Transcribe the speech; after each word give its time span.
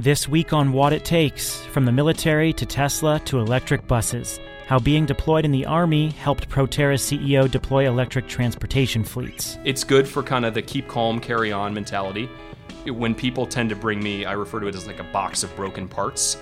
This 0.00 0.26
week 0.26 0.54
on 0.54 0.72
Watt 0.72 0.94
It 0.94 1.04
Takes 1.04 1.60
From 1.60 1.84
the 1.84 1.92
military 1.92 2.54
to 2.54 2.64
Tesla 2.64 3.20
to 3.26 3.38
electric 3.38 3.86
buses. 3.86 4.40
How 4.66 4.78
being 4.78 5.04
deployed 5.04 5.44
in 5.44 5.50
the 5.50 5.66
Army 5.66 6.08
helped 6.08 6.48
Proterra 6.48 6.94
CEO 6.94 7.50
deploy 7.50 7.86
electric 7.86 8.26
transportation 8.26 9.04
fleets. 9.04 9.58
It's 9.62 9.84
good 9.84 10.08
for 10.08 10.22
kind 10.22 10.46
of 10.46 10.54
the 10.54 10.62
keep 10.62 10.88
calm, 10.88 11.20
carry 11.20 11.52
on 11.52 11.74
mentality. 11.74 12.30
When 12.86 13.14
people 13.14 13.44
tend 13.46 13.68
to 13.68 13.76
bring 13.76 14.02
me, 14.02 14.24
I 14.24 14.32
refer 14.32 14.58
to 14.60 14.68
it 14.68 14.74
as 14.74 14.86
like 14.86 15.00
a 15.00 15.04
box 15.12 15.42
of 15.42 15.54
broken 15.54 15.86
parts. 15.86 16.38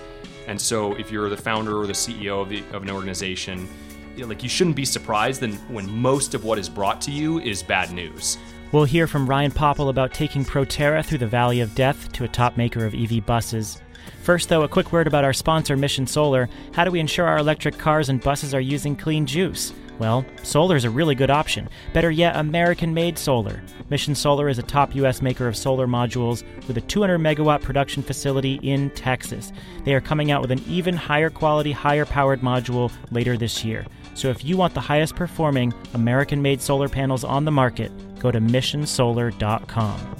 And 0.47 0.61
so 0.61 0.93
if 0.93 1.11
you're 1.11 1.29
the 1.29 1.35
founder 1.35 1.77
or 1.77 1.85
the 1.85 1.91
CEO 1.91 2.41
of, 2.41 2.47
the, 2.47 2.63
of 2.71 2.83
an 2.83 2.89
organization, 2.89 3.67
like 4.15 4.41
you 4.41 4.47
shouldn't 4.47 4.77
be 4.77 4.85
surprised 4.85 5.41
then 5.41 5.55
when 5.67 5.89
most 5.91 6.33
of 6.33 6.45
what 6.45 6.59
is 6.59 6.69
brought 6.69 7.01
to 7.01 7.11
you 7.11 7.41
is 7.41 7.61
bad 7.61 7.91
news. 7.91 8.37
We'll 8.71 8.83
hear 8.83 9.07
from 9.07 9.27
Ryan 9.27 9.49
Popple 9.49 9.89
about 9.89 10.13
taking 10.13 10.45
Proterra 10.45 11.03
through 11.03 11.17
the 11.17 11.25
valley 11.25 11.59
of 11.59 11.73
death 11.73 12.11
to 12.11 12.23
a 12.23 12.27
top 12.27 12.55
maker 12.55 12.85
of 12.85 12.93
EV 12.93 13.25
buses. 13.25 13.81
First, 14.21 14.47
though, 14.47 14.61
a 14.61 14.67
quick 14.67 14.91
word 14.91 15.07
about 15.07 15.23
our 15.23 15.33
sponsor, 15.33 15.75
Mission 15.75 16.05
Solar. 16.05 16.47
How 16.73 16.83
do 16.83 16.91
we 16.91 16.99
ensure 16.99 17.25
our 17.25 17.39
electric 17.39 17.79
cars 17.79 18.09
and 18.09 18.21
buses 18.21 18.53
are 18.53 18.61
using 18.61 18.95
clean 18.95 19.25
juice? 19.25 19.73
Well, 19.97 20.23
solar 20.43 20.75
is 20.75 20.85
a 20.85 20.89
really 20.89 21.15
good 21.15 21.31
option. 21.31 21.67
Better 21.93 22.11
yet, 22.11 22.35
American 22.35 22.93
made 22.93 23.17
solar. 23.17 23.63
Mission 23.89 24.13
Solar 24.13 24.49
is 24.49 24.59
a 24.59 24.63
top 24.63 24.93
U.S. 24.95 25.23
maker 25.23 25.47
of 25.47 25.57
solar 25.57 25.87
modules 25.87 26.43
with 26.67 26.77
a 26.77 26.81
200 26.81 27.17
megawatt 27.17 27.61
production 27.61 28.03
facility 28.03 28.59
in 28.61 28.91
Texas. 28.91 29.51
They 29.83 29.95
are 29.95 29.99
coming 29.99 30.29
out 30.29 30.41
with 30.41 30.51
an 30.51 30.63
even 30.67 30.95
higher 30.95 31.31
quality, 31.31 31.71
higher 31.71 32.05
powered 32.05 32.41
module 32.41 32.91
later 33.09 33.35
this 33.35 33.65
year. 33.65 33.85
So 34.13 34.29
if 34.29 34.45
you 34.45 34.57
want 34.57 34.73
the 34.73 34.79
highest 34.79 35.15
performing 35.15 35.73
American 35.95 36.41
made 36.41 36.61
solar 36.61 36.87
panels 36.87 37.23
on 37.23 37.45
the 37.45 37.51
market, 37.51 37.91
go 38.19 38.31
to 38.31 38.39
missionsolar.com. 38.39 40.19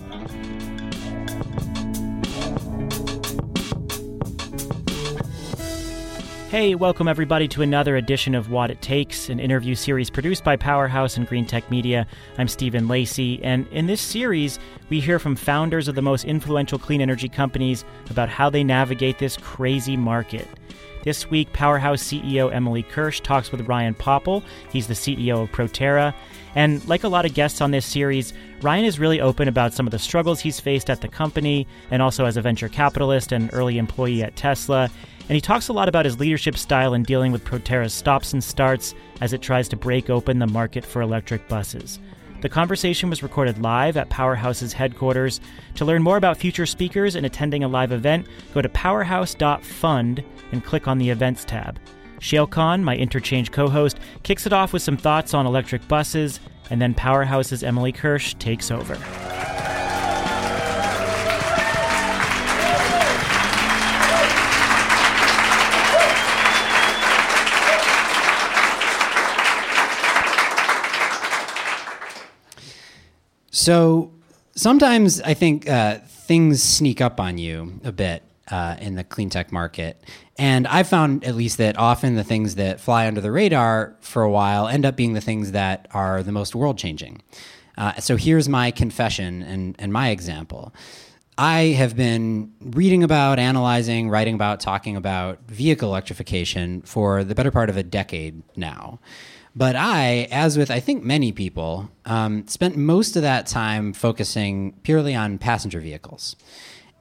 Hey, 6.49 6.73
welcome 6.73 7.07
everybody 7.07 7.47
to 7.49 7.61
another 7.61 7.95
edition 7.95 8.33
of 8.33 8.49
Watt 8.49 8.71
It 8.71 8.81
Takes, 8.81 9.29
an 9.29 9.39
interview 9.39 9.75
series 9.75 10.09
produced 10.09 10.43
by 10.43 10.55
Powerhouse 10.55 11.15
and 11.15 11.27
Greentech 11.27 11.69
Media. 11.69 12.07
I'm 12.39 12.47
Stephen 12.47 12.87
Lacey, 12.87 13.39
and 13.43 13.67
in 13.67 13.85
this 13.85 14.01
series, 14.01 14.57
we 14.89 14.99
hear 14.99 15.19
from 15.19 15.35
founders 15.35 15.87
of 15.87 15.93
the 15.93 16.01
most 16.01 16.25
influential 16.25 16.79
clean 16.79 17.01
energy 17.01 17.29
companies 17.29 17.85
about 18.09 18.29
how 18.29 18.49
they 18.49 18.63
navigate 18.63 19.19
this 19.19 19.37
crazy 19.37 19.95
market. 19.95 20.47
This 21.03 21.29
week, 21.29 21.53
Powerhouse 21.53 22.03
CEO 22.03 22.51
Emily 22.51 22.81
Kirsch 22.81 23.21
talks 23.21 23.51
with 23.51 23.67
Ryan 23.67 23.93
Popple. 23.93 24.43
He's 24.71 24.87
the 24.87 24.95
CEO 24.95 25.43
of 25.43 25.51
Proterra. 25.51 26.15
And 26.59 26.85
like 26.89 27.05
a 27.05 27.07
lot 27.07 27.25
of 27.25 27.33
guests 27.33 27.61
on 27.61 27.71
this 27.71 27.85
series, 27.85 28.33
Ryan 28.61 28.83
is 28.83 28.99
really 28.99 29.21
open 29.21 29.47
about 29.47 29.73
some 29.73 29.87
of 29.87 29.91
the 29.91 29.97
struggles 29.97 30.41
he's 30.41 30.59
faced 30.59 30.89
at 30.89 30.99
the 30.99 31.07
company 31.07 31.65
and 31.89 32.01
also 32.01 32.25
as 32.25 32.35
a 32.35 32.41
venture 32.41 32.67
capitalist 32.67 33.31
and 33.31 33.49
early 33.53 33.77
employee 33.77 34.23
at 34.23 34.35
Tesla. 34.35 34.89
And 35.21 35.35
he 35.35 35.39
talks 35.39 35.69
a 35.69 35.73
lot 35.73 35.87
about 35.87 36.03
his 36.03 36.19
leadership 36.19 36.57
style 36.57 36.93
in 36.93 37.03
dealing 37.03 37.31
with 37.31 37.45
Proterra's 37.45 37.93
stops 37.93 38.33
and 38.33 38.43
starts 38.43 38.93
as 39.21 39.31
it 39.31 39.41
tries 39.41 39.69
to 39.69 39.77
break 39.77 40.09
open 40.09 40.39
the 40.39 40.47
market 40.47 40.83
for 40.83 41.01
electric 41.01 41.47
buses. 41.47 41.97
The 42.41 42.49
conversation 42.49 43.09
was 43.09 43.23
recorded 43.23 43.61
live 43.61 43.95
at 43.95 44.09
Powerhouse's 44.09 44.73
headquarters. 44.73 45.39
To 45.75 45.85
learn 45.85 46.03
more 46.03 46.17
about 46.17 46.35
future 46.35 46.65
speakers 46.65 47.15
and 47.15 47.25
attending 47.25 47.63
a 47.63 47.69
live 47.69 47.93
event, 47.93 48.27
go 48.53 48.61
to 48.61 48.67
powerhouse.fund 48.67 50.25
and 50.51 50.65
click 50.65 50.89
on 50.89 50.97
the 50.97 51.09
Events 51.09 51.45
tab. 51.45 51.79
Shayle 52.19 52.49
Khan, 52.49 52.83
my 52.83 52.95
interchange 52.95 53.51
co 53.51 53.69
host, 53.69 53.97
kicks 54.23 54.45
it 54.45 54.53
off 54.53 54.73
with 54.73 54.81
some 54.81 54.97
thoughts 54.97 55.33
on 55.33 55.45
electric 55.45 55.87
buses, 55.87 56.39
and 56.69 56.81
then 56.81 56.93
Powerhouse's 56.93 57.63
Emily 57.63 57.91
Kirsch 57.91 58.33
takes 58.35 58.71
over. 58.71 58.97
So 73.51 74.11
sometimes 74.55 75.21
I 75.21 75.33
think 75.33 75.69
uh, 75.69 75.99
things 75.99 76.63
sneak 76.63 77.01
up 77.01 77.19
on 77.19 77.37
you 77.37 77.79
a 77.83 77.91
bit 77.91 78.23
uh, 78.49 78.75
in 78.79 78.95
the 78.95 79.03
clean 79.03 79.29
tech 79.29 79.51
market. 79.51 80.03
And 80.37 80.67
I've 80.67 80.87
found 80.87 81.23
at 81.23 81.35
least 81.35 81.57
that 81.57 81.77
often 81.77 82.15
the 82.15 82.23
things 82.23 82.55
that 82.55 82.79
fly 82.79 83.07
under 83.07 83.21
the 83.21 83.31
radar 83.31 83.95
for 84.01 84.23
a 84.23 84.31
while 84.31 84.67
end 84.67 84.85
up 84.85 84.95
being 84.95 85.13
the 85.13 85.21
things 85.21 85.51
that 85.51 85.87
are 85.91 86.23
the 86.23 86.31
most 86.31 86.55
world 86.55 86.77
changing. 86.77 87.21
Uh, 87.77 87.93
so 87.95 88.15
here's 88.15 88.49
my 88.49 88.71
confession 88.71 89.41
and, 89.41 89.75
and 89.79 89.93
my 89.93 90.09
example. 90.09 90.73
I 91.37 91.67
have 91.77 91.95
been 91.95 92.51
reading 92.59 93.01
about, 93.01 93.39
analyzing, 93.39 94.09
writing 94.09 94.35
about, 94.35 94.59
talking 94.59 94.97
about 94.97 95.39
vehicle 95.47 95.87
electrification 95.87 96.81
for 96.81 97.23
the 97.23 97.33
better 97.33 97.51
part 97.51 97.69
of 97.69 97.77
a 97.77 97.83
decade 97.83 98.43
now. 98.57 98.99
But 99.55 99.77
I, 99.77 100.27
as 100.31 100.57
with 100.57 100.69
I 100.69 100.81
think 100.81 101.03
many 101.03 101.31
people, 101.31 101.89
um, 102.05 102.45
spent 102.47 102.75
most 102.75 103.15
of 103.15 103.21
that 103.21 103.47
time 103.47 103.93
focusing 103.93 104.73
purely 104.83 105.15
on 105.15 105.37
passenger 105.37 105.79
vehicles. 105.79 106.35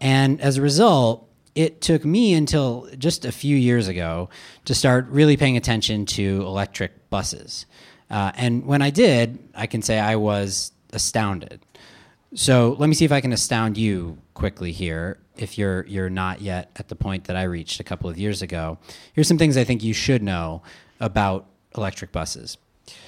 And 0.01 0.41
as 0.41 0.57
a 0.57 0.63
result, 0.63 1.28
it 1.59 1.81
took 1.81 2.05
me 2.05 2.35
until 2.35 2.89
just 2.97 3.25
a 3.25 3.33
few 3.33 3.57
years 3.57 3.89
ago 3.89 4.29
to 4.65 4.77
start 4.77 5.09
really 5.09 5.37
paying 5.37 5.57
attention 5.57 6.07
to 6.07 6.41
electric 6.43 7.11
buses. 7.11 7.67
Uh, 8.09 8.31
and 8.37 8.65
when 8.65 8.81
I 8.81 8.91
did, 8.91 9.41
I 9.57 9.67
can 9.67 9.83
say 9.83 9.99
I 9.99 10.15
was 10.15 10.71
astounded. 10.93 11.61
So 12.33 12.77
let 12.79 12.87
me 12.87 12.95
see 12.95 13.05
if 13.05 13.11
I 13.11 13.21
can 13.21 13.33
astound 13.33 13.77
you 13.77 14.19
quickly 14.35 14.71
here. 14.71 15.19
If 15.37 15.59
you're 15.59 15.85
you're 15.87 16.09
not 16.11 16.41
yet 16.41 16.71
at 16.77 16.87
the 16.87 16.95
point 16.95 17.25
that 17.25 17.35
I 17.35 17.43
reached 17.43 17.81
a 17.81 17.85
couple 17.85 18.09
of 18.09 18.17
years 18.17 18.41
ago, 18.41 18.79
here's 19.13 19.27
some 19.27 19.39
things 19.39 19.57
I 19.57 19.65
think 19.65 19.83
you 19.83 19.95
should 19.95 20.23
know 20.23 20.63
about 21.01 21.47
electric 21.77 22.13
buses. 22.13 22.57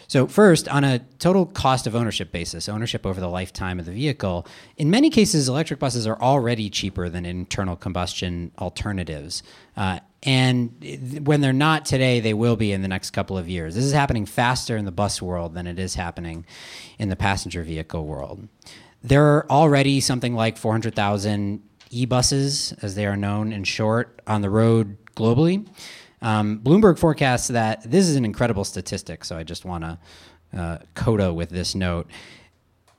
So, 0.08 0.26
first, 0.26 0.68
on 0.68 0.82
a 0.82 0.98
total 1.18 1.46
cost 1.46 1.86
of 1.86 1.94
ownership 1.94 2.32
basis, 2.32 2.68
ownership 2.68 3.06
over 3.06 3.20
the 3.20 3.28
lifetime 3.28 3.78
of 3.78 3.86
the 3.86 3.92
vehicle, 3.92 4.46
in 4.76 4.91
many 4.91 5.08
cases, 5.08 5.48
electric 5.48 5.78
buses 5.78 6.06
are 6.06 6.20
already 6.20 6.68
cheaper 6.68 7.08
than 7.08 7.24
internal 7.24 7.76
combustion 7.76 8.50
alternatives. 8.58 9.42
Uh, 9.76 10.00
and 10.22 11.22
when 11.22 11.41
they're 11.41 11.52
not 11.52 11.84
today, 11.86 12.20
they 12.20 12.34
will 12.34 12.56
be 12.56 12.72
in 12.72 12.82
the 12.82 12.88
next 12.88 13.10
couple 13.10 13.38
of 13.38 13.48
years. 13.48 13.74
This 13.74 13.84
is 13.84 13.92
happening 13.92 14.26
faster 14.26 14.76
in 14.76 14.84
the 14.84 14.92
bus 14.92 15.22
world 15.22 15.54
than 15.54 15.66
it 15.66 15.78
is 15.78 15.94
happening 15.94 16.44
in 16.98 17.08
the 17.08 17.16
passenger 17.16 17.62
vehicle 17.62 18.04
world. 18.04 18.48
There 19.02 19.24
are 19.24 19.50
already 19.50 20.00
something 20.00 20.34
like 20.34 20.58
400,000 20.58 21.62
e 21.91 22.04
buses, 22.04 22.74
as 22.82 22.94
they 22.94 23.06
are 23.06 23.16
known 23.16 23.52
in 23.52 23.64
short, 23.64 24.20
on 24.26 24.42
the 24.42 24.50
road 24.50 24.97
globally. 25.16 25.66
Um, 26.22 26.60
Bloomberg 26.60 26.98
forecasts 26.98 27.48
that 27.48 27.82
this 27.91 28.08
is 28.08 28.16
an 28.16 28.25
incredible 28.25 28.64
statistic, 28.64 29.25
so 29.25 29.36
I 29.36 29.42
just 29.42 29.64
want 29.64 29.84
to 29.84 29.98
uh, 30.56 30.78
coda 30.94 31.32
with 31.32 31.50
this 31.50 31.75
note. 31.75 32.08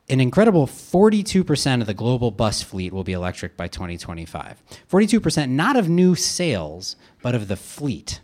An 0.09 0.19
incredible 0.19 0.67
42% 0.67 1.81
of 1.81 1.87
the 1.87 1.93
global 1.93 2.31
bus 2.31 2.61
fleet 2.61 2.91
will 2.91 3.03
be 3.03 3.13
electric 3.13 3.55
by 3.55 3.67
2025. 3.67 4.61
42% 4.89 5.49
not 5.49 5.77
of 5.77 5.87
new 5.87 6.15
sales, 6.15 6.95
but 7.21 7.35
of 7.35 7.47
the 7.47 7.55
fleet. 7.55 8.19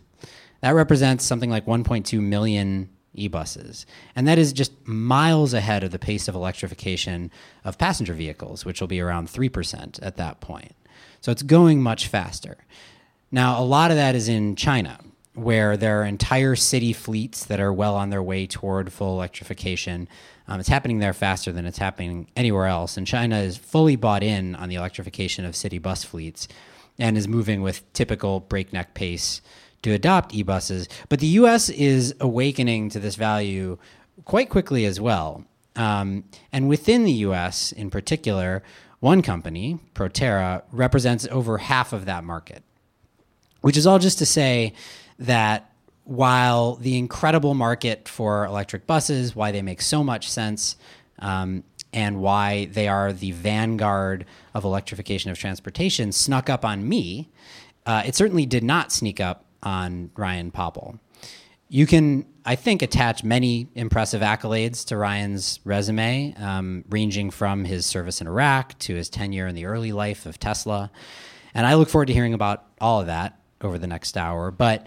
That 0.60 0.72
represents 0.72 1.24
something 1.24 1.50
like 1.50 1.66
1.2 1.66 2.20
million 2.20 2.90
e 3.14 3.28
buses. 3.28 3.86
And 4.14 4.26
that 4.28 4.38
is 4.38 4.52
just 4.52 4.86
miles 4.86 5.54
ahead 5.54 5.82
of 5.82 5.92
the 5.92 5.98
pace 5.98 6.28
of 6.28 6.34
electrification 6.34 7.30
of 7.64 7.78
passenger 7.78 8.14
vehicles, 8.14 8.64
which 8.64 8.80
will 8.80 8.88
be 8.88 9.00
around 9.00 9.28
3% 9.28 9.98
at 10.02 10.16
that 10.16 10.40
point. 10.40 10.74
So 11.20 11.32
it's 11.32 11.42
going 11.42 11.82
much 11.82 12.06
faster. 12.06 12.58
Now, 13.30 13.60
a 13.60 13.64
lot 13.64 13.90
of 13.90 13.96
that 13.98 14.14
is 14.14 14.28
in 14.28 14.56
China, 14.56 14.98
where 15.34 15.76
there 15.76 16.00
are 16.00 16.04
entire 16.04 16.56
city 16.56 16.92
fleets 16.92 17.44
that 17.44 17.60
are 17.60 17.72
well 17.72 17.94
on 17.94 18.10
their 18.10 18.22
way 18.22 18.46
toward 18.46 18.92
full 18.92 19.14
electrification. 19.14 20.08
Um, 20.46 20.60
it's 20.60 20.68
happening 20.68 20.98
there 20.98 21.12
faster 21.12 21.52
than 21.52 21.66
it's 21.66 21.78
happening 21.78 22.28
anywhere 22.36 22.66
else. 22.66 22.96
And 22.96 23.06
China 23.06 23.38
is 23.38 23.56
fully 23.56 23.96
bought 23.96 24.22
in 24.22 24.54
on 24.56 24.68
the 24.68 24.76
electrification 24.76 25.44
of 25.44 25.54
city 25.54 25.78
bus 25.78 26.04
fleets 26.04 26.48
and 26.98 27.16
is 27.16 27.28
moving 27.28 27.62
with 27.62 27.90
typical 27.92 28.40
breakneck 28.40 28.94
pace 28.94 29.42
to 29.82 29.92
adopt 29.92 30.34
e 30.34 30.42
buses. 30.42 30.88
But 31.08 31.20
the 31.20 31.26
US 31.26 31.68
is 31.68 32.14
awakening 32.20 32.88
to 32.90 33.00
this 33.00 33.14
value 33.14 33.78
quite 34.24 34.48
quickly 34.48 34.86
as 34.86 35.00
well. 35.00 35.44
Um, 35.76 36.24
and 36.50 36.68
within 36.68 37.04
the 37.04 37.12
US 37.12 37.72
in 37.72 37.90
particular, 37.90 38.62
one 39.00 39.22
company, 39.22 39.78
Proterra, 39.94 40.62
represents 40.72 41.28
over 41.30 41.58
half 41.58 41.92
of 41.92 42.06
that 42.06 42.24
market. 42.24 42.64
Which 43.60 43.76
is 43.76 43.86
all 43.86 43.98
just 43.98 44.18
to 44.18 44.26
say 44.26 44.74
that 45.18 45.72
while 46.04 46.76
the 46.76 46.96
incredible 46.96 47.54
market 47.54 48.08
for 48.08 48.44
electric 48.46 48.86
buses, 48.86 49.36
why 49.36 49.52
they 49.52 49.62
make 49.62 49.82
so 49.82 50.02
much 50.02 50.30
sense, 50.30 50.76
um, 51.18 51.64
and 51.92 52.20
why 52.20 52.66
they 52.66 52.88
are 52.88 53.12
the 53.12 53.32
vanguard 53.32 54.24
of 54.54 54.64
electrification 54.64 55.30
of 55.30 55.38
transportation, 55.38 56.12
snuck 56.12 56.48
up 56.48 56.64
on 56.64 56.88
me, 56.88 57.30
uh, 57.86 58.02
it 58.06 58.14
certainly 58.14 58.46
did 58.46 58.62
not 58.62 58.92
sneak 58.92 59.20
up 59.20 59.44
on 59.62 60.10
Ryan 60.16 60.50
Popple. 60.50 60.98
You 61.68 61.86
can, 61.86 62.26
I 62.44 62.54
think, 62.54 62.80
attach 62.80 63.24
many 63.24 63.68
impressive 63.74 64.22
accolades 64.22 64.86
to 64.86 64.96
Ryan's 64.96 65.60
resume, 65.64 66.34
um, 66.38 66.84
ranging 66.88 67.30
from 67.30 67.64
his 67.64 67.84
service 67.84 68.20
in 68.20 68.26
Iraq 68.26 68.78
to 68.80 68.94
his 68.94 69.10
tenure 69.10 69.46
in 69.46 69.54
the 69.54 69.66
early 69.66 69.92
life 69.92 70.24
of 70.24 70.38
Tesla. 70.38 70.90
And 71.52 71.66
I 71.66 71.74
look 71.74 71.88
forward 71.88 72.06
to 72.06 72.14
hearing 72.14 72.34
about 72.34 72.64
all 72.80 73.00
of 73.00 73.06
that 73.08 73.38
over 73.60 73.78
the 73.78 73.86
next 73.86 74.16
hour. 74.16 74.50
But 74.50 74.86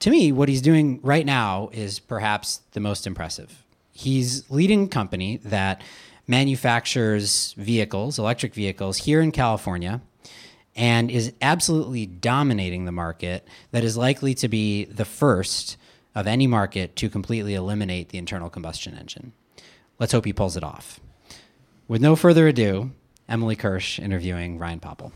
to 0.00 0.10
me, 0.10 0.32
what 0.32 0.48
he's 0.48 0.62
doing 0.62 1.00
right 1.02 1.26
now 1.26 1.70
is 1.72 1.98
perhaps 1.98 2.60
the 2.72 2.80
most 2.80 3.06
impressive. 3.06 3.62
He's 3.92 4.50
leading 4.50 4.84
a 4.84 4.88
company 4.88 5.38
that 5.44 5.82
manufactures 6.26 7.54
vehicles, 7.58 8.18
electric 8.18 8.54
vehicles, 8.54 8.98
here 8.98 9.20
in 9.20 9.32
California 9.32 10.00
and 10.74 11.10
is 11.10 11.32
absolutely 11.42 12.06
dominating 12.06 12.84
the 12.84 12.92
market 12.92 13.46
that 13.72 13.84
is 13.84 13.96
likely 13.96 14.34
to 14.34 14.48
be 14.48 14.84
the 14.86 15.04
first 15.04 15.76
of 16.14 16.26
any 16.26 16.46
market 16.46 16.96
to 16.96 17.08
completely 17.08 17.54
eliminate 17.54 18.08
the 18.10 18.18
internal 18.18 18.50
combustion 18.50 18.96
engine. 18.96 19.32
Let's 19.98 20.12
hope 20.12 20.24
he 20.24 20.32
pulls 20.32 20.56
it 20.56 20.64
off. 20.64 21.00
With 21.88 22.00
no 22.00 22.16
further 22.16 22.48
ado, 22.48 22.92
Emily 23.28 23.56
Kirsch 23.56 23.98
interviewing 23.98 24.58
Ryan 24.58 24.80
Popple. 24.80 25.12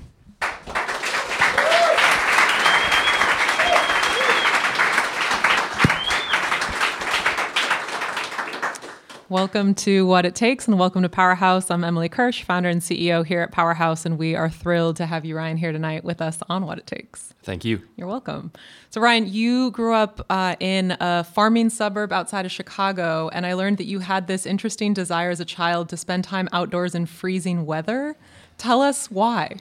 Welcome 9.28 9.74
to 9.76 10.06
Watt 10.06 10.24
It 10.24 10.36
Takes 10.36 10.68
and 10.68 10.78
welcome 10.78 11.02
to 11.02 11.08
Powerhouse. 11.08 11.68
I'm 11.68 11.82
Emily 11.82 12.08
Kirsch, 12.08 12.44
founder 12.44 12.68
and 12.68 12.80
CEO 12.80 13.26
here 13.26 13.40
at 13.40 13.50
Powerhouse, 13.50 14.06
and 14.06 14.18
we 14.18 14.36
are 14.36 14.48
thrilled 14.48 14.94
to 14.98 15.06
have 15.06 15.24
you, 15.24 15.36
Ryan, 15.36 15.56
here 15.56 15.72
tonight 15.72 16.04
with 16.04 16.22
us 16.22 16.38
on 16.48 16.64
Watt 16.64 16.78
It 16.78 16.86
Takes. 16.86 17.34
Thank 17.42 17.64
you. 17.64 17.82
You're 17.96 18.06
welcome. 18.06 18.52
So, 18.90 19.00
Ryan, 19.00 19.26
you 19.26 19.72
grew 19.72 19.94
up 19.94 20.24
uh, 20.30 20.54
in 20.60 20.96
a 21.00 21.24
farming 21.24 21.70
suburb 21.70 22.12
outside 22.12 22.46
of 22.46 22.52
Chicago, 22.52 23.28
and 23.32 23.44
I 23.44 23.54
learned 23.54 23.78
that 23.78 23.86
you 23.86 23.98
had 23.98 24.28
this 24.28 24.46
interesting 24.46 24.94
desire 24.94 25.30
as 25.30 25.40
a 25.40 25.44
child 25.44 25.88
to 25.88 25.96
spend 25.96 26.22
time 26.22 26.48
outdoors 26.52 26.94
in 26.94 27.06
freezing 27.06 27.66
weather. 27.66 28.16
Tell 28.58 28.80
us 28.80 29.10
why. 29.10 29.56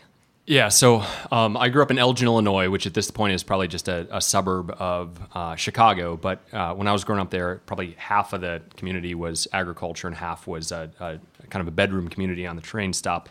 Yeah, 0.47 0.69
so 0.69 1.03
um, 1.31 1.57
I 1.57 1.69
grew 1.69 1.81
up 1.81 1.89
in 1.89 1.97
Elgin, 1.97 2.27
Illinois, 2.27 2.69
which 2.69 2.85
at 2.85 2.93
this 2.93 3.09
point 3.09 3.33
is 3.33 3.41
probably 3.41 3.67
just 3.67 3.87
a, 3.87 4.07
a 4.15 4.21
suburb 4.21 4.69
of 4.77 5.17
uh, 5.33 5.55
Chicago. 5.55 6.17
But 6.17 6.43
uh, 6.53 6.75
when 6.75 6.87
I 6.87 6.91
was 6.91 7.03
growing 7.03 7.19
up 7.19 7.31
there, 7.31 7.61
probably 7.65 7.95
half 7.97 8.31
of 8.31 8.41
the 8.41 8.61
community 8.77 9.15
was 9.15 9.47
agriculture 9.53 10.07
and 10.07 10.15
half 10.15 10.45
was 10.45 10.71
a, 10.71 10.91
a, 10.99 11.19
kind 11.49 11.61
of 11.61 11.67
a 11.67 11.71
bedroom 11.71 12.09
community 12.09 12.45
on 12.45 12.55
the 12.55 12.61
train 12.61 12.93
stop 12.93 13.27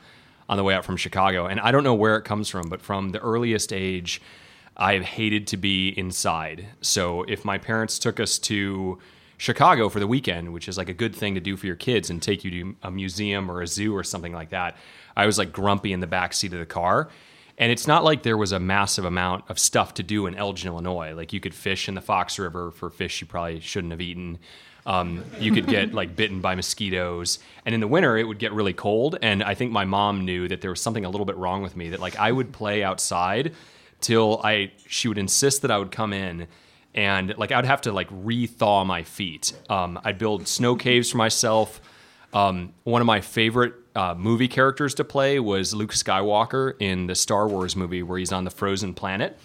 on 0.48 0.56
the 0.56 0.64
way 0.64 0.74
out 0.74 0.84
from 0.84 0.96
Chicago. 0.96 1.46
And 1.46 1.60
I 1.60 1.70
don't 1.70 1.84
know 1.84 1.94
where 1.94 2.16
it 2.16 2.22
comes 2.22 2.48
from, 2.48 2.68
but 2.68 2.82
from 2.82 3.10
the 3.10 3.20
earliest 3.20 3.72
age, 3.72 4.20
I've 4.76 5.04
hated 5.04 5.46
to 5.48 5.56
be 5.56 5.90
inside. 5.90 6.66
So 6.80 7.22
if 7.22 7.44
my 7.44 7.58
parents 7.58 8.00
took 8.00 8.18
us 8.18 8.38
to 8.40 8.98
Chicago 9.44 9.90
for 9.90 10.00
the 10.00 10.06
weekend, 10.06 10.54
which 10.54 10.68
is 10.68 10.78
like 10.78 10.88
a 10.88 10.94
good 10.94 11.14
thing 11.14 11.34
to 11.34 11.40
do 11.40 11.54
for 11.54 11.66
your 11.66 11.76
kids 11.76 12.08
and 12.08 12.22
take 12.22 12.44
you 12.44 12.50
to 12.50 12.76
a 12.82 12.90
museum 12.90 13.50
or 13.50 13.60
a 13.60 13.66
zoo 13.66 13.94
or 13.94 14.02
something 14.02 14.32
like 14.32 14.48
that, 14.48 14.74
I 15.14 15.26
was 15.26 15.36
like 15.36 15.52
grumpy 15.52 15.92
in 15.92 16.00
the 16.00 16.06
back 16.06 16.32
seat 16.32 16.54
of 16.54 16.60
the 16.60 16.66
car. 16.66 17.10
And 17.58 17.70
it's 17.70 17.86
not 17.86 18.04
like 18.04 18.22
there 18.22 18.38
was 18.38 18.52
a 18.52 18.58
massive 18.58 19.04
amount 19.04 19.44
of 19.50 19.58
stuff 19.58 19.92
to 19.94 20.02
do 20.02 20.26
in 20.26 20.34
Elgin, 20.34 20.68
Illinois. 20.68 21.12
Like 21.12 21.34
you 21.34 21.40
could 21.40 21.54
fish 21.54 21.88
in 21.88 21.94
the 21.94 22.00
Fox 22.00 22.38
River 22.38 22.70
for 22.70 22.88
fish 22.88 23.20
you 23.20 23.26
probably 23.26 23.60
shouldn't 23.60 23.90
have 23.90 24.00
eaten. 24.00 24.38
Um, 24.86 25.22
you 25.38 25.52
could 25.52 25.66
get 25.66 25.92
like 25.92 26.16
bitten 26.16 26.40
by 26.40 26.54
mosquitoes, 26.54 27.38
and 27.66 27.74
in 27.74 27.82
the 27.82 27.88
winter 27.88 28.16
it 28.16 28.24
would 28.24 28.38
get 28.38 28.52
really 28.54 28.72
cold. 28.72 29.18
And 29.20 29.42
I 29.42 29.54
think 29.54 29.72
my 29.72 29.84
mom 29.84 30.24
knew 30.24 30.48
that 30.48 30.62
there 30.62 30.70
was 30.70 30.80
something 30.80 31.04
a 31.04 31.10
little 31.10 31.26
bit 31.26 31.36
wrong 31.36 31.62
with 31.62 31.76
me. 31.76 31.90
That 31.90 32.00
like 32.00 32.18
I 32.18 32.32
would 32.32 32.50
play 32.50 32.82
outside 32.82 33.52
till 34.00 34.40
I 34.42 34.72
she 34.88 35.06
would 35.08 35.18
insist 35.18 35.60
that 35.62 35.70
I 35.70 35.76
would 35.76 35.90
come 35.90 36.14
in, 36.14 36.48
and 36.94 37.34
like 37.36 37.52
I'd 37.52 37.64
have 37.64 37.82
to 37.82 37.92
like 37.92 38.08
re-thaw 38.10 38.84
my 38.84 39.02
feet. 39.02 39.52
Um, 39.68 40.00
I'd 40.04 40.18
build 40.18 40.46
snow 40.48 40.76
caves 40.76 41.10
for 41.10 41.16
myself. 41.16 41.80
Um, 42.32 42.72
one 42.84 43.00
of 43.00 43.06
my 43.06 43.20
favorite 43.20 43.74
uh, 43.94 44.14
movie 44.16 44.48
characters 44.48 44.94
to 44.94 45.04
play 45.04 45.38
was 45.38 45.72
Luke 45.74 45.92
Skywalker 45.92 46.74
in 46.80 47.06
the 47.06 47.14
Star 47.14 47.46
Wars 47.48 47.76
movie 47.76 48.02
where 48.02 48.18
he's 48.18 48.32
on 48.32 48.44
the 48.44 48.50
frozen 48.50 48.92
planet. 48.94 49.38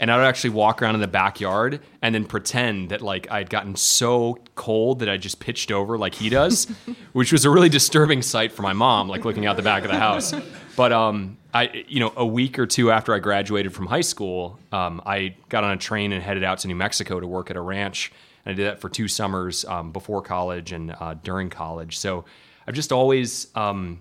And 0.00 0.12
I 0.12 0.16
would 0.16 0.26
actually 0.26 0.50
walk 0.50 0.80
around 0.80 0.94
in 0.94 1.00
the 1.00 1.08
backyard 1.08 1.80
and 2.02 2.14
then 2.14 2.24
pretend 2.24 2.90
that 2.90 3.00
like 3.02 3.28
I'd 3.32 3.50
gotten 3.50 3.74
so 3.74 4.38
cold 4.54 5.00
that 5.00 5.08
I 5.08 5.16
just 5.16 5.40
pitched 5.40 5.72
over 5.72 5.98
like 5.98 6.14
he 6.14 6.28
does, 6.28 6.66
which 7.12 7.32
was 7.32 7.44
a 7.44 7.50
really 7.50 7.68
disturbing 7.68 8.22
sight 8.22 8.52
for 8.52 8.62
my 8.62 8.74
mom, 8.74 9.08
like 9.08 9.24
looking 9.24 9.46
out 9.46 9.56
the 9.56 9.62
back 9.62 9.82
of 9.82 9.90
the 9.90 9.98
house. 9.98 10.32
But 10.76 10.92
um, 10.92 11.37
I, 11.52 11.84
you 11.88 12.00
know, 12.00 12.12
a 12.16 12.26
week 12.26 12.58
or 12.58 12.66
two 12.66 12.90
after 12.90 13.14
I 13.14 13.20
graduated 13.20 13.74
from 13.74 13.86
high 13.86 14.02
school, 14.02 14.58
um, 14.70 15.00
I 15.06 15.34
got 15.48 15.64
on 15.64 15.72
a 15.72 15.76
train 15.76 16.12
and 16.12 16.22
headed 16.22 16.44
out 16.44 16.58
to 16.58 16.68
New 16.68 16.76
Mexico 16.76 17.20
to 17.20 17.26
work 17.26 17.50
at 17.50 17.56
a 17.56 17.60
ranch. 17.60 18.12
And 18.44 18.52
I 18.52 18.56
did 18.56 18.66
that 18.66 18.80
for 18.80 18.88
two 18.88 19.08
summers 19.08 19.64
um, 19.64 19.92
before 19.92 20.20
college 20.20 20.72
and 20.72 20.94
uh, 21.00 21.14
during 21.22 21.48
college. 21.48 21.98
So 21.98 22.24
I've 22.66 22.74
just 22.74 22.92
always 22.92 23.48
um, 23.54 24.00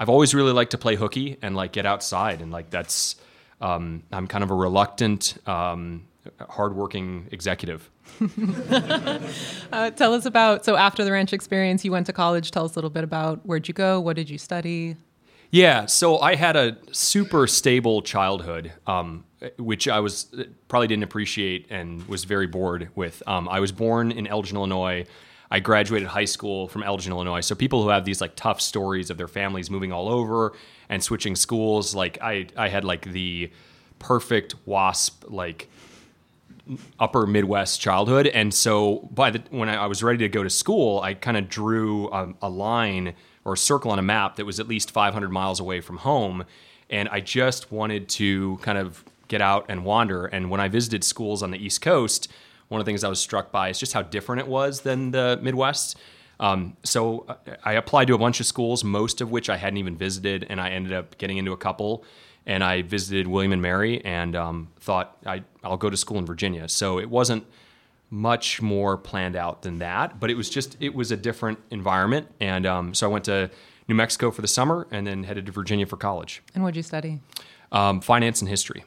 I've 0.00 0.08
always 0.08 0.34
really 0.34 0.52
liked 0.52 0.70
to 0.70 0.78
play 0.78 0.96
hooky 0.96 1.36
and 1.42 1.54
like 1.54 1.72
get 1.72 1.84
outside 1.84 2.40
and 2.40 2.50
like 2.50 2.70
that's 2.70 3.16
um, 3.60 4.02
I'm 4.12 4.26
kind 4.26 4.44
of 4.44 4.50
a 4.50 4.54
reluctant, 4.54 5.36
um, 5.46 6.06
hardworking 6.48 7.26
executive. 7.32 7.90
uh, 9.72 9.90
tell 9.90 10.14
us 10.14 10.24
about 10.24 10.64
so 10.64 10.76
after 10.76 11.04
the 11.04 11.12
ranch 11.12 11.32
experience, 11.32 11.84
you 11.84 11.92
went 11.92 12.06
to 12.06 12.12
college. 12.12 12.50
Tell 12.50 12.64
us 12.64 12.72
a 12.72 12.74
little 12.76 12.90
bit 12.90 13.04
about 13.04 13.44
where'd 13.44 13.68
you 13.68 13.74
go, 13.74 14.00
what 14.00 14.16
did 14.16 14.30
you 14.30 14.38
study? 14.38 14.96
Yeah, 15.50 15.86
so 15.86 16.18
I 16.18 16.34
had 16.34 16.56
a 16.56 16.76
super 16.92 17.46
stable 17.46 18.02
childhood, 18.02 18.72
um, 18.86 19.24
which 19.58 19.88
I 19.88 20.00
was 20.00 20.34
probably 20.68 20.88
didn't 20.88 21.04
appreciate 21.04 21.66
and 21.70 22.06
was 22.06 22.24
very 22.24 22.46
bored 22.46 22.90
with. 22.94 23.22
Um, 23.26 23.48
I 23.48 23.60
was 23.60 23.72
born 23.72 24.10
in 24.10 24.26
Elgin, 24.26 24.56
Illinois. 24.56 25.06
I 25.50 25.60
graduated 25.60 26.08
high 26.08 26.26
school 26.26 26.68
from 26.68 26.82
Elgin, 26.82 27.12
Illinois. 27.12 27.40
So 27.40 27.54
people 27.54 27.82
who 27.82 27.88
have 27.88 28.04
these 28.04 28.20
like 28.20 28.36
tough 28.36 28.60
stories 28.60 29.08
of 29.08 29.16
their 29.16 29.28
families 29.28 29.70
moving 29.70 29.90
all 29.90 30.10
over 30.10 30.52
and 30.90 31.02
switching 31.02 31.34
schools, 31.34 31.94
like 31.94 32.18
I, 32.20 32.48
I 32.54 32.68
had 32.68 32.84
like 32.84 33.10
the 33.10 33.50
perfect 33.98 34.54
wasp 34.66 35.24
like 35.28 35.70
upper 37.00 37.26
Midwest 37.26 37.80
childhood, 37.80 38.26
and 38.26 38.52
so 38.52 39.08
by 39.14 39.30
the 39.30 39.42
when 39.48 39.70
I, 39.70 39.76
I 39.76 39.86
was 39.86 40.02
ready 40.02 40.18
to 40.18 40.28
go 40.28 40.42
to 40.42 40.50
school, 40.50 41.00
I 41.00 41.14
kind 41.14 41.38
of 41.38 41.48
drew 41.48 42.10
a, 42.10 42.34
a 42.42 42.50
line 42.50 43.14
or 43.48 43.54
a 43.54 43.58
circle 43.58 43.90
on 43.90 43.98
a 43.98 44.02
map 44.02 44.36
that 44.36 44.44
was 44.44 44.60
at 44.60 44.68
least 44.68 44.90
500 44.90 45.30
miles 45.30 45.60
away 45.60 45.80
from 45.80 45.98
home, 45.98 46.44
and 46.90 47.08
I 47.08 47.20
just 47.20 47.72
wanted 47.72 48.08
to 48.10 48.58
kind 48.62 48.78
of 48.78 49.04
get 49.28 49.42
out 49.42 49.66
and 49.68 49.84
wander. 49.84 50.26
And 50.26 50.50
when 50.50 50.60
I 50.60 50.68
visited 50.68 51.04
schools 51.04 51.42
on 51.42 51.50
the 51.50 51.58
East 51.58 51.82
Coast 51.82 52.28
one 52.68 52.80
of 52.80 52.84
the 52.84 52.90
things 52.90 53.02
I 53.02 53.08
was 53.08 53.20
struck 53.20 53.50
by 53.50 53.70
is 53.70 53.78
just 53.78 53.92
how 53.92 54.02
different 54.02 54.40
it 54.40 54.48
was 54.48 54.82
than 54.82 55.10
the 55.10 55.38
Midwest. 55.42 55.96
Um, 56.40 56.76
so 56.84 57.26
I 57.64 57.72
applied 57.72 58.06
to 58.08 58.14
a 58.14 58.18
bunch 58.18 58.40
of 58.40 58.46
schools, 58.46 58.84
most 58.84 59.20
of 59.20 59.30
which 59.30 59.50
I 59.50 59.56
hadn't 59.56 59.78
even 59.78 59.96
visited, 59.96 60.46
and 60.48 60.60
I 60.60 60.70
ended 60.70 60.92
up 60.92 61.18
getting 61.18 61.38
into 61.38 61.52
a 61.52 61.56
couple. 61.56 62.04
And 62.46 62.62
I 62.62 62.82
visited 62.82 63.26
William 63.26 63.52
and 63.52 63.60
Mary, 63.60 64.02
and 64.04 64.36
um, 64.36 64.68
thought 64.80 65.18
I, 65.26 65.42
I'll 65.64 65.76
go 65.76 65.90
to 65.90 65.96
school 65.96 66.18
in 66.18 66.26
Virginia. 66.26 66.68
So 66.68 66.98
it 66.98 67.10
wasn't 67.10 67.44
much 68.10 68.62
more 68.62 68.96
planned 68.96 69.36
out 69.36 69.62
than 69.62 69.78
that, 69.78 70.18
but 70.18 70.30
it 70.30 70.34
was 70.34 70.48
just 70.48 70.76
it 70.80 70.94
was 70.94 71.10
a 71.10 71.16
different 71.16 71.58
environment. 71.70 72.28
And 72.40 72.66
um, 72.66 72.94
so 72.94 73.08
I 73.08 73.12
went 73.12 73.24
to 73.26 73.50
New 73.88 73.94
Mexico 73.94 74.30
for 74.30 74.42
the 74.42 74.48
summer, 74.48 74.86
and 74.90 75.06
then 75.06 75.24
headed 75.24 75.46
to 75.46 75.52
Virginia 75.52 75.86
for 75.86 75.96
college. 75.96 76.42
And 76.54 76.62
what'd 76.62 76.76
you 76.76 76.82
study? 76.82 77.20
Um, 77.72 78.00
finance 78.00 78.40
and 78.40 78.48
history. 78.48 78.84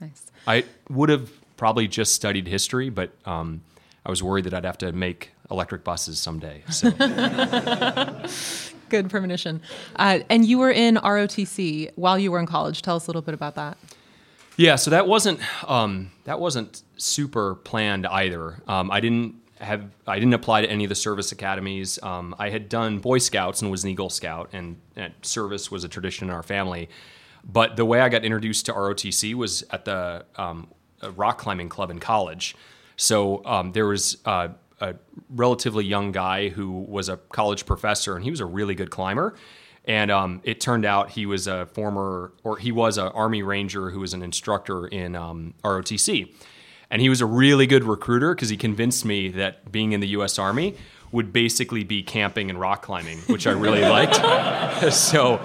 Nice. 0.00 0.26
I 0.46 0.64
would 0.90 1.08
have 1.08 1.30
probably 1.56 1.88
just 1.88 2.14
studied 2.14 2.46
history, 2.46 2.90
but 2.90 3.12
um, 3.24 3.62
I 4.04 4.10
was 4.10 4.22
worried 4.22 4.44
that 4.44 4.54
I'd 4.54 4.64
have 4.64 4.78
to 4.78 4.92
make 4.92 5.30
electric 5.50 5.84
buses 5.84 6.18
someday. 6.18 6.62
So. 6.70 6.90
Good 8.88 9.08
premonition. 9.08 9.62
Uh, 9.96 10.20
and 10.28 10.44
you 10.44 10.58
were 10.58 10.70
in 10.70 10.96
ROTC 10.96 11.92
while 11.94 12.18
you 12.18 12.30
were 12.30 12.40
in 12.40 12.46
college. 12.46 12.82
Tell 12.82 12.96
us 12.96 13.06
a 13.06 13.10
little 13.10 13.22
bit 13.22 13.32
about 13.32 13.54
that. 13.54 13.78
Yeah, 14.56 14.76
so 14.76 14.90
that 14.90 15.06
wasn't 15.06 15.40
um, 15.68 16.10
that 16.24 16.38
wasn't 16.38 16.82
super 16.96 17.54
planned 17.56 18.06
either. 18.06 18.62
Um, 18.68 18.90
I 18.90 19.00
didn't 19.00 19.36
have 19.58 19.88
I 20.06 20.18
didn't 20.18 20.34
apply 20.34 20.62
to 20.62 20.70
any 20.70 20.84
of 20.84 20.88
the 20.88 20.94
service 20.94 21.32
academies. 21.32 21.98
Um, 22.02 22.34
I 22.38 22.50
had 22.50 22.68
done 22.68 22.98
Boy 22.98 23.18
Scouts 23.18 23.62
and 23.62 23.70
was 23.70 23.84
an 23.84 23.90
Eagle 23.90 24.10
Scout, 24.10 24.50
and, 24.52 24.76
and, 24.96 25.14
service 25.22 25.70
was 25.70 25.84
a 25.84 25.88
tradition 25.88 26.28
in 26.28 26.34
our 26.34 26.42
family. 26.42 26.88
But 27.44 27.76
the 27.76 27.84
way 27.84 28.00
I 28.00 28.08
got 28.08 28.24
introduced 28.24 28.66
to 28.66 28.72
ROTC 28.72 29.34
was 29.34 29.64
at 29.70 29.84
the 29.84 30.24
um, 30.36 30.68
rock 31.16 31.38
climbing 31.38 31.68
club 31.68 31.90
in 31.90 31.98
college. 31.98 32.54
So 32.96 33.44
um, 33.44 33.72
there 33.72 33.86
was 33.86 34.18
uh, 34.24 34.48
a 34.80 34.94
relatively 35.30 35.84
young 35.84 36.12
guy 36.12 36.48
who 36.50 36.70
was 36.70 37.08
a 37.08 37.16
college 37.16 37.66
professor, 37.66 38.14
and 38.14 38.22
he 38.22 38.30
was 38.30 38.40
a 38.40 38.46
really 38.46 38.74
good 38.74 38.90
climber. 38.90 39.34
And 39.84 40.10
um, 40.10 40.40
it 40.44 40.60
turned 40.60 40.84
out 40.84 41.10
he 41.10 41.26
was 41.26 41.46
a 41.46 41.66
former, 41.66 42.32
or 42.44 42.56
he 42.56 42.70
was 42.70 42.98
an 42.98 43.08
Army 43.08 43.42
Ranger 43.42 43.90
who 43.90 44.00
was 44.00 44.14
an 44.14 44.22
instructor 44.22 44.86
in 44.86 45.16
um, 45.16 45.54
ROTC. 45.64 46.32
And 46.90 47.02
he 47.02 47.08
was 47.08 47.20
a 47.20 47.26
really 47.26 47.66
good 47.66 47.84
recruiter 47.84 48.34
because 48.34 48.48
he 48.48 48.56
convinced 48.56 49.04
me 49.04 49.28
that 49.30 49.72
being 49.72 49.92
in 49.92 50.00
the 50.00 50.08
U.S. 50.08 50.38
Army 50.38 50.76
would 51.10 51.32
basically 51.32 51.84
be 51.84 52.02
camping 52.02 52.48
and 52.48 52.60
rock 52.60 52.82
climbing, 52.82 53.18
which 53.26 53.46
I 53.46 53.52
really 53.52 53.80
liked. 53.80 54.92
so 54.92 55.40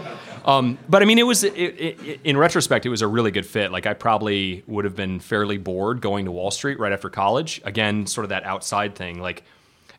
um, 0.48 0.78
but 0.88 1.02
I 1.02 1.06
mean, 1.06 1.20
it 1.20 1.24
was 1.24 1.44
it, 1.44 1.54
it, 1.54 2.22
in 2.24 2.38
retrospect, 2.38 2.86
it 2.86 2.90
was 2.90 3.02
a 3.02 3.08
really 3.08 3.32
good 3.32 3.46
fit. 3.46 3.70
Like 3.70 3.86
I 3.86 3.94
probably 3.94 4.64
would 4.66 4.86
have 4.86 4.96
been 4.96 5.20
fairly 5.20 5.58
bored 5.58 6.00
going 6.00 6.24
to 6.24 6.32
Wall 6.32 6.52
Street 6.52 6.80
right 6.80 6.94
after 6.94 7.10
college. 7.10 7.62
Again, 7.66 8.08
sort 8.08 8.24
of 8.24 8.30
that 8.30 8.46
outside 8.46 8.96
thing. 8.96 9.20
Like, 9.20 9.44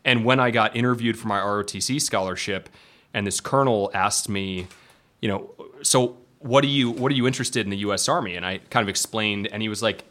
and 0.07 0.25
when 0.25 0.41
I 0.41 0.51
got 0.51 0.75
interviewed 0.75 1.19
for 1.19 1.29
my 1.29 1.39
ROTC 1.39 2.01
scholarship, 2.01 2.71
and 3.19 3.27
this 3.27 3.41
colonel 3.41 3.91
asked 3.93 4.29
me, 4.29 4.69
you 5.21 5.29
know, 5.29 5.51
so 5.83 6.17
what 6.39 6.63
are 6.63 6.69
you 6.69 6.93
what 6.93 7.11
are 7.11 7.17
you 7.17 7.27
interested 7.27 7.67
in 7.67 7.71
the 7.71 7.79
U.S. 7.79 8.09
Army? 8.09 8.37
And 8.37 8.47
I 8.47 8.59
kind 8.71 8.83
of 8.85 8.89
explained, 8.89 9.49
and 9.49 9.61
he 9.61 9.69
was 9.69 9.83
like, 9.83 10.05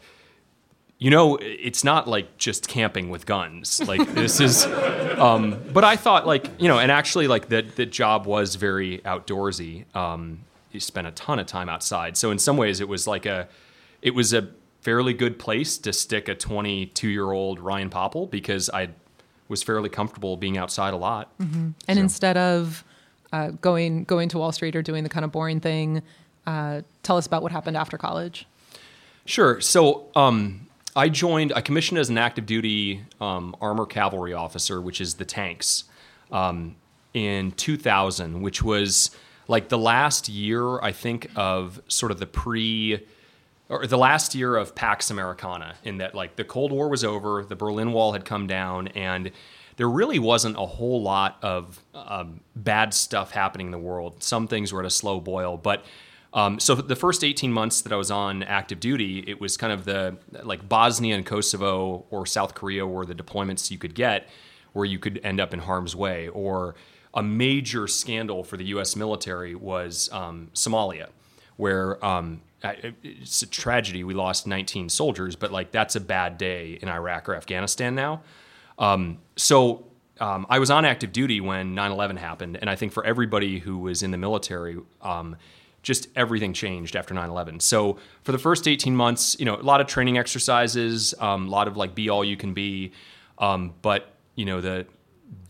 you 0.98 1.10
know, 1.10 1.38
it's 1.40 1.82
not 1.82 2.06
like 2.06 2.36
just 2.36 2.68
camping 2.68 3.08
with 3.08 3.24
guns. 3.24 3.80
Like 3.88 4.06
this 4.14 4.40
is, 4.40 4.66
um, 4.66 5.58
but 5.72 5.84
I 5.84 5.96
thought 5.96 6.26
like 6.26 6.50
you 6.60 6.68
know, 6.68 6.78
and 6.78 6.92
actually 6.92 7.28
like 7.28 7.48
the 7.48 7.62
the 7.62 7.86
job 7.86 8.26
was 8.26 8.56
very 8.56 8.98
outdoorsy. 8.98 9.84
Um, 9.96 10.40
you 10.70 10.80
spent 10.80 11.06
a 11.06 11.12
ton 11.12 11.38
of 11.38 11.46
time 11.46 11.70
outside, 11.70 12.18
so 12.18 12.30
in 12.30 12.38
some 12.38 12.58
ways 12.58 12.78
it 12.80 12.88
was 12.88 13.06
like 13.06 13.24
a, 13.24 13.48
it 14.02 14.14
was 14.14 14.34
a 14.34 14.48
fairly 14.82 15.14
good 15.14 15.38
place 15.38 15.78
to 15.78 15.94
stick 15.94 16.28
a 16.28 16.34
22 16.34 17.08
year 17.08 17.32
old 17.32 17.58
Ryan 17.58 17.88
Popple 17.88 18.26
because 18.26 18.68
I 18.68 18.90
was 19.48 19.62
fairly 19.62 19.88
comfortable 19.88 20.36
being 20.36 20.58
outside 20.58 20.92
a 20.92 20.98
lot. 20.98 21.32
And 21.88 21.98
instead 21.98 22.36
of 22.36 22.84
uh, 23.32 23.50
going 23.50 24.04
going 24.04 24.28
to 24.30 24.38
Wall 24.38 24.52
Street 24.52 24.74
or 24.76 24.82
doing 24.82 25.02
the 25.02 25.10
kind 25.10 25.24
of 25.24 25.32
boring 25.32 25.60
thing, 25.60 26.02
uh, 26.46 26.82
tell 27.02 27.16
us 27.16 27.26
about 27.26 27.42
what 27.42 27.52
happened 27.52 27.76
after 27.76 27.98
college. 27.98 28.46
Sure. 29.24 29.60
So 29.60 30.06
um, 30.16 30.68
I 30.96 31.10
joined, 31.10 31.52
I 31.54 31.60
commissioned 31.60 31.98
as 31.98 32.08
an 32.08 32.16
active 32.16 32.46
duty 32.46 33.02
um, 33.20 33.54
armor 33.60 33.84
cavalry 33.84 34.32
officer, 34.32 34.80
which 34.80 35.00
is 35.00 35.14
the 35.14 35.26
tanks, 35.26 35.84
um, 36.32 36.76
in 37.12 37.52
2000, 37.52 38.40
which 38.40 38.62
was 38.62 39.10
like 39.46 39.68
the 39.68 39.78
last 39.78 40.28
year, 40.28 40.80
I 40.80 40.92
think, 40.92 41.30
of 41.36 41.80
sort 41.88 42.10
of 42.10 42.20
the 42.20 42.26
pre, 42.26 43.06
or 43.68 43.86
the 43.86 43.98
last 43.98 44.34
year 44.34 44.56
of 44.56 44.74
Pax 44.74 45.10
Americana, 45.10 45.74
in 45.84 45.98
that 45.98 46.14
like 46.14 46.36
the 46.36 46.44
Cold 46.44 46.72
War 46.72 46.88
was 46.88 47.04
over, 47.04 47.44
the 47.44 47.56
Berlin 47.56 47.92
Wall 47.92 48.12
had 48.12 48.24
come 48.24 48.46
down, 48.46 48.88
and 48.88 49.30
there 49.78 49.88
really 49.88 50.18
wasn't 50.18 50.56
a 50.56 50.66
whole 50.66 51.00
lot 51.00 51.38
of 51.40 51.82
um, 51.94 52.40
bad 52.56 52.92
stuff 52.92 53.30
happening 53.30 53.68
in 53.68 53.70
the 53.70 53.78
world. 53.78 54.22
Some 54.22 54.48
things 54.48 54.72
were 54.72 54.80
at 54.80 54.86
a 54.86 54.90
slow 54.90 55.20
boil, 55.20 55.56
but 55.56 55.84
um, 56.34 56.58
so 56.58 56.74
the 56.74 56.96
first 56.96 57.24
18 57.24 57.52
months 57.52 57.80
that 57.82 57.92
I 57.92 57.96
was 57.96 58.10
on 58.10 58.42
active 58.42 58.80
duty, 58.80 59.24
it 59.26 59.40
was 59.40 59.56
kind 59.56 59.72
of 59.72 59.84
the 59.84 60.18
like 60.42 60.68
Bosnia 60.68 61.14
and 61.14 61.24
Kosovo 61.24 62.04
or 62.10 62.26
South 62.26 62.54
Korea 62.54 62.86
were 62.86 63.06
the 63.06 63.14
deployments 63.14 63.70
you 63.70 63.78
could 63.78 63.94
get 63.94 64.28
where 64.72 64.84
you 64.84 64.98
could 64.98 65.20
end 65.22 65.40
up 65.40 65.54
in 65.54 65.60
harm's 65.60 65.94
way. 65.94 66.28
Or 66.28 66.74
a 67.14 67.22
major 67.22 67.86
scandal 67.86 68.42
for 68.44 68.56
the 68.56 68.64
U.S. 68.66 68.96
military 68.96 69.54
was 69.54 70.10
um, 70.12 70.50
Somalia, 70.54 71.08
where 71.56 72.04
um, 72.04 72.42
it's 72.62 73.42
a 73.42 73.46
tragedy. 73.46 74.02
We 74.02 74.12
lost 74.12 74.46
19 74.46 74.88
soldiers, 74.88 75.36
but 75.36 75.52
like 75.52 75.70
that's 75.70 75.94
a 75.94 76.00
bad 76.00 76.36
day 76.36 76.78
in 76.82 76.88
Iraq 76.88 77.28
or 77.28 77.36
Afghanistan 77.36 77.94
now. 77.94 78.22
Um, 78.78 79.18
so 79.38 79.84
um, 80.20 80.46
I 80.50 80.58
was 80.58 80.70
on 80.70 80.84
active 80.84 81.12
duty 81.12 81.40
when 81.40 81.74
9 81.74 81.92
11 81.92 82.16
happened. 82.16 82.58
And 82.60 82.68
I 82.68 82.76
think 82.76 82.92
for 82.92 83.04
everybody 83.04 83.60
who 83.60 83.78
was 83.78 84.02
in 84.02 84.10
the 84.10 84.18
military, 84.18 84.76
um, 85.00 85.36
just 85.82 86.08
everything 86.16 86.52
changed 86.52 86.96
after 86.96 87.14
9 87.14 87.30
11. 87.30 87.60
So 87.60 87.98
for 88.22 88.32
the 88.32 88.38
first 88.38 88.66
18 88.66 88.94
months, 88.96 89.36
you 89.38 89.44
know, 89.44 89.54
a 89.56 89.62
lot 89.62 89.80
of 89.80 89.86
training 89.86 90.18
exercises, 90.18 91.14
um, 91.20 91.46
a 91.46 91.50
lot 91.50 91.68
of 91.68 91.76
like 91.76 91.94
be 91.94 92.08
all 92.08 92.24
you 92.24 92.36
can 92.36 92.52
be. 92.52 92.92
Um, 93.38 93.74
but, 93.80 94.12
you 94.34 94.44
know, 94.44 94.60
the, 94.60 94.86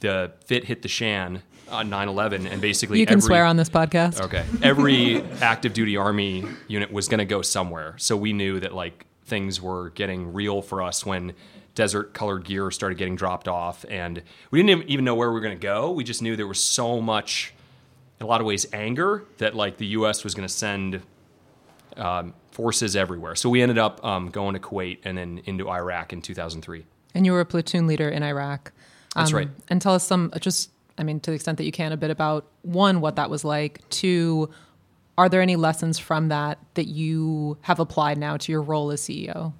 the 0.00 0.32
fit 0.44 0.64
hit 0.64 0.82
the 0.82 0.88
shan 0.88 1.42
on 1.70 1.88
9 1.88 2.08
11. 2.08 2.46
And 2.46 2.60
basically, 2.60 3.00
You 3.00 3.06
can 3.06 3.14
every- 3.18 3.26
swear 3.26 3.44
on 3.46 3.56
this 3.56 3.70
podcast. 3.70 4.20
Okay. 4.20 4.44
Every 4.62 5.22
active 5.40 5.72
duty 5.72 5.96
army 5.96 6.44
unit 6.66 6.92
was 6.92 7.08
going 7.08 7.18
to 7.18 7.24
go 7.24 7.40
somewhere. 7.40 7.94
So 7.96 8.16
we 8.18 8.34
knew 8.34 8.60
that 8.60 8.74
like 8.74 9.06
things 9.24 9.62
were 9.62 9.90
getting 9.90 10.32
real 10.34 10.60
for 10.60 10.82
us 10.82 11.06
when 11.06 11.32
desert 11.78 12.12
colored 12.12 12.44
gear 12.44 12.72
started 12.72 12.98
getting 12.98 13.14
dropped 13.14 13.46
off 13.46 13.84
and 13.88 14.20
we 14.50 14.60
didn't 14.60 14.88
even 14.88 15.04
know 15.04 15.14
where 15.14 15.28
we 15.28 15.34
were 15.34 15.40
going 15.40 15.56
to 15.56 15.62
go. 15.62 15.92
We 15.92 16.02
just 16.02 16.20
knew 16.20 16.34
there 16.34 16.44
was 16.44 16.58
so 16.58 17.00
much 17.00 17.54
in 18.18 18.24
a 18.24 18.28
lot 18.28 18.40
of 18.40 18.48
ways 18.48 18.66
anger 18.72 19.22
that 19.36 19.54
like 19.54 19.76
the 19.76 19.86
US 19.98 20.24
was 20.24 20.34
going 20.34 20.46
to 20.46 20.52
send 20.52 21.00
um, 21.96 22.34
forces 22.50 22.96
everywhere. 22.96 23.36
So 23.36 23.48
we 23.48 23.62
ended 23.62 23.78
up 23.78 24.04
um, 24.04 24.28
going 24.30 24.54
to 24.54 24.60
Kuwait 24.60 24.98
and 25.04 25.16
then 25.16 25.40
into 25.44 25.70
Iraq 25.70 26.12
in 26.12 26.20
2003. 26.20 26.84
And 27.14 27.24
you 27.24 27.30
were 27.30 27.40
a 27.40 27.46
platoon 27.46 27.86
leader 27.86 28.08
in 28.08 28.24
Iraq. 28.24 28.72
That's 29.14 29.32
right. 29.32 29.48
And 29.68 29.80
tell 29.80 29.94
us 29.94 30.04
some, 30.04 30.32
just, 30.40 30.70
I 30.98 31.04
mean, 31.04 31.20
to 31.20 31.30
the 31.30 31.36
extent 31.36 31.58
that 31.58 31.64
you 31.64 31.72
can, 31.72 31.92
a 31.92 31.96
bit 31.96 32.10
about 32.10 32.48
one, 32.62 33.00
what 33.00 33.14
that 33.16 33.30
was 33.30 33.44
like. 33.44 33.88
Two, 33.88 34.50
are 35.16 35.28
there 35.28 35.42
any 35.42 35.54
lessons 35.54 36.00
from 36.00 36.28
that 36.28 36.58
that 36.74 36.88
you 36.88 37.56
have 37.60 37.78
applied 37.78 38.18
now 38.18 38.36
to 38.36 38.50
your 38.50 38.62
role 38.62 38.90
as 38.90 39.00
CEO? 39.00 39.52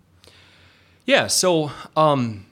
Yeah, 1.09 1.29
so 1.29 1.73
um, 1.97 2.45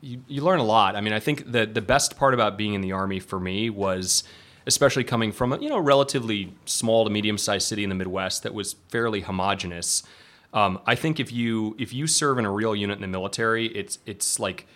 you, 0.00 0.22
you 0.28 0.42
learn 0.42 0.60
a 0.60 0.64
lot. 0.64 0.94
I 0.94 1.00
mean, 1.00 1.12
I 1.12 1.18
think 1.18 1.50
the 1.50 1.66
the 1.66 1.80
best 1.80 2.16
part 2.16 2.32
about 2.32 2.56
being 2.56 2.74
in 2.74 2.82
the 2.82 2.92
army 2.92 3.18
for 3.18 3.40
me 3.40 3.68
was, 3.68 4.22
especially 4.64 5.02
coming 5.02 5.32
from 5.32 5.52
a 5.52 5.58
you 5.58 5.68
know 5.68 5.80
relatively 5.80 6.52
small 6.66 7.02
to 7.02 7.10
medium 7.10 7.36
sized 7.36 7.66
city 7.66 7.82
in 7.82 7.88
the 7.88 7.96
Midwest 7.96 8.44
that 8.44 8.54
was 8.54 8.74
fairly 8.90 9.22
homogenous. 9.22 10.04
Um, 10.52 10.78
I 10.86 10.94
think 10.94 11.18
if 11.18 11.32
you 11.32 11.74
if 11.76 11.92
you 11.92 12.06
serve 12.06 12.38
in 12.38 12.44
a 12.44 12.50
real 12.52 12.76
unit 12.76 12.94
in 12.94 13.02
the 13.02 13.08
military, 13.08 13.66
it's 13.66 13.98
it's 14.06 14.38
like 14.38 14.68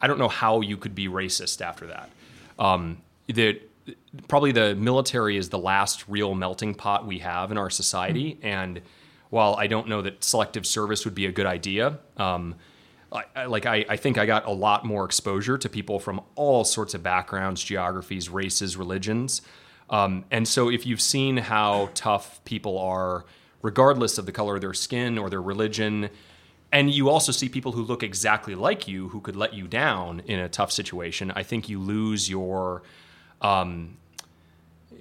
I 0.00 0.06
don't 0.06 0.18
know 0.18 0.28
how 0.28 0.62
you 0.62 0.78
could 0.78 0.94
be 0.94 1.08
racist 1.08 1.60
after 1.60 1.86
that. 1.88 2.08
Um, 2.58 3.02
the 3.26 3.60
probably 4.28 4.52
the 4.52 4.74
military 4.74 5.36
is 5.36 5.50
the 5.50 5.58
last 5.58 6.08
real 6.08 6.34
melting 6.34 6.74
pot 6.74 7.06
we 7.06 7.18
have 7.18 7.50
in 7.50 7.58
our 7.58 7.68
society, 7.68 8.38
and 8.42 8.80
while 9.30 9.54
I 9.54 9.66
don't 9.66 9.88
know 9.88 10.02
that 10.02 10.22
selective 10.22 10.66
service 10.66 11.04
would 11.04 11.14
be 11.14 11.26
a 11.26 11.32
good 11.32 11.46
idea, 11.46 11.98
um, 12.16 12.54
I, 13.12 13.24
I, 13.34 13.44
like 13.46 13.66
I, 13.66 13.84
I 13.88 13.96
think 13.96 14.18
I 14.18 14.26
got 14.26 14.46
a 14.46 14.52
lot 14.52 14.84
more 14.84 15.04
exposure 15.04 15.58
to 15.58 15.68
people 15.68 15.98
from 15.98 16.20
all 16.34 16.64
sorts 16.64 16.94
of 16.94 17.02
backgrounds, 17.02 17.62
geographies, 17.62 18.28
races, 18.28 18.76
religions, 18.76 19.42
um, 19.90 20.24
and 20.30 20.46
so 20.46 20.68
if 20.68 20.84
you've 20.84 21.00
seen 21.00 21.36
how 21.36 21.90
tough 21.94 22.44
people 22.44 22.78
are, 22.78 23.24
regardless 23.62 24.18
of 24.18 24.26
the 24.26 24.32
color 24.32 24.56
of 24.56 24.60
their 24.60 24.74
skin 24.74 25.18
or 25.18 25.30
their 25.30 25.42
religion, 25.42 26.10
and 26.72 26.90
you 26.90 27.08
also 27.08 27.30
see 27.32 27.48
people 27.48 27.72
who 27.72 27.82
look 27.82 28.02
exactly 28.02 28.54
like 28.54 28.88
you 28.88 29.08
who 29.08 29.20
could 29.20 29.36
let 29.36 29.54
you 29.54 29.68
down 29.68 30.20
in 30.26 30.40
a 30.40 30.48
tough 30.48 30.72
situation, 30.72 31.30
I 31.30 31.42
think 31.42 31.68
you 31.68 31.78
lose 31.78 32.28
your 32.28 32.82
um, 33.40 33.96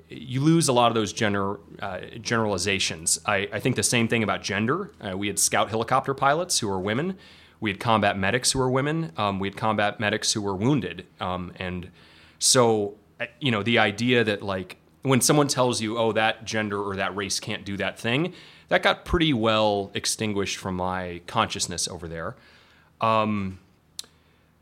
you 0.10 0.42
lose 0.42 0.68
a 0.68 0.74
lot 0.74 0.90
of 0.90 0.96
those 0.96 1.14
gener, 1.14 1.60
uh, 1.82 2.00
generalizations. 2.22 3.20
I, 3.26 3.50
I 3.52 3.60
think 3.60 3.76
the 3.76 3.84
same 3.84 4.08
thing 4.08 4.24
about 4.24 4.44
gender. 4.44 4.92
Uh, 5.02 5.18
we 5.18 5.28
had 5.28 5.40
scout 5.40 5.70
helicopter 5.70 6.14
pilots 6.14 6.60
who 6.60 6.68
were 6.68 6.80
women. 6.80 7.18
We 7.60 7.72
had 7.72 7.80
combat 7.80 8.18
medics 8.18 8.52
who 8.52 8.60
were 8.60 8.70
women. 8.70 9.12
Um, 9.18 9.40
we 9.40 9.48
had 9.48 9.58
combat 9.58 10.00
medics 10.00 10.34
who 10.34 10.42
were 10.42 10.56
wounded. 10.56 11.06
Um, 11.20 11.54
and 11.58 11.90
so, 12.38 12.96
uh, 13.20 13.26
you 13.40 13.52
know, 13.52 13.64
the 13.64 13.80
idea 13.80 14.24
that 14.24 14.44
like 14.44 14.78
when 15.02 15.22
someone 15.22 15.48
tells 15.48 15.82
you, 15.82 15.98
oh, 15.98 16.12
that 16.12 16.46
gender 16.46 16.82
or 16.82 16.96
that 16.96 17.16
race 17.16 17.40
can't 17.40 17.66
do 17.66 17.78
that 17.78 17.98
thing, 17.98 18.34
that 18.68 18.84
got 18.84 19.06
pretty 19.06 19.34
well 19.34 19.92
extinguished 19.94 20.58
from 20.58 20.76
my 20.76 21.22
consciousness 21.28 21.88
over 21.88 22.08
there. 22.08 22.36
Um, 23.02 23.60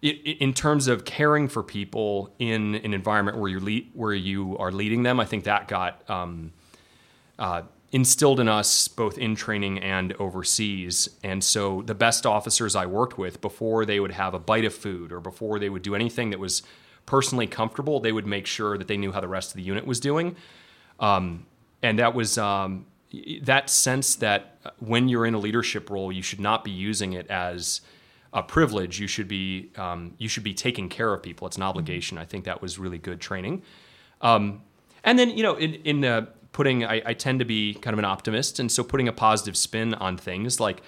in 0.04 0.54
terms 0.54 0.88
of 0.88 1.06
caring 1.06 1.48
for 1.48 1.64
people 1.64 2.34
in 2.38 2.76
an 2.76 2.94
environment 2.94 3.38
where 3.38 3.50
you 3.50 3.60
lead, 3.60 3.90
where 3.94 4.14
you 4.14 4.58
are 4.58 4.72
leading 4.72 5.04
them, 5.04 5.20
I 5.20 5.26
think 5.26 5.46
that 5.46 5.70
got 5.70 6.10
um, 6.10 6.52
uh, 7.40 7.62
instilled 7.94 8.42
in 8.42 8.50
us 8.50 8.90
both 8.90 9.18
in 9.18 9.34
training 9.34 9.80
and 9.80 10.12
overseas. 10.14 11.08
And 11.24 11.42
so 11.42 11.84
the 11.84 11.96
best 11.96 12.26
officers 12.26 12.76
I 12.76 12.86
worked 12.86 13.18
with, 13.18 13.40
before 13.40 13.86
they 13.86 14.02
would 14.02 14.12
have 14.12 14.34
a 14.34 14.40
bite 14.40 14.66
of 14.66 14.74
food 14.74 15.14
or 15.14 15.22
before 15.22 15.58
they 15.58 15.70
would 15.70 15.84
do 15.84 15.96
anything 15.96 16.32
that 16.32 16.40
was 16.40 16.64
personally 17.06 17.48
comfortable, 17.48 18.02
they 18.02 18.12
would 18.12 18.28
make 18.28 18.46
sure 18.46 18.78
that 18.78 18.90
they 18.90 18.98
knew 18.98 19.14
how 19.14 19.22
the 19.22 19.28
rest 19.30 19.52
of 19.52 19.56
the 19.56 19.64
unit 19.64 19.88
was 19.88 20.02
doing. 20.02 20.36
Um, 21.00 21.46
and 21.82 22.00
that 22.00 22.14
was 22.14 22.38
um, 22.38 22.88
that 23.44 23.70
sense 23.70 24.16
that 24.16 24.58
when 24.80 25.08
you're 25.08 25.26
in 25.26 25.34
a 25.34 25.40
leadership 25.40 25.90
role, 25.90 26.12
you 26.12 26.22
should 26.22 26.42
not 26.42 26.66
be 26.66 26.72
using 26.72 27.14
it 27.14 27.28
as 27.30 27.82
a 28.34 28.44
privilege. 28.44 29.00
You 29.00 29.08
should 29.08 29.28
be 29.28 29.72
um, 29.78 30.14
you 30.18 30.28
should 30.28 30.44
be 30.44 30.54
taking 30.54 30.90
care 30.90 31.14
of 31.14 31.22
people. 31.24 31.48
It's 31.48 31.58
an 31.58 31.64
obligation. 31.64 32.18
I 32.18 32.26
think 32.26 32.46
that 32.46 32.62
was 32.62 32.80
really 32.80 32.98
good 32.98 33.22
training. 33.22 33.62
Um, 34.22 34.62
and 35.04 35.18
then 35.20 35.30
you 35.32 35.44
know, 35.44 35.56
in 35.56 35.74
in 35.76 36.04
uh, 36.06 36.26
putting, 36.52 36.84
I, 36.86 37.02
I 37.06 37.14
tend 37.14 37.40
to 37.40 37.46
be 37.46 37.74
kind 37.76 37.94
of 37.94 38.00
an 38.00 38.06
optimist, 38.06 38.60
and 38.60 38.72
so 38.72 38.84
putting 38.84 39.08
a 39.08 39.14
positive 39.14 39.56
spin 39.58 39.94
on 39.96 40.18
things 40.18 40.60
like. 40.60 40.82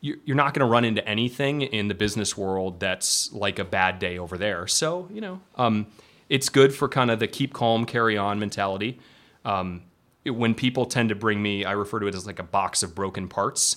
you- 0.00 0.20
You're 0.24 0.36
not 0.36 0.54
going 0.54 0.64
to 0.66 0.70
run 0.70 0.84
into 0.84 1.02
anything 1.08 1.62
in 1.62 1.88
the 1.88 1.94
business 1.94 2.36
world 2.36 2.78
that's 2.78 3.32
like 3.32 3.58
a 3.58 3.64
bad 3.64 3.98
day 3.98 4.16
over 4.18 4.38
there. 4.38 4.66
So 4.68 5.08
you 5.12 5.20
know, 5.20 5.40
um, 5.56 5.86
it's 6.28 6.48
good 6.48 6.72
for 6.72 6.88
kind 6.88 7.10
of 7.10 7.18
the 7.18 7.26
keep 7.26 7.52
calm, 7.52 7.84
carry 7.84 8.16
on 8.16 8.38
mentality. 8.38 8.98
Um, 9.44 9.82
it- 10.24 10.36
when 10.42 10.54
people 10.54 10.86
tend 10.86 11.08
to 11.08 11.14
bring 11.16 11.42
me, 11.42 11.64
I 11.64 11.72
refer 11.72 11.98
to 12.00 12.06
it 12.06 12.14
as 12.14 12.26
like 12.26 12.38
a 12.38 12.44
box 12.58 12.82
of 12.84 12.94
broken 12.94 13.26
parts. 13.28 13.76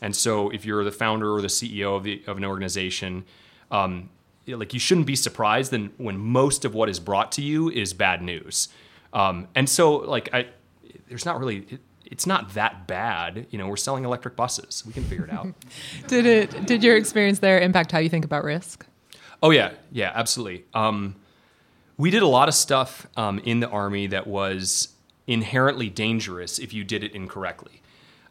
And 0.00 0.14
so, 0.14 0.50
if 0.50 0.64
you're 0.64 0.84
the 0.84 0.92
founder 0.92 1.32
or 1.32 1.40
the 1.40 1.48
CEO 1.48 1.96
of, 1.96 2.04
the, 2.04 2.22
of 2.26 2.36
an 2.36 2.44
organization, 2.44 3.24
um, 3.70 4.10
like 4.46 4.74
you 4.74 4.80
shouldn't 4.80 5.06
be 5.06 5.16
surprised 5.16 5.70
then 5.70 5.92
when 5.96 6.18
most 6.18 6.64
of 6.64 6.74
what 6.74 6.88
is 6.88 6.98
brought 6.98 7.30
to 7.32 7.42
you 7.42 7.70
is 7.70 7.92
bad 7.92 8.22
news. 8.22 8.68
Um, 9.12 9.48
and 9.54 9.68
so, 9.68 9.96
like 9.96 10.28
I, 10.32 10.46
there's 11.08 11.24
not 11.24 11.38
really. 11.38 11.66
It, 11.68 11.80
it's 12.04 12.26
not 12.26 12.52
that 12.52 12.86
bad, 12.86 13.46
you 13.50 13.58
know. 13.58 13.66
We're 13.66 13.76
selling 13.76 14.04
electric 14.04 14.36
buses. 14.36 14.84
We 14.86 14.92
can 14.92 15.02
figure 15.04 15.24
it 15.24 15.32
out. 15.32 15.48
Did 16.08 16.26
it? 16.26 16.66
Did 16.66 16.84
your 16.84 16.96
experience 16.96 17.38
there 17.38 17.58
impact 17.58 17.90
how 17.90 18.00
you 18.00 18.10
think 18.10 18.24
about 18.24 18.44
risk? 18.44 18.84
Oh 19.42 19.50
yeah, 19.50 19.72
yeah, 19.90 20.12
absolutely. 20.14 20.64
Um, 20.74 21.16
we 21.96 22.10
did 22.10 22.22
a 22.22 22.26
lot 22.26 22.48
of 22.48 22.54
stuff 22.54 23.06
um, 23.16 23.38
in 23.40 23.60
the 23.60 23.68
army 23.68 24.06
that 24.08 24.26
was 24.26 24.88
inherently 25.26 25.88
dangerous 25.88 26.58
if 26.58 26.72
you 26.72 26.84
did 26.84 27.02
it 27.04 27.12
incorrectly. 27.12 27.81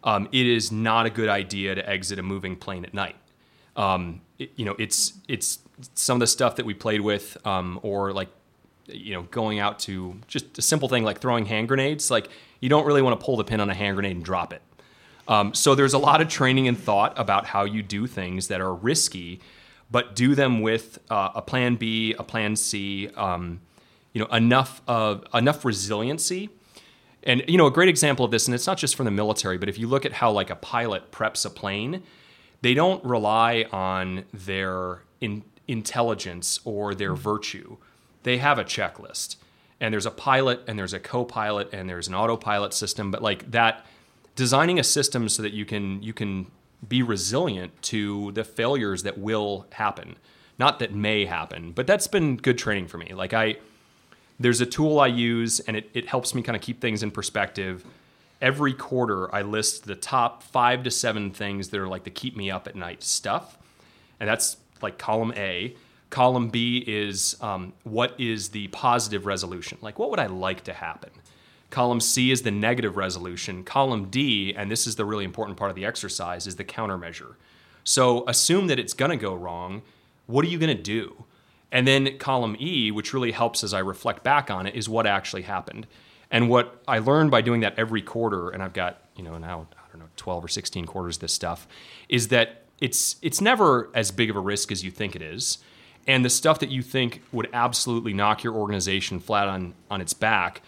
Um, 0.04 0.28
it 0.32 0.48
is 0.48 0.72
not 0.72 1.06
a 1.06 1.10
good 1.10 1.30
idea 1.30 1.76
to 1.76 1.90
exit 1.90 2.20
a 2.20 2.24
moving 2.24 2.56
plane 2.56 2.86
at 2.86 2.94
night. 2.94 3.16
Um, 3.76 4.22
it, 4.40 4.52
you 4.56 4.66
know, 4.66 4.76
it's 4.80 5.14
it's 5.28 5.60
some 5.96 6.16
of 6.16 6.20
the 6.20 6.28
stuff 6.28 6.56
that 6.56 6.66
we 6.66 6.74
played 6.74 7.02
with, 7.02 7.38
um, 7.46 7.80
or 7.84 8.12
like, 8.12 8.30
you 8.88 9.14
know, 9.14 9.24
going 9.24 9.60
out 9.60 9.80
to 9.80 10.16
just 10.28 10.58
a 10.58 10.62
simple 10.62 10.90
thing 10.90 11.04
like 11.04 11.20
throwing 11.20 11.46
hand 11.46 11.68
grenades. 11.68 12.12
Like, 12.12 12.30
you 12.60 12.70
don't 12.70 12.86
really 12.86 13.02
want 13.02 13.20
to 13.20 13.26
pull 13.26 13.38
the 13.38 13.44
pin 13.44 13.60
on 13.60 13.70
a 13.70 13.74
hand 13.74 13.96
grenade 13.96 14.16
and 14.16 14.26
drop 14.26 14.54
it. 14.54 14.62
Um, 15.28 15.54
so 15.54 15.76
there's 15.76 15.94
a 15.94 16.00
lot 16.00 16.20
of 16.22 16.28
training 16.28 16.68
and 16.68 16.78
thought 16.78 17.18
about 17.18 17.46
how 17.46 17.64
you 17.64 17.82
do 17.82 18.08
things 18.08 18.48
that 18.48 18.60
are 18.60 18.74
risky, 18.74 19.40
but 19.90 20.16
do 20.16 20.36
them 20.36 20.62
with 20.62 21.00
uh, 21.10 21.30
a 21.36 21.42
plan 21.42 21.76
B, 21.76 22.14
a 22.18 22.24
plan 22.24 22.56
C. 22.56 23.10
Um, 23.16 23.62
you 24.14 24.20
know, 24.20 24.28
enough 24.28 24.82
of 24.88 25.24
enough 25.34 25.64
resiliency 25.64 26.50
and 27.24 27.44
you 27.48 27.58
know, 27.58 27.68
a 27.68 27.72
great 27.72 27.90
example 27.90 28.26
of 28.26 28.32
this, 28.32 28.48
and 28.48 28.56
it's 28.56 28.68
not 28.68 28.78
just 28.78 28.96
from 28.96 29.06
the 29.06 29.12
military, 29.12 29.58
but 29.58 29.70
if 29.70 29.78
you 29.78 29.88
look 29.88 30.06
at 30.06 30.14
how 30.14 30.32
like 30.32 30.50
a 30.50 30.56
pilot 30.56 31.12
preps 31.12 31.46
a 31.46 31.50
plane, 31.50 32.04
they 32.62 32.74
don't 32.74 33.04
rely 33.04 33.66
on 33.72 34.26
their 34.34 35.02
in, 35.20 35.44
intelligence 35.68 36.60
or 36.66 36.94
their 36.94 37.16
hmm. 37.16 37.22
virtue. 37.22 37.78
They 38.24 38.38
have 38.38 38.60
a 38.60 38.64
checklist. 38.64 39.38
And 39.80 39.92
there's 39.92 40.06
a 40.06 40.12
pilot 40.12 40.62
and 40.68 40.78
there's 40.78 40.94
a 40.94 41.00
co-pilot 41.00 41.74
and 41.74 41.90
there's 41.90 42.08
an 42.08 42.14
autopilot 42.14 42.72
system, 42.72 43.10
but 43.10 43.24
like 43.24 43.50
that 43.50 43.84
designing 44.36 44.78
a 44.78 44.84
system 44.84 45.28
so 45.28 45.42
that 45.42 45.54
you 45.54 45.66
can 45.66 46.04
you 46.04 46.14
can 46.14 46.52
be 46.88 47.02
resilient 47.02 47.82
to 47.82 48.32
the 48.34 48.44
failures 48.44 49.04
that 49.04 49.18
will 49.18 49.66
happen. 49.72 50.18
Not 50.60 50.78
that 50.80 50.94
may 50.94 51.26
happen, 51.26 51.72
but 51.72 51.88
that's 51.88 52.06
been 52.06 52.38
good 52.38 52.60
training 52.60 52.88
for 52.88 53.00
me. 53.00 53.14
Like 53.16 53.34
I 53.34 53.56
there's 54.42 54.62
a 54.62 54.66
tool 54.66 55.00
I 55.00 55.08
use, 55.08 55.60
and 55.62 55.78
it, 55.78 55.90
it 55.94 56.08
helps 56.08 56.34
me 56.34 56.42
kind 56.42 56.56
of 56.56 56.62
keep 56.62 56.82
things 56.82 57.04
in 57.04 57.12
perspective. 57.12 57.86
Every 58.42 58.74
quarter, 58.74 59.34
I 59.34 59.44
list 59.44 59.86
the 59.86 59.96
top 59.96 60.42
five 60.42 60.84
to 60.84 60.92
seven 60.92 61.32
things 61.32 61.70
that 61.70 61.80
are 61.80 61.88
like 61.88 62.04
the 62.04 62.10
keep 62.10 62.36
me 62.36 62.50
up 62.50 62.68
at 62.68 62.76
night 62.76 63.04
stuff. 63.04 63.58
And 64.20 64.28
that's 64.28 64.58
like 64.82 64.98
column 64.98 65.34
A. 65.36 65.76
Column 66.10 66.50
B 66.50 66.84
is 66.86 67.38
um, 67.42 67.74
what 67.84 68.20
is 68.20 68.50
the 68.50 68.68
positive 68.70 69.26
resolution? 69.26 69.78
Like, 69.82 70.00
what 70.00 70.10
would 70.10 70.20
I 70.20 70.26
like 70.26 70.64
to 70.66 70.74
happen? 70.74 71.12
Column 71.70 72.02
C 72.02 72.32
is 72.32 72.42
the 72.42 72.52
negative 72.52 72.98
resolution. 72.98 73.64
Column 73.64 74.10
D, 74.10 74.54
and 74.56 74.70
this 74.70 74.86
is 74.86 74.96
the 74.96 75.06
really 75.06 75.24
important 75.24 75.58
part 75.58 75.70
of 75.70 75.76
the 75.76 75.86
exercise, 75.86 76.48
is 76.48 76.58
the 76.58 76.66
countermeasure. 76.66 77.36
So 77.84 78.28
assume 78.28 78.68
that 78.68 78.78
it's 78.78 78.94
going 78.94 79.12
to 79.12 79.18
go 79.18 79.34
wrong. 79.34 79.84
What 80.28 80.44
are 80.44 80.50
you 80.50 80.60
going 80.60 80.76
to 80.76 80.84
do? 80.84 81.26
And 81.72 81.88
then 81.88 82.18
column 82.18 82.58
E, 82.60 82.92
which 82.92 83.14
really 83.14 83.32
helps 83.32 83.64
as 83.64 83.74
I 83.74 83.80
reflect 83.80 84.24
back 84.24 84.52
on 84.52 84.68
it, 84.68 84.76
is 84.76 84.90
what 84.90 85.08
actually 85.08 85.44
happened. 85.44 85.88
And 86.30 86.50
what 86.50 86.82
I 86.88 87.00
learned 87.00 87.32
by 87.32 87.42
doing 87.42 87.62
that 87.62 87.78
every 87.78 88.02
quarter, 88.02 88.50
and 88.50 88.64
I've 88.64 88.74
got, 88.74 89.02
you 89.16 89.24
know, 89.24 89.38
now, 89.38 89.68
I 89.74 89.92
don't 89.92 90.02
know, 90.02 90.10
12 90.16 90.46
or 90.46 90.48
16 90.48 90.86
quarters 90.86 91.18
of 91.18 91.22
this 91.22 91.34
stuff, 91.34 91.68
is 92.10 92.30
that 92.30 92.64
it's 92.80 93.18
it's 93.22 93.40
never 93.40 93.90
as 93.94 94.12
big 94.12 94.30
of 94.30 94.36
a 94.36 94.40
risk 94.40 94.72
as 94.72 94.84
you 94.84 94.92
think 94.92 95.16
it 95.16 95.22
is. 95.22 95.60
And 96.08 96.26
the 96.26 96.30
stuff 96.30 96.60
that 96.60 96.70
you 96.70 96.82
think 96.82 97.22
would 97.32 97.48
absolutely 97.54 98.14
knock 98.14 98.44
your 98.44 98.56
organization 98.56 99.20
flat 99.20 99.48
on 99.48 99.74
on 99.90 100.02
its 100.02 100.14
back, 100.14 100.62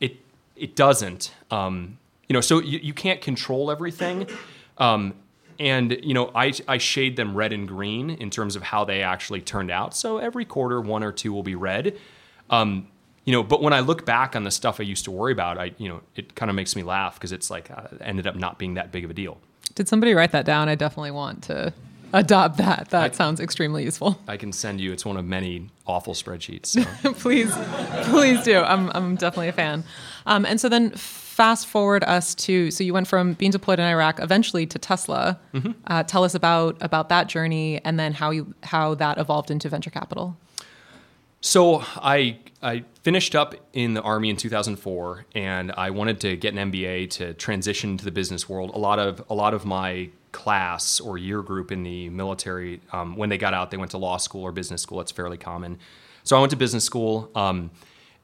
it 0.00 0.16
it 0.54 0.76
doesn't. 0.76 1.34
Um, 1.50 1.98
you 2.28 2.34
know, 2.34 2.40
so 2.40 2.60
you, 2.60 2.78
you 2.78 2.94
can't 2.94 3.20
control 3.20 3.70
everything. 3.70 4.28
Um, 4.78 5.14
and 5.58 5.98
you 6.02 6.14
know 6.14 6.30
I, 6.34 6.52
I 6.68 6.78
shade 6.78 7.16
them 7.16 7.34
red 7.34 7.52
and 7.52 7.66
green 7.66 8.10
in 8.10 8.30
terms 8.30 8.56
of 8.56 8.62
how 8.62 8.84
they 8.84 9.02
actually 9.02 9.40
turned 9.40 9.70
out. 9.70 9.96
So 9.96 10.18
every 10.18 10.44
quarter 10.44 10.80
one 10.80 11.02
or 11.02 11.12
two 11.12 11.32
will 11.32 11.42
be 11.42 11.54
red. 11.54 11.96
Um, 12.50 12.88
you 13.26 13.32
know 13.32 13.42
but 13.42 13.60
when 13.60 13.72
i 13.74 13.80
look 13.80 14.06
back 14.06 14.34
on 14.34 14.44
the 14.44 14.50
stuff 14.50 14.80
i 14.80 14.84
used 14.84 15.04
to 15.04 15.10
worry 15.10 15.32
about 15.32 15.58
i 15.58 15.72
you 15.76 15.88
know 15.88 16.00
it 16.14 16.34
kind 16.34 16.48
of 16.48 16.54
makes 16.54 16.74
me 16.74 16.82
laugh 16.82 17.14
because 17.14 17.32
it's 17.32 17.50
like 17.50 17.70
uh, 17.70 17.88
ended 18.00 18.26
up 18.26 18.36
not 18.36 18.58
being 18.58 18.74
that 18.74 18.92
big 18.92 19.04
of 19.04 19.10
a 19.10 19.14
deal. 19.14 19.38
Did 19.74 19.88
somebody 19.88 20.14
write 20.14 20.32
that 20.32 20.46
down? 20.46 20.68
I 20.68 20.74
definitely 20.74 21.10
want 21.10 21.42
to 21.44 21.74
adopt 22.12 22.56
that. 22.58 22.88
That 22.90 23.12
I, 23.12 23.14
sounds 23.14 23.40
extremely 23.40 23.84
useful. 23.84 24.18
I 24.26 24.36
can 24.36 24.52
send 24.52 24.80
you 24.80 24.92
it's 24.92 25.04
one 25.04 25.16
of 25.16 25.24
many 25.24 25.68
awful 25.86 26.14
spreadsheets 26.14 26.66
so. 26.66 27.12
please 27.14 27.52
please 28.04 28.42
do. 28.42 28.60
I'm, 28.60 28.90
I'm 28.94 29.16
definitely 29.16 29.48
a 29.48 29.52
fan. 29.52 29.84
Um, 30.24 30.46
and 30.46 30.60
so 30.60 30.68
then 30.68 30.92
fast 31.36 31.66
forward 31.66 32.02
us 32.04 32.34
to 32.34 32.70
so 32.70 32.82
you 32.82 32.94
went 32.94 33.06
from 33.06 33.34
being 33.34 33.50
deployed 33.50 33.78
in 33.78 33.84
Iraq 33.84 34.18
eventually 34.20 34.64
to 34.64 34.78
Tesla. 34.78 35.38
Mm-hmm. 35.52 35.72
Uh, 35.86 36.02
tell 36.02 36.24
us 36.24 36.34
about 36.34 36.78
about 36.80 37.10
that 37.10 37.26
journey 37.26 37.78
and 37.84 38.00
then 38.00 38.14
how 38.14 38.30
you 38.30 38.54
how 38.62 38.94
that 38.94 39.18
evolved 39.18 39.50
into 39.50 39.68
venture 39.68 39.90
capital. 39.90 40.38
So 41.42 41.84
I 41.96 42.38
I 42.62 42.84
finished 43.02 43.34
up 43.34 43.54
in 43.74 43.92
the 43.92 44.00
army 44.00 44.30
in 44.30 44.36
2004, 44.38 45.26
and 45.34 45.72
I 45.72 45.90
wanted 45.90 46.20
to 46.20 46.36
get 46.36 46.54
an 46.54 46.72
MBA 46.72 47.10
to 47.10 47.34
transition 47.34 47.98
to 47.98 48.04
the 48.06 48.10
business 48.10 48.48
world. 48.48 48.70
A 48.74 48.78
lot 48.78 48.98
of 48.98 49.22
a 49.28 49.34
lot 49.34 49.52
of 49.52 49.66
my 49.66 50.08
class 50.32 51.00
or 51.00 51.18
year 51.18 51.42
group 51.42 51.70
in 51.70 51.82
the 51.82 52.08
military, 52.08 52.80
um, 52.92 53.14
when 53.14 53.28
they 53.28 53.38
got 53.38 53.52
out, 53.52 53.70
they 53.70 53.76
went 53.76 53.90
to 53.90 53.98
law 53.98 54.16
school 54.16 54.42
or 54.42 54.52
business 54.52 54.80
school. 54.80 55.02
It's 55.02 55.12
fairly 55.12 55.36
common. 55.36 55.78
So 56.24 56.34
I 56.34 56.40
went 56.40 56.50
to 56.50 56.56
business 56.56 56.84
school. 56.84 57.30
Um, 57.34 57.70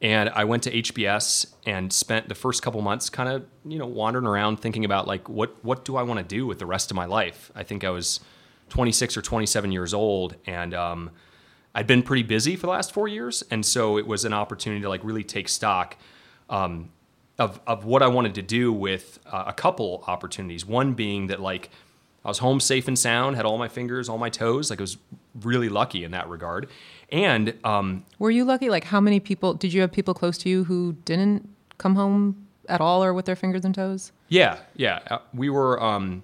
and 0.03 0.29
I 0.31 0.45
went 0.45 0.65
to 0.65 0.71
HBS 0.71 1.47
and 1.65 1.93
spent 1.93 2.29
the 2.29 2.35
first 2.35 2.61
couple 2.61 2.83
months 2.83 3.09
kind 3.09 3.29
of, 3.29 3.47
you 3.65 3.79
know, 3.79 3.87
wandering 3.87 4.27
around 4.27 4.59
thinking 4.61 4.85
about 4.85 5.07
like 5.07 5.29
what 5.29 5.65
what 5.65 5.85
do 5.85 5.97
I 5.97 6.03
want 6.03 6.19
to 6.19 6.25
do 6.25 6.47
with 6.47 6.59
the 6.59 6.67
rest 6.67 6.91
of 6.91 6.97
my 6.97 7.07
life? 7.07 7.51
I 7.55 7.62
think 7.62 7.85
I 7.85 7.91
was 7.91 8.21
26 8.69 9.17
or 9.17 9.23
27 9.23 9.71
years 9.71 9.95
old 9.95 10.37
and 10.45 10.75
um, 10.75 11.11
I'd 11.75 11.87
been 11.87 12.03
pretty 12.03 12.25
busy 12.25 12.57
for 12.57 12.67
the 12.67 12.73
last 12.73 12.93
four 12.93 13.09
years, 13.09 13.43
and 13.51 13.65
so 13.65 13.97
it 13.97 14.07
was 14.07 14.25
an 14.25 14.33
opportunity 14.33 14.83
to 14.83 14.88
like 14.88 15.03
really 15.05 15.25
take 15.25 15.49
stock 15.49 15.97
um, 16.51 16.91
of 17.38 17.61
of 17.67 17.85
what 17.85 18.03
I 18.03 18.09
wanted 18.09 18.35
to 18.35 18.43
do 18.43 18.73
with 18.73 19.21
uh, 19.25 19.45
a 19.47 19.53
couple 19.53 20.05
opportunities. 20.07 20.67
One 20.67 20.93
being 20.93 21.29
that 21.29 21.41
like 21.41 21.71
I 22.25 22.29
was 22.29 22.39
home 22.39 22.61
safe 22.61 22.87
and 22.89 22.99
sound, 22.99 23.37
had 23.37 23.45
all 23.45 23.59
my 23.59 23.69
fingers, 23.69 24.09
all 24.09 24.19
my 24.19 24.31
toes. 24.31 24.71
Like 24.71 24.81
I 24.81 24.83
was 24.83 24.97
really 25.41 25.69
lucky 25.69 26.05
in 26.05 26.13
that 26.13 26.29
regard. 26.29 26.69
And 27.11 27.55
um, 27.65 28.05
were 28.19 28.31
you 28.31 28.45
lucky? 28.45 28.71
Like, 28.71 28.85
how 28.85 29.01
many 29.01 29.21
people 29.21 29.55
did 29.55 29.73
you 29.73 29.81
have 29.81 29.93
people 29.93 30.15
close 30.15 30.39
to 30.39 30.49
you 30.49 30.65
who 30.65 30.95
didn't 31.05 31.49
come 31.79 31.95
home 31.95 32.47
at 32.69 32.81
all 32.81 33.05
or 33.05 33.13
with 33.13 33.27
their 33.27 33.37
fingers 33.37 33.65
and 33.65 33.75
toes? 33.75 34.13
Yeah, 34.29 34.59
yeah. 34.77 35.01
Uh, 35.11 35.19
we 35.35 35.51
were. 35.51 35.83
Um, 35.83 36.23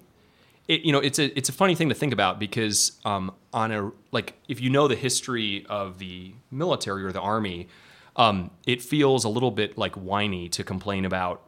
it, 0.67 0.81
you 0.81 0.91
know, 0.91 0.99
it's 0.99 1.19
a 1.19 1.37
it's 1.37 1.49
a 1.49 1.53
funny 1.53 1.75
thing 1.75 1.89
to 1.89 1.95
think 1.95 2.13
about 2.13 2.39
because 2.39 2.93
um, 3.03 3.33
on 3.53 3.71
a 3.71 3.91
like 4.11 4.33
if 4.47 4.61
you 4.61 4.69
know 4.69 4.87
the 4.87 4.95
history 4.95 5.65
of 5.67 5.99
the 5.99 6.33
military 6.51 7.03
or 7.03 7.11
the 7.11 7.21
army, 7.21 7.67
um, 8.15 8.51
it 8.65 8.81
feels 8.81 9.23
a 9.23 9.29
little 9.29 9.51
bit 9.51 9.77
like 9.77 9.95
whiny 9.95 10.47
to 10.49 10.63
complain 10.63 11.05
about 11.05 11.41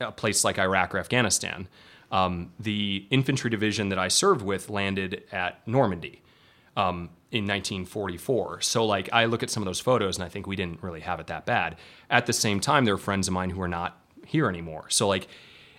a 0.00 0.12
place 0.12 0.44
like 0.44 0.58
Iraq 0.58 0.94
or 0.94 0.98
Afghanistan. 0.98 1.68
Um, 2.10 2.52
the 2.58 3.06
infantry 3.10 3.50
division 3.50 3.90
that 3.90 3.98
I 3.98 4.08
served 4.08 4.42
with 4.42 4.70
landed 4.70 5.24
at 5.30 5.66
Normandy. 5.66 6.22
Um, 6.76 7.10
in 7.30 7.44
1944. 7.44 8.62
So 8.62 8.86
like 8.86 9.08
I 9.12 9.26
look 9.26 9.42
at 9.42 9.50
some 9.50 9.62
of 9.62 9.66
those 9.66 9.80
photos 9.80 10.16
and 10.16 10.24
I 10.24 10.28
think 10.28 10.46
we 10.46 10.56
didn't 10.56 10.82
really 10.82 11.00
have 11.00 11.20
it 11.20 11.26
that 11.26 11.44
bad. 11.44 11.76
At 12.08 12.26
the 12.26 12.32
same 12.32 12.58
time, 12.60 12.84
there 12.84 12.94
are 12.94 12.98
friends 12.98 13.28
of 13.28 13.34
mine 13.34 13.50
who 13.50 13.60
are 13.60 13.68
not 13.68 14.00
here 14.24 14.48
anymore. 14.48 14.86
So 14.88 15.06
like 15.08 15.28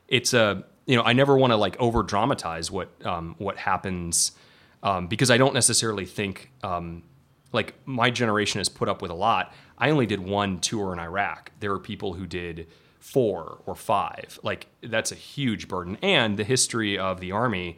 it's 0.07 0.33
a 0.33 0.63
you 0.85 0.95
know 0.95 1.03
I 1.03 1.13
never 1.13 1.37
want 1.37 1.51
to 1.51 1.57
like 1.57 1.75
over 1.79 2.03
dramatize 2.03 2.69
what 2.69 2.89
um, 3.05 3.35
what 3.39 3.57
happens 3.57 4.33
um, 4.83 5.07
because 5.07 5.31
I 5.31 5.37
don't 5.37 5.53
necessarily 5.53 6.05
think 6.05 6.51
um, 6.63 7.03
like 7.51 7.73
my 7.85 8.11
generation 8.11 8.59
has 8.59 8.69
put 8.69 8.87
up 8.87 9.01
with 9.01 9.11
a 9.11 9.15
lot. 9.15 9.53
I 9.77 9.89
only 9.89 10.05
did 10.05 10.19
one 10.19 10.59
tour 10.59 10.93
in 10.93 10.99
Iraq. 10.99 11.51
There 11.59 11.71
are 11.71 11.79
people 11.79 12.13
who 12.13 12.27
did 12.27 12.67
four 12.99 13.59
or 13.65 13.75
five. 13.75 14.39
Like 14.43 14.67
that's 14.81 15.11
a 15.11 15.15
huge 15.15 15.67
burden. 15.67 15.97
And 16.01 16.37
the 16.37 16.43
history 16.43 16.97
of 16.97 17.19
the 17.19 17.31
army, 17.31 17.77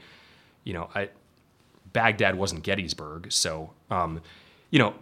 you 0.64 0.74
know, 0.74 0.90
I 0.94 1.10
Baghdad 1.94 2.36
wasn't 2.36 2.64
Gettysburg, 2.64 3.32
so 3.32 3.72
um, 3.90 4.22
you 4.70 4.80
know. 4.80 4.94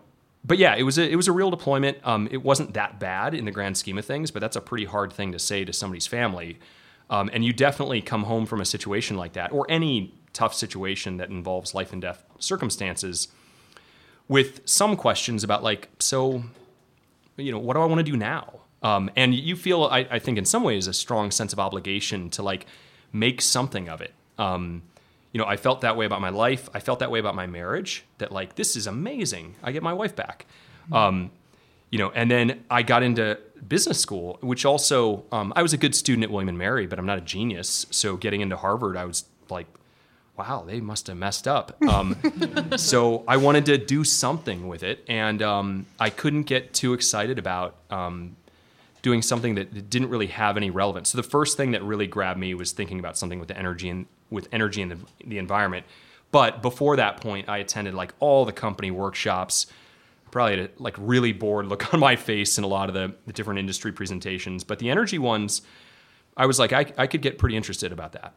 But 0.45 0.57
yeah, 0.57 0.75
it 0.75 0.83
was 0.83 0.97
a 0.97 1.07
it 1.07 1.17
was 1.17 1.27
a 1.27 1.33
real 1.33 1.49
deployment. 1.49 1.97
Um, 2.03 2.29
it 2.31 2.41
wasn't 2.43 2.73
that 2.73 2.99
bad 2.99 3.33
in 3.33 3.43
the 3.43 3.51
grand 3.51 3.77
scheme 3.77 3.97
of 3.97 4.05
things, 4.05 4.31
but 4.31 4.39
that's 4.39 4.55
a 4.55 4.61
pretty 4.61 4.85
hard 4.85 5.11
thing 5.11 5.33
to 5.33 5.39
say 5.39 5.65
to 5.65 5.73
somebody's 5.73 6.07
family. 6.07 6.59
Um, 7.09 7.29
and 7.33 7.43
you 7.43 7.51
definitely 7.51 8.01
come 8.01 8.23
home 8.23 8.45
from 8.45 8.61
a 8.61 8.65
situation 8.65 9.17
like 9.17 9.33
that, 9.33 9.51
or 9.51 9.65
any 9.67 10.13
tough 10.31 10.53
situation 10.53 11.17
that 11.17 11.29
involves 11.29 11.73
life 11.73 11.91
and 11.91 12.01
death 12.01 12.23
circumstances, 12.37 13.27
with 14.27 14.61
some 14.63 14.95
questions 14.95 15.43
about 15.43 15.63
like, 15.63 15.89
so, 15.99 16.43
you 17.35 17.51
know, 17.51 17.57
what 17.59 17.73
do 17.73 17.81
I 17.81 17.85
want 17.85 17.99
to 17.99 18.11
do 18.11 18.15
now? 18.15 18.58
Um, 18.81 19.11
and 19.15 19.33
you 19.35 19.55
feel, 19.55 19.83
I, 19.85 20.07
I, 20.09 20.19
think, 20.19 20.37
in 20.37 20.45
some 20.45 20.63
ways, 20.63 20.87
a 20.87 20.93
strong 20.93 21.31
sense 21.31 21.51
of 21.51 21.59
obligation 21.59 22.29
to 22.31 22.43
like 22.43 22.65
make 23.11 23.41
something 23.41 23.89
of 23.89 24.01
it. 24.01 24.13
Um, 24.37 24.83
you 25.31 25.39
know, 25.39 25.45
I 25.45 25.57
felt 25.57 25.81
that 25.81 25.97
way 25.97 26.05
about 26.05 26.21
my 26.21 26.29
life. 26.29 26.69
I 26.73 26.79
felt 26.79 26.99
that 26.99 27.11
way 27.11 27.19
about 27.19 27.35
my 27.35 27.45
marriage. 27.45 28.05
That 28.17 28.31
like 28.31 28.55
this 28.55 28.75
is 28.75 28.87
amazing. 28.87 29.55
I 29.61 29.71
get 29.71 29.83
my 29.83 29.93
wife 29.93 30.15
back. 30.15 30.45
Mm-hmm. 30.85 30.93
Um, 30.93 31.31
you 31.91 31.99
know, 31.99 32.11
and 32.11 32.29
then 32.29 32.63
I 32.69 32.83
got 32.83 33.03
into 33.03 33.37
business 33.67 33.99
school, 33.99 34.37
which 34.41 34.65
also 34.65 35.23
um, 35.31 35.51
I 35.55 35.61
was 35.61 35.73
a 35.73 35.77
good 35.77 35.95
student 35.95 36.23
at 36.23 36.31
William 36.31 36.49
and 36.49 36.57
Mary, 36.57 36.87
but 36.87 36.99
I'm 36.99 37.05
not 37.05 37.17
a 37.17 37.21
genius. 37.21 37.87
So 37.89 38.15
getting 38.15 38.41
into 38.41 38.57
Harvard, 38.57 38.95
I 38.95 39.05
was 39.05 39.25
like, 39.49 39.67
wow, 40.37 40.63
they 40.65 40.79
must 40.79 41.07
have 41.07 41.17
messed 41.17 41.47
up. 41.47 41.75
Um, 41.83 42.15
so 42.77 43.23
I 43.27 43.37
wanted 43.37 43.65
to 43.65 43.77
do 43.77 44.03
something 44.03 44.67
with 44.67 44.83
it, 44.83 45.03
and 45.07 45.41
um, 45.41 45.85
I 45.99 46.09
couldn't 46.09 46.43
get 46.43 46.73
too 46.73 46.93
excited 46.93 47.37
about 47.37 47.75
um, 47.89 48.37
doing 49.01 49.21
something 49.21 49.55
that 49.55 49.89
didn't 49.89 50.09
really 50.09 50.27
have 50.27 50.57
any 50.57 50.69
relevance. 50.69 51.09
So 51.09 51.17
the 51.17 51.23
first 51.23 51.57
thing 51.57 51.71
that 51.71 51.83
really 51.83 52.07
grabbed 52.07 52.39
me 52.39 52.53
was 52.53 52.71
thinking 52.71 52.99
about 52.99 53.17
something 53.17 53.39
with 53.39 53.47
the 53.47 53.57
energy 53.57 53.89
and 53.89 54.05
with 54.29 54.47
energy 54.51 54.81
and 54.81 54.91
the, 54.91 54.97
the 55.25 55.37
environment. 55.37 55.85
But 56.31 56.61
before 56.61 56.95
that 56.97 57.21
point, 57.21 57.49
I 57.49 57.57
attended 57.57 57.93
like 57.93 58.13
all 58.19 58.45
the 58.45 58.51
company 58.51 58.91
workshops. 58.91 59.67
Probably 60.31 60.57
had 60.57 60.69
a 60.69 60.83
like 60.83 60.95
really 60.97 61.31
bored 61.31 61.67
look 61.67 61.93
on 61.93 61.99
my 61.99 62.15
face 62.15 62.57
in 62.57 62.63
a 62.63 62.67
lot 62.67 62.89
of 62.89 62.95
the, 62.95 63.13
the 63.25 63.33
different 63.33 63.59
industry 63.59 63.91
presentations. 63.91 64.63
But 64.63 64.79
the 64.79 64.89
energy 64.89 65.17
ones, 65.17 65.61
I 66.37 66.45
was 66.45 66.59
like, 66.59 66.73
I, 66.73 66.91
I 66.97 67.07
could 67.07 67.21
get 67.21 67.37
pretty 67.37 67.55
interested 67.55 67.91
about 67.91 68.11
that. 68.13 68.33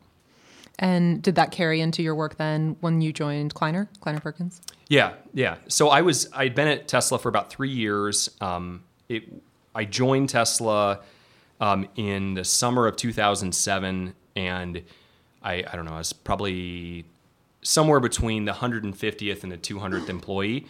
And 0.78 1.22
did 1.22 1.34
that 1.34 1.50
carry 1.50 1.80
into 1.80 2.02
your 2.02 2.14
work 2.14 2.38
then 2.38 2.76
when 2.80 3.02
you 3.02 3.12
joined 3.12 3.54
Kleiner, 3.54 3.90
Kleiner 4.00 4.20
Perkins? 4.20 4.62
Yeah, 4.88 5.14
yeah. 5.34 5.56
So 5.68 5.88
I 5.88 6.00
was 6.00 6.28
I'd 6.32 6.54
been 6.54 6.68
at 6.68 6.88
Tesla 6.88 7.18
for 7.18 7.28
about 7.28 7.50
three 7.50 7.70
years. 7.70 8.30
Um, 8.40 8.84
it 9.08 9.24
I 9.74 9.84
joined 9.84 10.30
Tesla 10.30 11.00
um, 11.60 11.88
in 11.96 12.34
the 12.34 12.44
summer 12.44 12.86
of 12.86 12.96
2007, 12.96 14.14
and 14.36 14.82
I 15.42 15.52
I 15.52 15.76
don't 15.76 15.84
know 15.84 15.94
I 15.94 15.98
was 15.98 16.12
probably 16.12 17.04
somewhere 17.62 18.00
between 18.00 18.44
the 18.44 18.52
150th 18.52 19.42
and 19.44 19.52
the 19.52 19.56
200th 19.56 20.08
employee, 20.08 20.66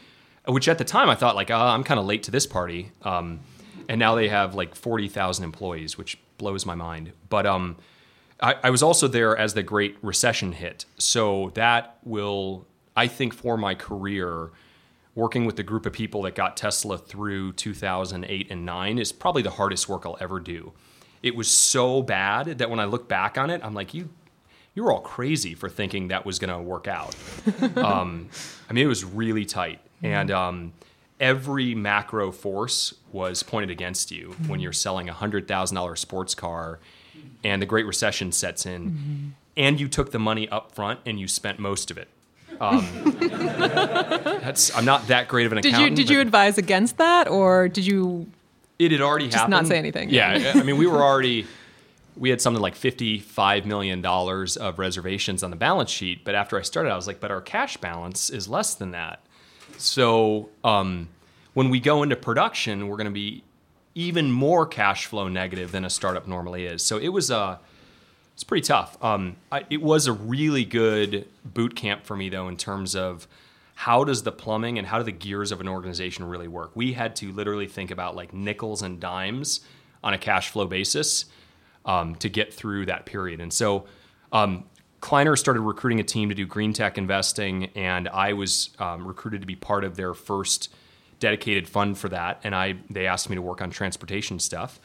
which 0.47 0.69
at 0.69 0.79
the 0.79 0.85
time 0.85 1.09
I 1.09 1.15
thought 1.15 1.35
like 1.35 1.51
oh, 1.51 1.57
I'm 1.57 1.85
kind 1.85 1.99
of 1.99 2.07
late 2.07 2.23
to 2.25 2.31
this 2.31 2.47
party. 2.47 2.93
Um, 3.03 3.41
and 3.89 3.99
now 3.99 4.15
they 4.15 4.29
have 4.29 4.55
like 4.55 4.75
40,000 4.75 5.45
employees, 5.45 5.99
which 5.99 6.19
blows 6.39 6.65
my 6.65 6.75
mind. 6.75 7.13
But 7.29 7.47
um, 7.47 7.77
I, 8.41 8.55
I 8.65 8.71
was 8.71 8.83
also 8.83 9.09
there 9.09 9.37
as 9.37 9.55
the 9.55 9.63
Great 9.63 9.97
Recession 10.03 10.53
hit, 10.53 10.85
so 10.99 11.51
that 11.55 11.99
will 12.05 12.67
I 12.97 13.07
think 13.07 13.35
for 13.35 13.57
my 13.57 13.75
career 13.75 14.51
working 15.15 15.45
with 15.45 15.57
the 15.57 15.63
group 15.63 15.87
of 15.87 15.93
people 15.93 16.23
that 16.23 16.35
got 16.35 16.57
Tesla 16.57 16.97
through 16.97 17.53
2008 17.53 18.47
and 18.51 18.65
9 18.65 18.99
is 18.99 19.13
probably 19.13 19.43
the 19.43 19.51
hardest 19.51 19.89
work 19.89 20.07
I'll 20.07 20.17
ever 20.21 20.41
do. 20.41 20.73
It 21.23 21.37
was 21.37 21.49
so 21.49 22.03
bad 22.03 22.59
that 22.59 22.71
when 22.71 22.81
I 22.81 22.85
look 22.87 23.09
back 23.09 23.37
on 23.39 23.51
it, 23.51 23.61
I'm 23.63 23.75
like, 23.75 23.95
you, 23.95 24.09
you 24.75 24.83
were 24.83 24.93
all 24.93 25.01
crazy 25.01 25.55
for 25.55 25.69
thinking 25.69 26.09
that 26.09 26.25
was 26.25 26.39
going 26.39 26.53
to 26.53 26.61
work 26.61 26.89
out. 26.89 27.15
um, 27.77 28.29
I 28.69 28.73
mean, 28.73 28.85
it 28.85 28.89
was 28.89 29.05
really 29.05 29.45
tight, 29.45 29.81
and 30.03 30.31
um, 30.31 30.73
every 31.21 31.75
macro 31.75 32.33
force 32.33 32.95
was 33.13 33.43
pointed 33.43 33.71
against 33.71 34.11
you 34.11 34.35
when 34.47 34.61
you're 34.61 34.73
selling 34.73 35.09
a 35.09 35.13
hundred 35.13 35.47
thousand 35.47 35.77
dollar 35.77 35.95
sports 35.95 36.35
car, 36.35 36.81
and 37.45 37.61
the 37.61 37.67
Great 37.67 37.87
Recession 37.87 38.33
sets 38.33 38.67
in, 38.67 38.91
mm-hmm. 38.91 39.29
and 39.57 39.79
you 39.79 39.89
took 39.89 40.11
the 40.11 40.19
money 40.19 40.49
up 40.49 40.73
front 40.73 41.01
and 41.05 41.21
you 41.21 41.29
spent 41.29 41.59
most 41.59 41.91
of 41.91 41.99
it. 41.99 42.09
Um, 42.63 42.87
that's 44.41 44.75
I'm 44.77 44.85
not 44.85 45.09
that 45.09 45.27
great 45.27 45.47
of 45.47 45.53
an 45.53 45.57
did 45.61 45.71
accountant. 45.75 45.97
Did 45.97 46.03
you 46.03 46.07
did 46.07 46.13
you 46.15 46.21
advise 46.21 46.59
against 46.59 46.99
that, 46.99 47.27
or 47.27 47.69
did 47.69 47.85
you? 47.85 48.29
It 48.79 48.93
had 48.93 49.01
already 49.01 49.27
just 49.27 49.37
happened. 49.37 49.51
not 49.51 49.67
say 49.67 49.79
anything. 49.79 50.11
Yeah, 50.11 50.53
I 50.55 50.63
mean, 50.63 50.77
we 50.77 50.87
were 50.87 51.03
already 51.03 51.47
we 52.17 52.31
had 52.31 52.41
something 52.41 52.63
like 52.63 52.77
fifty-five 52.77 53.67
million 53.67 54.01
dollars 54.01 54.57
of 54.57 54.79
reservations 54.79 55.43
on 55.43 55.51
the 55.51 55.57
balance 55.57 55.91
sheet. 55.91 56.25
But 56.25 56.37
after 56.37 56.57
I 56.59 56.63
started, 56.63 56.93
I 56.93 56.97
was 56.97 57.09
like, 57.09 57.19
but 57.19 57.31
our 57.33 57.41
cash 57.41 57.77
balance 57.79 58.31
is 58.31 58.49
less 58.49 58.75
than 58.75 58.93
that. 58.93 59.21
So 59.79 60.49
um, 60.63 61.09
when 61.55 61.69
we 61.69 61.81
go 61.81 62.05
into 62.05 62.15
production, 62.15 62.87
we're 62.87 62.97
going 62.97 63.07
to 63.07 63.11
be 63.11 63.43
even 63.95 64.31
more 64.31 64.67
cash 64.67 65.07
flow 65.07 65.27
negative 65.29 65.73
than 65.73 65.85
a 65.85 65.91
startup 65.91 66.29
normally 66.29 66.67
is. 66.67 66.83
So 66.83 66.97
it 66.99 67.09
was 67.09 67.31
a 67.31 67.59
it's 68.35 68.45
pretty 68.45 68.67
tough. 68.67 68.97
Um, 69.03 69.37
I, 69.51 69.65
it 69.71 69.83
was 69.83 70.07
a 70.07 70.13
really 70.13 70.65
good 70.65 71.27
boot 71.45 71.77
camp 71.77 72.05
for 72.05 72.17
me, 72.17 72.29
though, 72.29 72.49
in 72.49 72.57
terms 72.57 72.97
of 72.97 73.29
how 73.75 74.05
does 74.05 74.23
the 74.23 74.33
plumbing 74.33 74.79
and 74.79 74.87
how 74.87 74.99
do 74.99 75.05
the 75.05 75.13
gears 75.13 75.53
of 75.53 75.61
an 75.61 75.69
organization 75.69 76.25
really 76.25 76.49
work. 76.49 76.71
We 76.75 76.93
had 76.93 77.17
to 77.17 77.33
literally 77.33 77.67
think 77.67 77.91
about 77.91 78.15
like 78.15 78.33
nickels 78.33 78.83
and 78.83 79.01
dimes 79.01 79.61
on 80.05 80.15
a 80.15 80.19
cash 80.19 80.51
flow 80.51 80.67
basis 80.67 81.27
um, 81.85 82.15
to 82.17 82.29
get 82.29 82.53
through 82.53 82.87
that 82.87 83.07
period. 83.07 83.41
And 83.41 83.53
so 83.53 83.87
um, 84.33 84.65
Kleiner 85.01 85.37
started 85.37 85.63
recruiting 85.63 86.01
a 86.01 86.05
team 86.05 86.29
to 86.29 86.35
do 86.35 86.47
green 86.47 86.73
tech 86.73 86.97
investing, 86.97 87.67
and 87.75 88.09
I 88.09 88.35
was 88.35 88.71
um, 88.79 89.07
recruited 89.07 89.41
to 89.41 89.47
be 89.47 89.57
part 89.57 89.85
of 89.85 89.97
their 89.97 90.15
first 90.15 90.73
dedicated 91.19 91.69
fund 91.69 91.99
for 91.99 92.09
that. 92.09 92.41
And 92.45 92.55
I 92.55 92.77
they 92.89 93.07
asked 93.07 93.29
me 93.29 93.37
to 93.37 93.43
work 93.43 93.61
on 93.61 93.71
transportation 93.71 94.39
stuff. 94.39 94.81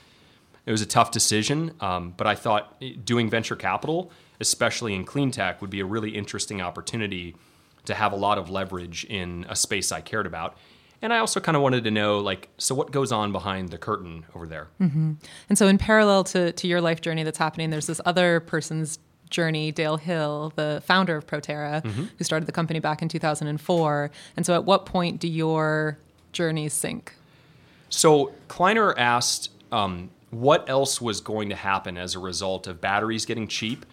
It 0.67 0.71
was 0.71 0.81
a 0.81 0.85
tough 0.85 1.11
decision, 1.11 1.71
um, 1.79 2.13
but 2.17 2.27
I 2.27 2.35
thought 2.35 2.83
doing 3.05 3.29
venture 3.29 3.55
capital, 3.55 4.11
especially 4.41 4.93
in 4.93 5.05
clean 5.05 5.31
tech, 5.31 5.61
would 5.61 5.69
be 5.69 5.79
a 5.79 5.85
really 5.85 6.09
interesting 6.11 6.61
opportunity 6.61 7.37
to 7.85 7.95
have 7.95 8.11
a 8.11 8.17
lot 8.17 8.37
of 8.37 8.49
leverage 8.49 9.05
in 9.05 9.45
a 9.47 9.55
space 9.55 9.93
I 9.93 10.01
cared 10.01 10.25
about. 10.25 10.57
And 11.01 11.13
I 11.13 11.19
also 11.19 11.39
kind 11.39 11.55
of 11.55 11.63
wanted 11.63 11.85
to 11.85 11.91
know, 11.91 12.19
like, 12.19 12.49
so 12.57 12.75
what 12.75 12.91
goes 12.91 13.13
on 13.13 13.31
behind 13.31 13.69
the 13.69 13.77
curtain 13.77 14.25
over 14.35 14.45
there? 14.45 14.67
Mm-hmm. 14.81 15.13
And 15.47 15.57
so, 15.57 15.67
in 15.67 15.77
parallel 15.77 16.25
to, 16.25 16.51
to 16.51 16.67
your 16.67 16.81
life 16.81 16.99
journey 16.99 17.23
that's 17.23 17.37
happening, 17.37 17.69
there's 17.69 17.87
this 17.87 18.01
other 18.03 18.41
person's 18.41 18.99
journey, 19.29 19.71
Dale 19.71 19.95
Hill, 19.95 20.51
the 20.57 20.81
founder 20.85 21.15
of 21.15 21.27
Proterra, 21.27 21.81
mm-hmm. 21.81 22.05
who 22.17 22.23
started 22.25 22.45
the 22.45 22.51
company 22.51 22.79
back 22.79 23.01
in 23.01 23.07
2004. 23.07 24.11
And 24.35 24.45
so, 24.45 24.53
at 24.53 24.65
what 24.65 24.85
point 24.85 25.21
do 25.21 25.29
your 25.29 25.97
journeys 26.33 26.73
sync? 26.73 27.13
So, 27.87 28.33
Kleiner 28.49 28.97
asked 28.97 29.51
um, 29.71 30.09
what 30.29 30.69
else 30.69 30.99
was 31.01 31.21
going 31.21 31.49
to 31.49 31.55
happen 31.55 31.97
as 31.97 32.15
a 32.15 32.19
result 32.19 32.67
of 32.67 32.81
batteries 32.81 33.25
getting 33.25 33.47
cheap 33.47 33.85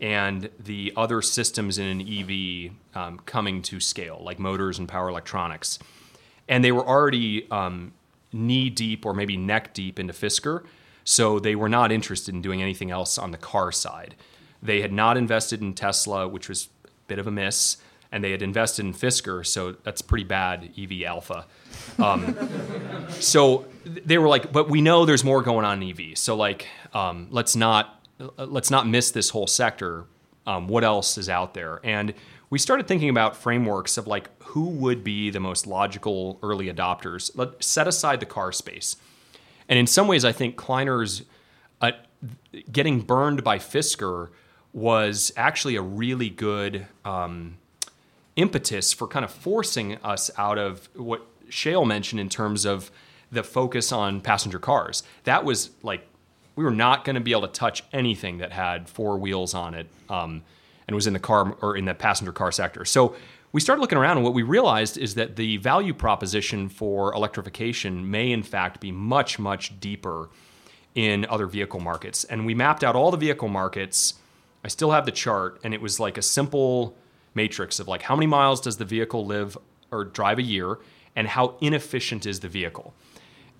and 0.00 0.50
the 0.58 0.92
other 0.96 1.22
systems 1.22 1.78
in 1.78 1.86
an 1.86 2.00
EV 2.00 2.72
um, 2.94 3.18
coming 3.20 3.62
to 3.62 3.78
scale, 3.78 4.20
like 4.22 4.38
motors 4.38 4.78
and 4.78 4.88
power 4.88 5.08
electronics. 5.08 5.78
And 6.48 6.64
they 6.64 6.72
were 6.72 6.86
already 6.86 7.48
um, 7.50 7.92
knee 8.32 8.68
deep 8.68 9.06
or 9.06 9.14
maybe 9.14 9.36
neck 9.36 9.74
deep 9.74 10.00
into 10.00 10.12
Fisker, 10.12 10.64
so 11.04 11.38
they 11.38 11.54
were 11.54 11.68
not 11.68 11.92
interested 11.92 12.34
in 12.34 12.42
doing 12.42 12.60
anything 12.60 12.90
else 12.90 13.16
on 13.16 13.30
the 13.30 13.38
car 13.38 13.70
side. 13.70 14.16
They 14.60 14.80
had 14.80 14.92
not 14.92 15.16
invested 15.16 15.60
in 15.60 15.74
Tesla, 15.74 16.26
which 16.26 16.48
was 16.48 16.68
a 16.84 16.88
bit 17.06 17.18
of 17.18 17.26
a 17.26 17.30
miss, 17.30 17.76
and 18.12 18.22
they 18.22 18.30
had 18.30 18.42
invested 18.42 18.84
in 18.84 18.92
Fisker, 18.92 19.44
so 19.44 19.72
that's 19.72 20.02
pretty 20.02 20.24
bad 20.24 20.70
EV 20.78 21.02
alpha. 21.04 21.46
Um, 21.98 22.36
so 23.08 23.64
they 23.84 24.18
were 24.18 24.28
like, 24.28 24.52
but 24.52 24.68
we 24.68 24.82
know 24.82 25.06
there's 25.06 25.24
more 25.24 25.42
going 25.42 25.64
on 25.64 25.82
in 25.82 25.90
EV. 25.90 26.18
So 26.18 26.36
like, 26.36 26.68
um, 26.92 27.28
let's 27.30 27.56
not 27.56 27.98
let's 28.36 28.70
not 28.70 28.86
miss 28.86 29.10
this 29.10 29.30
whole 29.30 29.46
sector. 29.46 30.04
Um, 30.46 30.68
what 30.68 30.84
else 30.84 31.18
is 31.18 31.28
out 31.28 31.54
there? 31.54 31.80
And 31.82 32.14
we 32.50 32.58
started 32.58 32.86
thinking 32.86 33.08
about 33.08 33.34
frameworks 33.34 33.96
of 33.96 34.06
like 34.06 34.28
who 34.42 34.68
would 34.68 35.02
be 35.02 35.30
the 35.30 35.40
most 35.40 35.66
logical 35.66 36.38
early 36.42 36.70
adopters. 36.70 37.30
Let 37.34 37.64
set 37.64 37.88
aside 37.88 38.20
the 38.20 38.26
car 38.26 38.52
space, 38.52 38.96
and 39.68 39.78
in 39.78 39.86
some 39.86 40.06
ways, 40.06 40.24
I 40.24 40.32
think 40.32 40.56
Kleiner's 40.56 41.22
uh, 41.80 41.92
getting 42.70 43.00
burned 43.00 43.42
by 43.42 43.58
Fisker 43.58 44.28
was 44.74 45.32
actually 45.36 45.76
a 45.76 45.82
really 45.82 46.30
good 46.30 46.86
um, 47.04 47.58
impetus 48.36 48.92
for 48.92 49.06
kind 49.06 49.24
of 49.24 49.30
forcing 49.30 49.96
us 49.98 50.30
out 50.38 50.58
of 50.58 50.88
what 50.94 51.26
Shayle 51.50 51.86
mentioned 51.86 52.20
in 52.20 52.28
terms 52.28 52.64
of 52.64 52.90
the 53.30 53.42
focus 53.42 53.92
on 53.92 54.20
passenger 54.20 54.58
cars. 54.58 55.02
That 55.24 55.44
was 55.44 55.70
like 55.82 56.06
we 56.54 56.64
were 56.64 56.70
not 56.70 57.04
going 57.04 57.14
to 57.14 57.20
be 57.20 57.32
able 57.32 57.42
to 57.42 57.48
touch 57.48 57.82
anything 57.92 58.38
that 58.38 58.52
had 58.52 58.88
four 58.88 59.16
wheels 59.16 59.54
on 59.54 59.74
it 59.74 59.86
um, 60.08 60.42
and 60.86 60.94
was 60.94 61.06
in 61.06 61.12
the 61.12 61.18
car 61.18 61.56
or 61.62 61.76
in 61.76 61.86
the 61.86 61.94
passenger 61.94 62.32
car 62.32 62.52
sector. 62.52 62.84
So 62.84 63.14
we 63.52 63.60
started 63.60 63.80
looking 63.80 63.98
around, 63.98 64.16
and 64.16 64.24
what 64.24 64.34
we 64.34 64.42
realized 64.42 64.96
is 64.96 65.14
that 65.14 65.36
the 65.36 65.58
value 65.58 65.92
proposition 65.92 66.68
for 66.68 67.14
electrification 67.14 68.10
may, 68.10 68.32
in 68.32 68.42
fact, 68.42 68.80
be 68.80 68.92
much, 68.92 69.38
much 69.38 69.78
deeper 69.78 70.30
in 70.94 71.26
other 71.26 71.46
vehicle 71.46 71.80
markets. 71.80 72.24
And 72.24 72.46
we 72.46 72.54
mapped 72.54 72.82
out 72.82 72.96
all 72.96 73.10
the 73.10 73.16
vehicle 73.18 73.48
markets. 73.48 74.14
I 74.64 74.68
still 74.68 74.90
have 74.90 75.04
the 75.04 75.12
chart, 75.12 75.60
and 75.64 75.74
it 75.74 75.82
was 75.82 76.00
like 76.00 76.16
a 76.16 76.22
simple 76.22 76.96
matrix 77.34 77.80
of 77.80 77.88
like 77.88 78.02
how 78.02 78.16
many 78.16 78.26
miles 78.26 78.60
does 78.60 78.76
the 78.76 78.84
vehicle 78.84 79.26
live 79.26 79.56
or 79.90 80.04
drive 80.04 80.38
a 80.38 80.42
year, 80.42 80.78
and 81.14 81.28
how 81.28 81.56
inefficient 81.60 82.24
is 82.26 82.40
the 82.40 82.48
vehicle. 82.48 82.94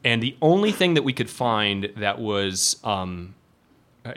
And 0.04 0.22
the 0.22 0.36
only 0.40 0.72
thing 0.72 0.94
that 0.94 1.02
we 1.02 1.12
could 1.12 1.30
find 1.30 1.92
that 1.96 2.18
was 2.18 2.76
um, 2.82 3.34
uh, 4.04 4.12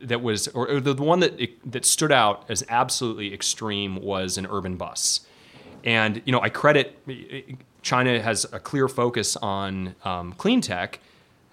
that 0.00 0.22
was 0.22 0.48
or, 0.48 0.80
the 0.80 0.94
one 0.94 1.20
that 1.20 1.38
that 1.66 1.84
stood 1.84 2.12
out 2.12 2.44
as 2.48 2.64
absolutely 2.68 3.34
extreme 3.34 3.96
was 3.96 4.38
an 4.38 4.46
urban 4.50 4.76
bus. 4.76 5.20
And 5.84 6.22
you 6.24 6.32
know, 6.32 6.40
I 6.40 6.48
credit 6.48 6.98
China 7.82 8.22
has 8.22 8.46
a 8.52 8.60
clear 8.60 8.88
focus 8.88 9.36
on 9.36 9.94
um, 10.04 10.32
clean 10.32 10.60
tech. 10.60 11.00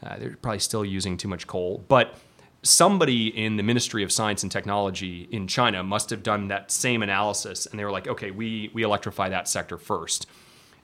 Uh, 0.02 0.18
they're 0.18 0.38
probably 0.42 0.60
still 0.60 0.86
using 0.86 1.18
too 1.18 1.28
much 1.28 1.48
coal, 1.48 1.84
but 1.90 2.16
somebody 2.62 3.28
in 3.28 3.58
the 3.58 3.64
Ministry 3.64 4.04
of 4.04 4.12
Science 4.12 4.44
and 4.44 4.52
Technology 4.52 5.28
in 5.32 5.48
China 5.48 5.84
must 5.84 6.10
have 6.10 6.24
done 6.24 6.50
that 6.50 6.72
same 6.72 7.02
analysis, 7.04 7.66
and 7.66 7.80
they 7.80 7.86
were 7.86 7.92
like, 7.92 8.08
okay, 8.08 8.32
we 8.32 8.70
we 8.74 8.84
electrify 8.84 9.30
that 9.30 9.48
sector 9.48 9.78
first 9.78 10.28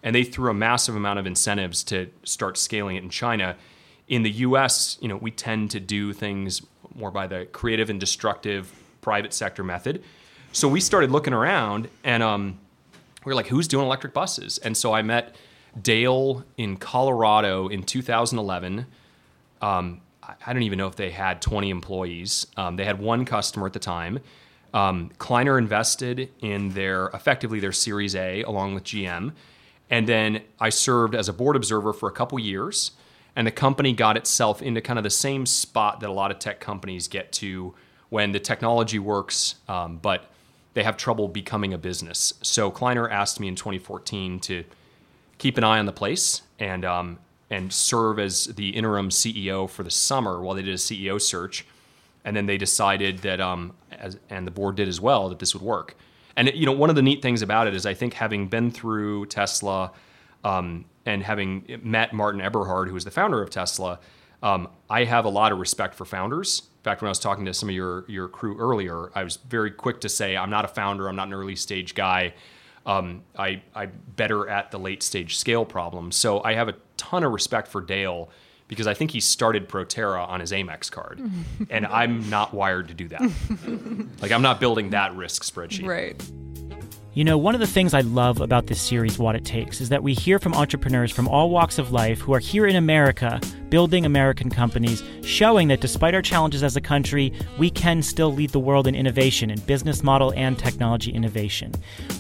and 0.06 0.16
they 0.16 0.24
threw 0.24 0.52
a 0.52 0.54
massive 0.54 0.96
amount 0.96 1.18
of 1.18 1.26
incentives 1.26 1.84
to 1.84 2.10
start 2.24 2.58
scaling 2.58 2.96
it 2.96 3.04
in 3.04 3.10
China. 3.10 3.58
In 4.08 4.22
the 4.22 4.30
U.S., 4.30 5.00
you 5.02 5.08
know, 5.08 5.18
we 5.18 5.32
tend 5.32 5.72
to 5.72 5.80
do 5.80 6.14
things 6.14 6.62
more 6.94 7.10
by 7.10 7.26
the 7.26 7.48
creative 7.48 7.90
and 7.90 8.00
destructive 8.00 8.72
private 9.02 9.34
sector 9.34 9.64
method. 9.64 10.04
So 10.52 10.68
we 10.68 10.80
started 10.80 11.12
looking 11.12 11.34
around, 11.34 11.90
and 12.04 12.22
um, 12.22 12.60
we 13.26 13.32
were 13.32 13.36
like, 13.36 13.48
"Who's 13.48 13.68
doing 13.68 13.86
electric 13.86 14.14
buses?" 14.14 14.60
And 14.60 14.78
so 14.78 14.94
I 14.94 15.02
met 15.02 15.36
Dale 15.82 16.46
in 16.56 16.78
Colorado 16.78 17.68
in 17.68 17.82
2011. 17.82 18.86
Um, 19.60 20.02
I 20.46 20.54
don't 20.54 20.64
even 20.64 20.78
know 20.78 20.88
if 20.88 20.96
they 20.96 21.12
had 21.12 21.42
20 21.42 21.70
employees. 21.70 22.48
Um, 22.58 22.76
they 22.76 22.86
had 22.86 23.00
one 23.00 23.26
customer 23.26 23.68
at 23.68 23.74
the 23.74 23.80
time. 23.80 24.20
Um, 24.74 25.12
Kleiner 25.18 25.58
invested 25.58 26.32
in 26.42 26.70
their 26.70 27.08
effectively 27.08 27.60
their 27.60 27.72
Series 27.72 28.16
A 28.16 28.44
along 28.44 28.74
with 28.74 28.84
GM, 28.84 29.34
and 29.90 30.08
then 30.08 30.42
I 30.60 30.70
served 30.70 31.16
as 31.16 31.30
a 31.30 31.34
board 31.34 31.56
observer 31.56 31.94
for 31.94 32.10
a 32.10 32.12
couple 32.12 32.40
years. 32.40 32.92
And 33.38 33.46
the 33.46 33.52
company 33.52 33.92
got 33.92 34.16
itself 34.16 34.62
into 34.62 34.80
kind 34.80 34.98
of 34.98 35.04
the 35.04 35.10
same 35.10 35.46
spot 35.46 36.00
that 36.00 36.10
a 36.10 36.14
lot 36.14 36.32
of 36.32 36.40
tech 36.40 36.62
companies 36.62 37.10
get 37.10 37.34
to 37.34 37.76
when 38.10 38.32
the 38.32 38.40
technology 38.40 38.98
works, 38.98 39.56
um, 39.68 39.98
but 39.98 40.32
they 40.74 40.84
have 40.84 40.96
trouble 40.96 41.28
becoming 41.28 41.74
a 41.74 41.78
business. 41.78 42.34
So 42.42 42.72
Kleiner 42.72 43.10
asked 43.10 43.42
me 43.42 43.50
in 43.50 43.56
2014 43.56 44.40
to 44.42 44.64
keep 45.38 45.58
an 45.58 45.66
eye 45.66 45.80
on 45.80 45.86
the 45.86 45.92
place 45.92 46.44
and 46.60 46.86
um, 46.86 47.20
and 47.50 47.72
serve 47.72 48.20
as 48.20 48.46
the 48.46 48.70
interim 48.70 49.10
CEO 49.10 49.70
for 49.70 49.84
the 49.84 49.92
summer 49.92 50.42
while 50.42 50.56
they 50.56 50.64
did 50.64 50.74
a 50.74 50.78
CEO 50.78 51.22
search. 51.22 51.66
And 52.24 52.36
then 52.36 52.48
they 52.48 52.58
decided 52.58 53.20
that, 53.20 53.40
um, 53.40 53.74
as, 53.92 54.18
and 54.30 54.48
the 54.48 54.52
board 54.52 54.76
did 54.76 54.88
as 54.88 55.00
well, 55.00 55.30
that 55.30 55.40
this 55.40 55.54
would 55.54 55.62
work. 55.62 55.96
And 56.36 56.48
it, 56.48 56.56
you 56.56 56.66
know, 56.66 56.72
one 56.72 56.90
of 56.90 56.96
the 56.96 57.02
neat 57.02 57.22
things 57.22 57.42
about 57.42 57.68
it 57.68 57.76
is 57.76 57.86
I 57.86 57.94
think 57.94 58.16
having 58.16 58.48
been 58.48 58.72
through 58.72 59.28
Tesla 59.28 59.92
um, 60.44 60.86
and 61.06 61.24
having 61.24 61.80
met 61.84 62.14
Martin 62.14 62.42
Eberhard, 62.42 62.88
who 62.88 62.94
was 62.94 63.06
the 63.06 63.12
founder 63.12 63.42
of 63.42 63.50
Tesla, 63.50 64.00
um, 64.44 64.68
I 64.90 65.06
have 65.06 65.26
a 65.26 65.30
lot 65.30 65.52
of 65.52 65.60
respect 65.60 65.96
for 65.96 66.06
founders. 66.06 66.60
In 66.60 66.84
fact, 66.84 67.02
when 67.02 67.08
I 67.08 67.12
was 67.12 67.20
talking 67.20 67.46
to 67.46 67.54
some 67.54 67.70
of 67.70 67.76
your 67.76 68.06
your 68.08 68.28
crew 68.28 68.58
earlier, 68.60 69.12
I 69.16 69.24
was 69.24 69.38
very 69.38 69.72
quick 69.72 70.02
to 70.02 70.10
say 70.10 70.36
I'm 70.36 70.50
not 70.50 70.66
a 70.66 70.68
founder. 70.68 71.08
I'm 71.08 71.16
not 71.16 71.28
an 71.28 71.34
early 71.34 71.56
stage 71.56 71.96
guy. 71.96 72.34
Um, 72.86 73.24
I, 73.36 73.64
I'm 73.74 73.92
better 74.16 74.48
at 74.48 74.70
the 74.70 74.78
late 74.78 75.02
stage 75.02 75.38
scale 75.38 75.66
problem. 75.66 76.12
So 76.12 76.44
I 76.44 76.54
have 76.54 76.70
a 76.70 76.76
ton 76.98 77.24
of 77.24 77.32
respect 77.32 77.68
for 77.68 77.82
Dale 77.82 78.30
because 78.68 78.88
I 78.88 78.94
think 78.94 79.12
he 79.12 79.20
started 79.20 79.70
Proterra 79.70 80.28
on 80.28 80.40
his 80.40 80.52
Amex 80.52 80.92
card, 80.92 81.22
and 81.70 81.86
I'm 81.86 82.30
not 82.30 82.54
wired 82.54 82.88
to 82.88 82.94
do 82.94 83.08
that. 83.10 83.22
like 84.22 84.32
I'm 84.32 84.42
not 84.42 84.60
building 84.60 84.90
that 84.90 85.16
risk 85.16 85.44
spreadsheet. 85.44 85.88
Right. 85.88 86.20
You 87.16 87.24
know, 87.24 87.38
one 87.38 87.56
of 87.56 87.62
the 87.62 87.68
things 87.68 87.94
I 87.94 88.02
love 88.02 88.42
about 88.42 88.68
this 88.68 88.82
series, 88.82 89.18
Watt 89.18 89.38
It 89.38 89.46
Takes, 89.46 89.80
is 89.80 89.88
that 89.88 90.04
we 90.04 90.14
hear 90.14 90.38
from 90.38 90.54
entrepreneurs 90.54 91.14
from 91.14 91.30
all 91.30 91.50
walks 91.50 91.80
of 91.80 91.94
life 91.94 92.20
who 92.20 92.34
are 92.34 92.40
here 92.40 92.68
in 92.68 92.76
America 92.76 93.40
building 93.70 94.06
American 94.06 94.50
companies, 94.50 95.04
showing 95.24 95.68
that 95.68 95.82
despite 95.82 96.14
our 96.14 96.22
challenges 96.22 96.64
as 96.64 96.76
a 96.76 96.82
country, 96.82 97.34
we 97.58 97.70
can 97.70 98.02
still 98.02 98.34
lead 98.34 98.50
the 98.52 98.60
world 98.60 98.88
in 98.88 98.96
innovation 98.96 99.50
in 99.50 99.60
business 99.62 100.04
model 100.04 100.34
and 100.36 100.58
technology 100.60 101.12
innovation. 101.12 101.74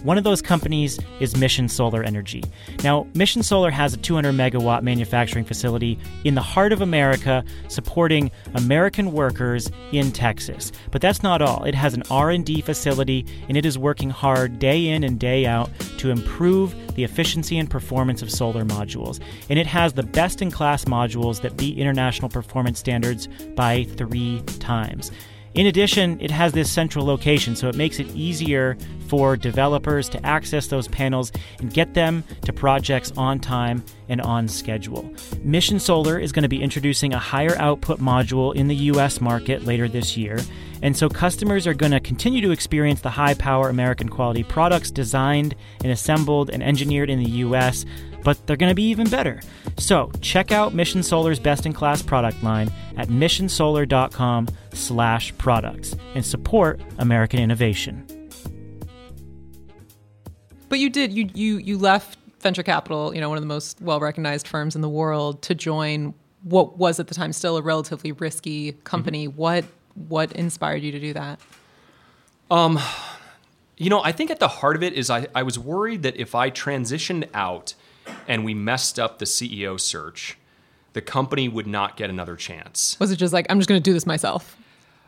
One 0.03 0.17
of 0.17 0.23
those 0.23 0.41
companies 0.41 0.99
is 1.19 1.36
Mission 1.38 1.69
Solar 1.69 2.03
Energy. 2.03 2.43
Now, 2.84 3.08
Mission 3.13 3.43
Solar 3.43 3.71
has 3.71 3.93
a 3.93 3.97
200 3.97 4.34
megawatt 4.34 4.81
manufacturing 4.81 5.45
facility 5.45 5.99
in 6.23 6.36
the 6.36 6.41
heart 6.41 6.73
of 6.73 6.81
America 6.81 7.43
supporting 7.67 8.31
American 8.55 9.12
workers 9.12 9.69
in 9.91 10.12
Texas. 10.12 10.71
But 10.91 11.01
that's 11.01 11.23
not 11.23 11.41
all. 11.41 11.63
It 11.65 11.75
has 11.75 11.93
an 11.93 12.03
R&D 12.10 12.62
facility 12.62 13.25
and 13.47 13.58
it 13.58 13.65
is 13.65 13.77
working 13.77 14.10
hard 14.10 14.60
day 14.60 14.84
in 14.89 15.03
and 15.03 15.19
day 15.19 15.45
out 15.45 15.69
to 15.97 16.09
improve 16.09 16.75
the 16.95 17.03
efficiency 17.03 17.57
and 17.57 17.69
performance 17.69 18.21
of 18.21 18.31
solar 18.31 18.63
modules. 18.63 19.19
And 19.49 19.59
it 19.59 19.67
has 19.67 19.93
the 19.93 20.03
best 20.03 20.41
in 20.41 20.51
class 20.51 20.85
modules 20.85 21.41
that 21.41 21.57
beat 21.57 21.77
international 21.77 22.29
performance 22.29 22.79
standards 22.79 23.27
by 23.55 23.83
three 23.95 24.41
times. 24.59 25.11
In 25.55 25.67
addition, 25.67 26.19
it 26.19 26.31
has 26.31 26.51
this 26.51 26.69
central 26.69 27.05
location, 27.05 27.55
so 27.55 27.69
it 27.69 27.75
makes 27.75 27.97
it 27.99 28.13
easier 28.13 28.77
for 29.07 29.37
developers 29.37 30.09
to 30.09 30.25
access 30.25 30.67
those 30.67 30.89
panels 30.89 31.31
and 31.59 31.73
get 31.73 31.93
them 31.93 32.25
to 32.41 32.51
projects 32.51 33.13
on 33.15 33.39
time 33.39 33.81
and 34.09 34.19
on 34.19 34.49
schedule. 34.49 35.09
Mission 35.43 35.79
Solar 35.79 36.19
is 36.19 36.33
going 36.33 36.43
to 36.43 36.49
be 36.49 36.61
introducing 36.61 37.13
a 37.13 37.19
higher 37.19 37.57
output 37.57 37.99
module 38.01 38.53
in 38.53 38.67
the 38.67 38.75
US 38.75 39.21
market 39.21 39.63
later 39.63 39.87
this 39.87 40.17
year, 40.17 40.39
and 40.81 40.95
so 40.95 41.09
customers 41.09 41.67
are 41.67 41.73
going 41.73 41.91
to 41.91 41.99
continue 41.99 42.41
to 42.41 42.51
experience 42.51 43.01
the 43.01 43.09
high 43.09 43.33
power 43.33 43.69
American 43.69 44.09
quality 44.09 44.43
products 44.43 44.91
designed 44.91 45.55
and 45.83 45.91
assembled 45.91 46.49
and 46.49 46.63
engineered 46.63 47.09
in 47.09 47.23
the 47.23 47.29
US 47.29 47.85
but 48.25 48.45
they're 48.47 48.57
going 48.57 48.71
to 48.71 48.75
be 48.75 48.89
even 48.89 49.07
better. 49.07 49.39
So 49.77 50.11
check 50.19 50.51
out 50.51 50.73
Mission 50.73 51.03
Solar's 51.03 51.39
best-in-class 51.39 52.01
product 52.01 52.43
line 52.43 52.69
at 52.97 53.07
missionsolar.com/products 53.09 55.95
and 56.15 56.25
support 56.25 56.81
American 56.97 57.39
innovation. 57.39 58.05
But 60.67 60.79
you 60.79 60.89
did 60.89 61.13
you 61.13 61.29
you 61.33 61.57
you 61.57 61.77
left 61.77 62.17
venture 62.41 62.63
capital, 62.63 63.13
you 63.13 63.21
know, 63.21 63.29
one 63.29 63.38
of 63.38 63.43
the 63.43 63.47
most 63.47 63.79
well-recognized 63.79 64.47
firms 64.47 64.75
in 64.75 64.81
the 64.81 64.89
world, 64.89 65.41
to 65.43 65.55
join 65.55 66.13
what 66.41 66.77
was 66.77 66.99
at 66.99 67.07
the 67.07 67.15
time 67.15 67.31
still 67.31 67.55
a 67.57 67.61
relatively 67.61 68.11
risky 68.11 68.73
company. 68.83 69.27
Mm-hmm. 69.27 69.38
What 69.38 69.63
what 69.95 70.31
inspired 70.34 70.84
you 70.84 70.91
to 70.91 70.99
do 70.99 71.13
that? 71.13 71.39
Um, 72.51 72.79
you 73.77 73.89
know, 73.89 74.03
I 74.03 74.12
think 74.12 74.29
at 74.31 74.39
the 74.39 74.47
heart 74.47 74.75
of 74.75 74.84
it 74.84 74.93
is 74.93 75.10
I, 75.10 75.27
I 75.34 75.43
was 75.43 75.58
worried 75.58 76.03
that 76.03 76.15
if 76.17 76.36
I 76.36 76.49
transitioned 76.49 77.27
out 77.34 77.73
and 78.27 78.45
we 78.45 78.53
messed 78.53 78.99
up 78.99 79.19
the 79.19 79.25
CEO 79.25 79.79
search, 79.79 80.38
the 80.93 81.01
company 81.01 81.49
would 81.49 81.67
not 81.67 81.97
get 81.97 82.10
another 82.10 82.36
chance. 82.36 82.97
Was 82.99 83.12
it 83.12 83.17
just 83.17 83.34
like 83.34 83.45
I'm 83.49 83.60
just 83.60 83.67
going 83.67 83.81
to 83.81 83.84
do 83.84 83.93
this 83.93 84.05
myself? 84.05 84.55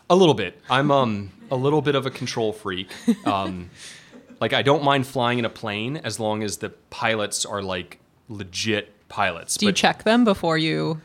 A 0.09 0.15
little 0.15 0.33
bit. 0.33 0.59
I'm 0.69 0.91
um 0.91 1.31
a 1.51 1.55
little 1.55 1.81
bit 1.81 1.95
of 1.95 2.05
a 2.05 2.09
control 2.09 2.53
freak. 2.53 2.89
Um, 3.25 3.69
like 4.39 4.53
I 4.53 4.61
don't 4.61 4.83
mind 4.83 5.07
flying 5.07 5.39
in 5.39 5.45
a 5.45 5.49
plane 5.49 5.97
as 5.97 6.19
long 6.19 6.43
as 6.43 6.57
the 6.57 6.69
pilots 6.69 7.45
are 7.45 7.61
like 7.61 7.99
legit 8.29 9.07
pilots. 9.09 9.57
Do 9.57 9.65
you 9.65 9.71
check 9.71 10.03
them 10.03 10.23
before 10.23 10.57
you 10.57 11.01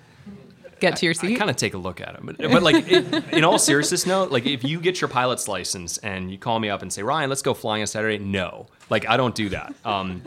get 0.82 0.96
to 0.98 1.06
your 1.06 1.14
seat? 1.14 1.30
I, 1.30 1.34
I 1.34 1.38
kind 1.38 1.50
of 1.50 1.56
take 1.56 1.74
a 1.74 1.78
look 1.78 2.00
at 2.00 2.14
them, 2.14 2.26
but, 2.26 2.38
but 2.38 2.62
like 2.62 2.86
it, 2.88 3.12
in 3.32 3.44
all 3.44 3.58
seriousness, 3.58 4.06
no. 4.06 4.24
Like 4.24 4.44
if 4.44 4.62
you 4.62 4.80
get 4.80 5.00
your 5.00 5.08
pilot's 5.08 5.48
license 5.48 5.96
and 5.98 6.30
you 6.30 6.36
call 6.36 6.60
me 6.60 6.68
up 6.68 6.82
and 6.82 6.92
say, 6.92 7.02
Ryan, 7.02 7.30
let's 7.30 7.42
go 7.42 7.54
flying 7.54 7.80
on 7.80 7.86
Saturday, 7.86 8.18
no. 8.18 8.66
Like 8.90 9.08
I 9.08 9.16
don't 9.16 9.34
do 9.34 9.48
that. 9.48 9.74
Um, 9.84 10.22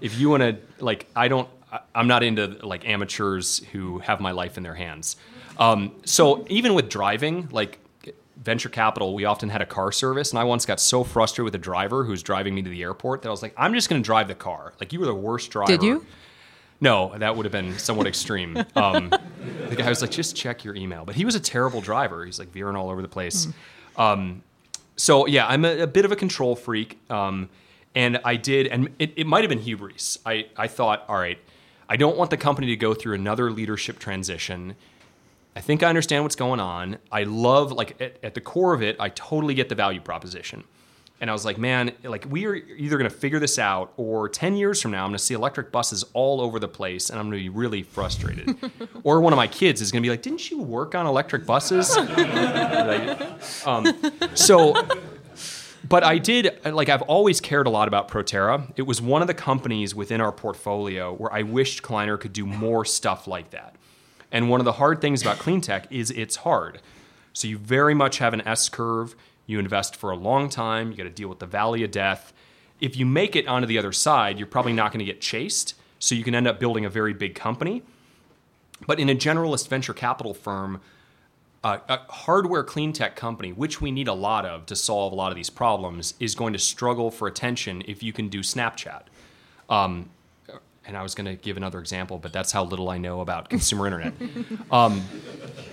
if 0.00 0.18
you 0.18 0.30
want 0.30 0.42
to 0.42 0.56
like 0.84 1.06
i 1.16 1.28
don't 1.28 1.48
i'm 1.94 2.06
not 2.08 2.22
into 2.22 2.46
like 2.62 2.88
amateurs 2.88 3.58
who 3.72 3.98
have 3.98 4.20
my 4.20 4.30
life 4.30 4.56
in 4.56 4.62
their 4.62 4.74
hands 4.74 5.16
um, 5.58 5.92
so 6.04 6.46
even 6.48 6.74
with 6.74 6.88
driving 6.88 7.48
like 7.50 7.80
venture 8.36 8.68
capital 8.68 9.14
we 9.14 9.24
often 9.24 9.48
had 9.48 9.60
a 9.60 9.66
car 9.66 9.90
service 9.90 10.30
and 10.30 10.38
i 10.38 10.44
once 10.44 10.64
got 10.64 10.78
so 10.78 11.02
frustrated 11.02 11.44
with 11.44 11.54
a 11.54 11.62
driver 11.62 12.04
who 12.04 12.12
was 12.12 12.22
driving 12.22 12.54
me 12.54 12.62
to 12.62 12.70
the 12.70 12.82
airport 12.82 13.22
that 13.22 13.28
i 13.28 13.30
was 13.30 13.42
like 13.42 13.52
i'm 13.56 13.74
just 13.74 13.90
going 13.90 14.00
to 14.00 14.06
drive 14.06 14.28
the 14.28 14.34
car 14.34 14.72
like 14.80 14.92
you 14.92 15.00
were 15.00 15.06
the 15.06 15.14
worst 15.14 15.50
driver 15.50 15.70
did 15.70 15.82
you 15.82 16.06
no, 16.80 17.12
that 17.16 17.36
would 17.36 17.44
have 17.44 17.52
been 17.52 17.78
somewhat 17.78 18.06
extreme. 18.06 18.64
Um, 18.76 19.10
the 19.68 19.76
guy 19.76 19.88
was 19.88 20.00
like, 20.00 20.10
just 20.10 20.36
check 20.36 20.64
your 20.64 20.74
email. 20.74 21.04
But 21.04 21.16
he 21.16 21.24
was 21.24 21.34
a 21.34 21.40
terrible 21.40 21.80
driver. 21.80 22.24
He's 22.24 22.38
like 22.38 22.52
veering 22.52 22.76
all 22.76 22.90
over 22.90 23.02
the 23.02 23.08
place. 23.08 23.46
Mm. 23.96 24.00
Um, 24.00 24.42
so, 24.96 25.26
yeah, 25.26 25.46
I'm 25.46 25.64
a, 25.64 25.80
a, 25.80 25.86
bit 25.86 26.04
of 26.04 26.12
a 26.12 26.16
control 26.16 26.54
freak. 26.54 26.98
Um, 27.10 27.48
and 27.94 28.20
I 28.24 28.36
did, 28.36 28.68
and 28.68 28.90
it, 28.98 29.12
it 29.16 29.26
might 29.26 29.40
have 29.40 29.48
been 29.48 29.60
hubris. 29.60 30.18
I, 30.24 30.46
I 30.56 30.68
thought, 30.68 31.04
all 31.08 31.16
right, 31.16 31.38
I 31.88 31.96
don't 31.96 32.16
want 32.16 32.30
the 32.30 32.36
company 32.36 32.68
to 32.68 32.76
go 32.76 32.94
through 32.94 33.14
another 33.14 33.50
leadership 33.50 33.98
transition. 33.98 34.76
I 35.56 35.60
think 35.60 35.82
I 35.82 35.88
understand 35.88 36.24
what's 36.24 36.36
going 36.36 36.60
on. 36.60 36.98
I 37.10 37.24
love, 37.24 37.72
like, 37.72 38.00
at, 38.00 38.18
at 38.22 38.34
the 38.34 38.40
core 38.40 38.74
of 38.74 38.82
it, 38.82 38.96
I 39.00 39.08
totally 39.08 39.54
get 39.54 39.68
the 39.68 39.74
value 39.74 40.00
proposition. 40.00 40.64
And 41.20 41.28
I 41.28 41.32
was 41.32 41.44
like, 41.44 41.58
man, 41.58 41.92
like 42.04 42.26
we 42.30 42.46
are 42.46 42.54
either 42.54 42.96
going 42.96 43.10
to 43.10 43.16
figure 43.16 43.40
this 43.40 43.58
out, 43.58 43.92
or 43.96 44.28
ten 44.28 44.56
years 44.56 44.80
from 44.80 44.92
now, 44.92 45.04
I'm 45.04 45.10
going 45.10 45.18
to 45.18 45.24
see 45.24 45.34
electric 45.34 45.72
buses 45.72 46.04
all 46.12 46.40
over 46.40 46.58
the 46.58 46.68
place, 46.68 47.10
and 47.10 47.18
I'm 47.18 47.28
going 47.28 47.42
to 47.42 47.50
be 47.50 47.56
really 47.56 47.82
frustrated. 47.82 48.56
or 49.02 49.20
one 49.20 49.32
of 49.32 49.36
my 49.36 49.48
kids 49.48 49.80
is 49.80 49.90
going 49.90 50.02
to 50.02 50.06
be 50.06 50.10
like, 50.10 50.22
"Didn't 50.22 50.50
you 50.50 50.62
work 50.62 50.94
on 50.94 51.06
electric 51.06 51.44
buses?" 51.44 51.96
like, 51.96 53.66
um, 53.66 53.92
so 54.34 54.74
but 55.88 56.04
I 56.04 56.18
did 56.18 56.58
like 56.64 56.88
I've 56.88 57.02
always 57.02 57.40
cared 57.40 57.66
a 57.66 57.70
lot 57.70 57.88
about 57.88 58.08
Proterra. 58.08 58.70
It 58.76 58.82
was 58.82 59.00
one 59.00 59.22
of 59.22 59.28
the 59.28 59.34
companies 59.34 59.94
within 59.94 60.20
our 60.20 60.32
portfolio 60.32 61.14
where 61.14 61.32
I 61.32 61.42
wished 61.42 61.82
Kleiner 61.82 62.16
could 62.16 62.32
do 62.32 62.46
more 62.46 62.84
stuff 62.84 63.26
like 63.26 63.50
that. 63.50 63.76
And 64.30 64.50
one 64.50 64.60
of 64.60 64.64
the 64.64 64.72
hard 64.72 65.00
things 65.00 65.22
about 65.22 65.38
clean 65.38 65.60
tech 65.60 65.90
is 65.90 66.10
it's 66.10 66.36
hard. 66.36 66.80
So 67.32 67.48
you 67.48 67.56
very 67.56 67.94
much 67.94 68.18
have 68.18 68.34
an 68.34 68.46
S 68.46 68.68
curve. 68.68 69.14
You 69.48 69.58
invest 69.58 69.96
for 69.96 70.10
a 70.10 70.16
long 70.16 70.50
time. 70.50 70.90
You 70.90 70.96
got 70.98 71.04
to 71.04 71.10
deal 71.10 71.28
with 71.28 71.38
the 71.38 71.46
valley 71.46 71.82
of 71.82 71.90
death. 71.90 72.34
If 72.80 72.96
you 72.96 73.06
make 73.06 73.34
it 73.34 73.48
onto 73.48 73.66
the 73.66 73.78
other 73.78 73.92
side, 73.92 74.38
you're 74.38 74.46
probably 74.46 74.74
not 74.74 74.92
going 74.92 75.00
to 75.00 75.04
get 75.06 75.22
chased. 75.22 75.74
So 75.98 76.14
you 76.14 76.22
can 76.22 76.34
end 76.34 76.46
up 76.46 76.60
building 76.60 76.84
a 76.84 76.90
very 76.90 77.14
big 77.14 77.34
company. 77.34 77.82
But 78.86 79.00
in 79.00 79.08
a 79.08 79.14
generalist 79.14 79.66
venture 79.68 79.94
capital 79.94 80.34
firm, 80.34 80.82
uh, 81.64 81.78
a 81.88 81.98
hardware 82.12 82.62
clean 82.62 82.92
tech 82.92 83.16
company, 83.16 83.50
which 83.50 83.80
we 83.80 83.90
need 83.90 84.06
a 84.06 84.12
lot 84.12 84.44
of 84.44 84.66
to 84.66 84.76
solve 84.76 85.12
a 85.12 85.16
lot 85.16 85.32
of 85.32 85.36
these 85.36 85.50
problems, 85.50 86.12
is 86.20 86.34
going 86.34 86.52
to 86.52 86.58
struggle 86.58 87.10
for 87.10 87.26
attention 87.26 87.82
if 87.88 88.02
you 88.02 88.12
can 88.12 88.28
do 88.28 88.40
Snapchat. 88.40 89.04
Um, 89.70 90.10
and 90.86 90.96
I 90.96 91.02
was 91.02 91.14
going 91.14 91.26
to 91.26 91.34
give 91.34 91.56
another 91.56 91.80
example, 91.80 92.18
but 92.18 92.32
that's 92.34 92.52
how 92.52 92.64
little 92.64 92.90
I 92.90 92.98
know 92.98 93.22
about 93.22 93.48
consumer 93.50 93.86
internet. 93.86 94.12
Um, 94.70 95.02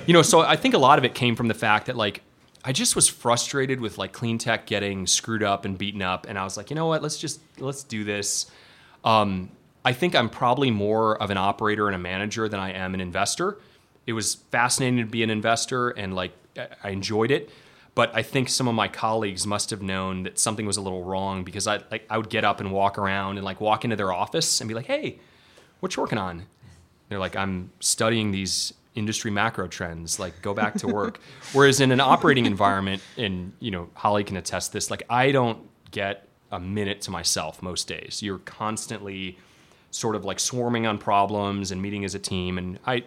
you 0.08 0.14
know, 0.14 0.22
so 0.22 0.40
I 0.40 0.56
think 0.56 0.74
a 0.74 0.80
lot 0.80 0.98
of 0.98 1.04
it 1.04 1.14
came 1.14 1.36
from 1.36 1.50
the 1.50 1.54
fact 1.54 1.88
that 1.88 1.98
like 1.98 2.22
I 2.66 2.72
just 2.72 2.96
was 2.96 3.08
frustrated 3.08 3.80
with 3.80 3.98
like 3.98 4.12
clean 4.12 4.38
tech 4.38 4.66
getting 4.66 5.06
screwed 5.06 5.44
up 5.44 5.66
and 5.66 5.78
beaten 5.78 6.02
up, 6.02 6.26
and 6.28 6.38
I 6.38 6.44
was 6.44 6.58
like, 6.58 6.70
you 6.70 6.76
know 6.76 6.88
what, 6.88 7.04
let's 7.04 7.18
just 7.18 7.40
let's 7.60 7.84
do 7.84 8.04
this. 8.04 8.50
Um, 9.04 9.52
I 9.86 9.94
think 9.94 10.16
I'm 10.16 10.30
probably 10.30 10.72
more 10.72 11.22
of 11.22 11.30
an 11.30 11.38
operator 11.38 11.86
and 11.88 11.96
a 11.96 12.00
manager 12.00 12.50
than 12.50 12.60
I 12.60 12.72
am 12.72 12.96
an 12.96 13.02
investor 13.02 13.60
it 14.06 14.14
was 14.14 14.36
fascinating 14.36 15.00
to 15.00 15.06
be 15.06 15.24
an 15.24 15.30
investor 15.30 15.90
and 15.90 16.14
like 16.16 16.34
I 16.84 16.90
enjoyed 16.90 17.32
it. 17.32 17.50
But 17.96 18.14
I 18.14 18.24
think 18.24 18.50
some 18.50 18.68
of 18.68 18.76
my 18.76 18.90
colleagues 18.90 19.48
must 19.48 19.70
have 19.70 19.82
known 19.82 20.24
that 20.24 20.38
something 20.38 20.66
was 20.66 20.76
a 20.76 20.82
little 20.82 21.04
wrong 21.04 21.44
because 21.44 21.66
I 21.66 21.82
like 21.90 22.06
I 22.10 22.18
would 22.18 22.30
get 22.30 22.44
up 22.44 22.60
and 22.60 22.72
walk 22.72 22.98
around 22.98 23.38
and 23.38 23.46
like 23.46 23.62
walk 23.62 23.84
into 23.84 23.96
their 23.96 24.12
office 24.12 24.60
and 24.60 24.68
be 24.68 24.74
like, 24.74 24.86
"Hey, 24.86 25.20
what 25.80 25.96
you 25.96 26.02
working 26.04 26.18
on?" 26.18 26.46
They're 27.08 27.20
like, 27.20 27.38
"I'm 27.38 27.72
studying 27.80 28.32
these 28.32 28.74
industry 28.96 29.32
macro 29.32 29.68
trends. 29.68 30.20
Like, 30.20 30.42
go 30.42 30.54
back 30.54 30.76
to 30.76 30.88
work." 30.88 31.20
Whereas 31.54 31.80
in 31.80 31.92
an 31.92 32.00
operating 32.00 32.46
environment, 32.46 33.02
and 33.18 33.54
you 33.60 33.72
know, 33.72 33.90
Holly 33.94 34.24
can 34.24 34.38
attest 34.38 34.74
this. 34.74 34.90
Like, 34.90 35.04
I 35.10 35.32
don't 35.32 35.60
get 35.92 36.28
a 36.52 36.60
minute 36.60 37.02
to 37.02 37.12
myself 37.12 37.62
most 37.62 37.88
days. 37.88 38.22
You're 38.22 38.40
constantly 38.40 39.38
sort 39.92 40.16
of 40.16 40.26
like 40.26 40.40
swarming 40.40 40.86
on 40.86 40.98
problems 40.98 41.72
and 41.72 41.82
meeting 41.82 42.04
as 42.06 42.16
a 42.16 42.20
team, 42.20 42.58
and 42.58 42.80
I 42.86 43.04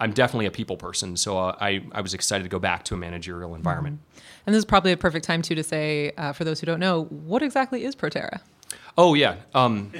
I'm 0.00 0.12
definitely 0.12 0.46
a 0.46 0.50
people 0.50 0.76
person, 0.76 1.16
so 1.16 1.38
uh, 1.38 1.56
I, 1.60 1.84
I 1.92 2.00
was 2.00 2.14
excited 2.14 2.42
to 2.42 2.48
go 2.48 2.58
back 2.58 2.84
to 2.84 2.94
a 2.94 2.96
managerial 2.96 3.54
environment. 3.54 4.00
Mm-hmm. 4.00 4.20
And 4.46 4.54
this 4.54 4.58
is 4.58 4.64
probably 4.64 4.92
a 4.92 4.96
perfect 4.96 5.24
time 5.24 5.40
too 5.40 5.54
to 5.54 5.62
say, 5.62 6.12
uh, 6.16 6.32
for 6.32 6.44
those 6.44 6.60
who 6.60 6.66
don't 6.66 6.80
know, 6.80 7.04
what 7.04 7.42
exactly 7.42 7.84
is 7.84 7.94
Proterra? 7.94 8.40
Oh 8.98 9.14
yeah, 9.14 9.36
um, 9.54 9.92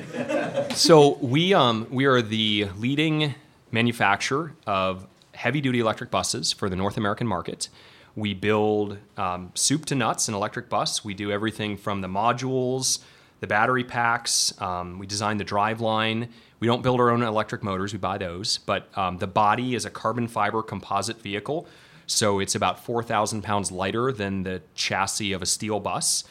so 0.74 1.16
we 1.20 1.54
um, 1.54 1.86
we 1.90 2.04
are 2.06 2.22
the 2.22 2.68
leading 2.76 3.34
manufacturer 3.70 4.52
of 4.66 5.06
heavy 5.34 5.60
duty 5.60 5.80
electric 5.80 6.10
buses 6.10 6.52
for 6.52 6.68
the 6.68 6.76
North 6.76 6.96
American 6.96 7.26
market. 7.26 7.68
We 8.16 8.34
build 8.34 8.98
um, 9.16 9.50
soup 9.54 9.86
to 9.86 9.94
nuts 9.94 10.28
an 10.28 10.34
electric 10.34 10.68
bus. 10.68 11.04
We 11.04 11.14
do 11.14 11.32
everything 11.32 11.76
from 11.76 12.00
the 12.00 12.08
modules, 12.08 13.00
the 13.40 13.46
battery 13.46 13.84
packs. 13.84 14.60
Um, 14.60 14.98
we 14.98 15.06
design 15.06 15.38
the 15.38 15.44
drive 15.44 15.80
line. 15.80 16.28
We 16.60 16.68
don't 16.68 16.82
build 16.82 17.00
our 17.00 17.10
own 17.10 17.22
electric 17.22 17.62
motors, 17.62 17.92
we 17.92 17.98
buy 17.98 18.18
those. 18.18 18.58
But 18.58 18.88
um, 18.96 19.18
the 19.18 19.26
body 19.26 19.74
is 19.74 19.84
a 19.84 19.90
carbon 19.90 20.28
fiber 20.28 20.62
composite 20.62 21.20
vehicle. 21.20 21.66
So 22.06 22.38
it's 22.38 22.54
about 22.54 22.84
4,000 22.84 23.42
pounds 23.42 23.72
lighter 23.72 24.12
than 24.12 24.44
the 24.44 24.62
chassis 24.74 25.32
of 25.32 25.42
a 25.42 25.46
steel 25.46 25.80
bus. 25.80 26.24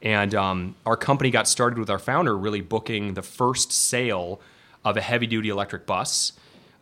And 0.00 0.34
um, 0.34 0.74
our 0.84 0.96
company 0.96 1.30
got 1.30 1.48
started 1.48 1.78
with 1.78 1.90
our 1.90 1.98
founder 1.98 2.36
really 2.36 2.60
booking 2.60 3.14
the 3.14 3.22
first 3.22 3.72
sale 3.72 4.40
of 4.84 4.96
a 4.96 5.00
heavy 5.00 5.26
duty 5.26 5.48
electric 5.48 5.86
bus 5.86 6.32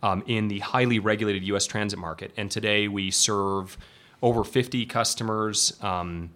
um, 0.02 0.22
in 0.26 0.48
the 0.48 0.58
highly 0.60 0.98
regulated 0.98 1.44
US 1.44 1.66
transit 1.66 1.98
market. 1.98 2.32
And 2.36 2.50
today 2.50 2.88
we 2.88 3.10
serve 3.10 3.78
over 4.22 4.44
50 4.44 4.86
customers. 4.86 5.76
Um, 5.82 6.30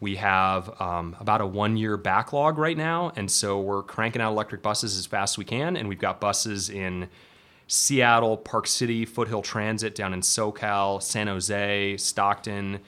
we 0.00 0.16
have 0.16 0.80
um, 0.80 1.16
about 1.20 1.40
a 1.40 1.46
one 1.46 1.76
year 1.76 1.96
backlog 1.96 2.58
right 2.58 2.76
now, 2.76 3.12
and 3.16 3.30
so 3.30 3.60
we're 3.60 3.82
cranking 3.82 4.20
out 4.20 4.32
electric 4.32 4.62
buses 4.62 4.98
as 4.98 5.06
fast 5.06 5.34
as 5.34 5.38
we 5.38 5.44
can. 5.44 5.76
And 5.76 5.88
we've 5.88 5.98
got 5.98 6.20
buses 6.20 6.68
in 6.68 7.08
Seattle, 7.68 8.36
Park 8.36 8.66
City, 8.66 9.04
Foothill 9.04 9.42
Transit 9.42 9.94
down 9.94 10.12
in 10.12 10.20
SoCal, 10.20 11.02
San 11.02 11.26
Jose, 11.26 11.96
Stockton. 11.96 12.80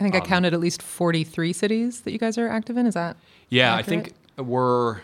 I 0.00 0.02
think 0.02 0.14
um, 0.14 0.22
I 0.22 0.24
counted 0.24 0.54
at 0.54 0.60
least 0.60 0.82
43 0.82 1.52
cities 1.52 2.00
that 2.02 2.12
you 2.12 2.18
guys 2.18 2.38
are 2.38 2.48
active 2.48 2.76
in. 2.76 2.86
Is 2.86 2.94
that? 2.94 3.16
Yeah, 3.48 3.74
accurate? 3.74 4.00
I 4.00 4.02
think 4.02 4.48
we're. 4.48 5.00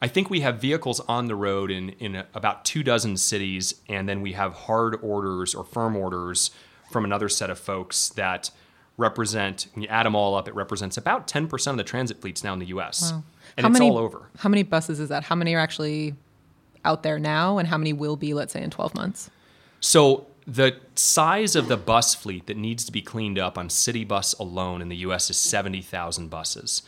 I 0.00 0.08
think 0.08 0.30
we 0.30 0.40
have 0.40 0.60
vehicles 0.60 1.00
on 1.00 1.26
the 1.26 1.34
road 1.34 1.70
in, 1.70 1.90
in 1.90 2.24
about 2.34 2.64
two 2.64 2.82
dozen 2.82 3.16
cities, 3.16 3.74
and 3.88 4.08
then 4.08 4.20
we 4.20 4.32
have 4.32 4.52
hard 4.54 4.96
orders 5.02 5.54
or 5.54 5.64
firm 5.64 5.96
orders 5.96 6.50
from 6.90 7.04
another 7.04 7.28
set 7.28 7.50
of 7.50 7.58
folks 7.58 8.08
that 8.10 8.50
represent, 8.96 9.68
when 9.74 9.82
you 9.82 9.88
add 9.88 10.06
them 10.06 10.14
all 10.14 10.34
up, 10.34 10.48
it 10.48 10.54
represents 10.54 10.96
about 10.96 11.26
10% 11.26 11.70
of 11.70 11.76
the 11.76 11.84
transit 11.84 12.20
fleets 12.20 12.44
now 12.44 12.52
in 12.52 12.58
the 12.58 12.66
US. 12.66 13.12
Wow. 13.12 13.22
And 13.56 13.64
how 13.64 13.70
it's 13.70 13.78
many, 13.78 13.90
all 13.90 13.98
over. 13.98 14.28
How 14.38 14.48
many 14.48 14.62
buses 14.62 15.00
is 15.00 15.08
that? 15.08 15.24
How 15.24 15.34
many 15.34 15.54
are 15.54 15.60
actually 15.60 16.14
out 16.84 17.02
there 17.02 17.18
now, 17.18 17.58
and 17.58 17.66
how 17.66 17.78
many 17.78 17.92
will 17.92 18.16
be, 18.16 18.34
let's 18.34 18.52
say, 18.52 18.62
in 18.62 18.70
12 18.70 18.94
months? 18.94 19.30
So 19.80 20.26
the 20.46 20.76
size 20.94 21.54
of 21.56 21.68
the 21.68 21.76
bus 21.76 22.14
fleet 22.14 22.46
that 22.46 22.56
needs 22.56 22.84
to 22.84 22.92
be 22.92 23.02
cleaned 23.02 23.38
up 23.38 23.58
on 23.58 23.68
city 23.68 24.04
bus 24.04 24.32
alone 24.34 24.80
in 24.80 24.88
the 24.88 24.96
US 24.98 25.28
is 25.28 25.38
70,000 25.38 26.28
buses. 26.28 26.82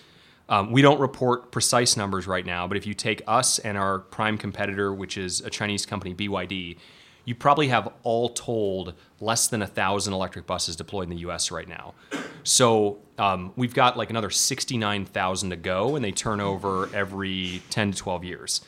Um, 0.51 0.73
we 0.73 0.83
don't 0.83 1.01
report 1.01 1.53
precise 1.53 1.97
numbers 1.97 2.27
right 2.27 2.45
now, 2.45 2.67
but 2.67 2.77
if 2.77 2.85
you 2.85 2.93
take 2.93 3.23
us 3.29 3.61
and 3.61 3.79
our 3.79 4.01
prime 4.01 4.37
competitor, 4.37 4.93
which 4.93 5.17
is 5.17 5.41
a 5.41 5.49
Chinese 5.49 5.87
company, 5.87 6.13
BYD, 6.13 6.77
you 7.25 7.35
probably 7.37 7.69
have 7.69 7.93
all 8.03 8.31
told 8.31 8.95
less 9.21 9.47
than 9.47 9.63
a 9.63 9.67
thousand 9.67 10.13
electric 10.13 10.47
buses 10.47 10.75
deployed 10.75 11.05
in 11.05 11.11
the 11.11 11.19
U.S. 11.19 11.53
right 11.53 11.69
now. 11.69 11.95
So 12.43 12.99
um, 13.17 13.53
we've 13.55 13.75
got 13.75 13.97
like 13.97 14.11
another 14.11 14.31
69,000 14.31 15.51
to 15.51 15.57
go, 15.57 15.95
and 15.95 16.05
they 16.05 16.11
turn 16.11 16.41
over 16.41 16.91
every 16.93 17.63
10 17.71 17.93
to 17.93 17.99
12 17.99 18.25
years. 18.25 18.61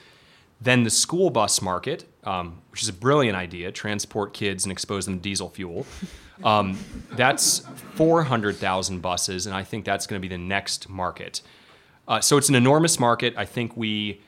Then 0.61 0.85
the 0.85 0.91
school 0.91 1.31
bus 1.31 1.61
market, 1.61 2.05
um, 2.23 2.63
which 2.71 2.85
is 2.85 2.89
a 2.89 2.93
brilliant 2.93 3.37
idea, 3.37 3.73
transport 3.73 4.33
kids 4.33 4.65
and 4.65 4.71
expose 4.71 5.07
them 5.07 5.17
to 5.17 5.21
diesel 5.21 5.51
fuel. 5.51 5.85
Um, 6.45 6.77
that's 7.13 7.61
400,000 7.95 9.01
buses, 9.01 9.47
and 9.47 9.55
I 9.55 9.63
think 9.63 9.85
that's 9.85 10.07
going 10.07 10.21
to 10.21 10.29
be 10.29 10.33
the 10.33 10.43
next 10.43 10.89
market. 10.89 11.41
Uh, 12.09 12.21
so 12.21 12.37
it's 12.37 12.49
an 12.49 12.55
enormous 12.55 12.99
market. 12.99 13.35
I 13.37 13.45
think 13.45 13.77
we 13.77 14.21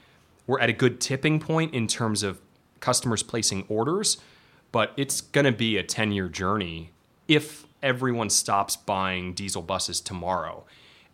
we're 0.46 0.60
at 0.60 0.68
a 0.68 0.72
good 0.72 1.00
tipping 1.00 1.40
point 1.40 1.74
in 1.74 1.86
terms 1.86 2.22
of 2.22 2.40
customers 2.80 3.22
placing 3.22 3.64
orders, 3.68 4.18
but 4.72 4.92
it's 4.96 5.20
going 5.20 5.46
to 5.46 5.52
be 5.52 5.76
a 5.76 5.82
10 5.82 6.12
year 6.12 6.28
journey 6.28 6.90
if 7.28 7.66
everyone 7.82 8.30
stops 8.30 8.76
buying 8.76 9.32
diesel 9.32 9.62
buses 9.62 10.00
tomorrow. 10.00 10.64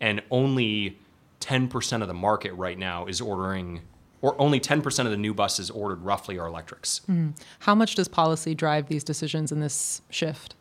And 0.01 0.23
only 0.31 0.99
10% 1.41 2.03
of 2.03 2.09
the 2.09 2.15
market 2.15 2.53
right 2.55 2.79
now 2.79 3.07
is 3.07 3.21
ordering, 3.21 3.83
or 4.23 4.41
only 4.41 4.61
10% 4.61 5.05
of 5.05 5.11
the 5.11 5.17
new 5.17 5.35
buses 5.35 5.71
ordered 5.71 6.03
roughly 6.03 6.39
are 6.39 6.47
electrics. 6.47 7.03
Mm. 7.09 7.35
How 7.61 7.75
much 7.75 7.95
does 7.95 8.09
policy 8.09 8.55
drive 8.55 8.89
these 8.89 9.05
decisions 9.05 9.53
in 9.53 9.61
this 9.61 10.03
shift? 10.11 10.55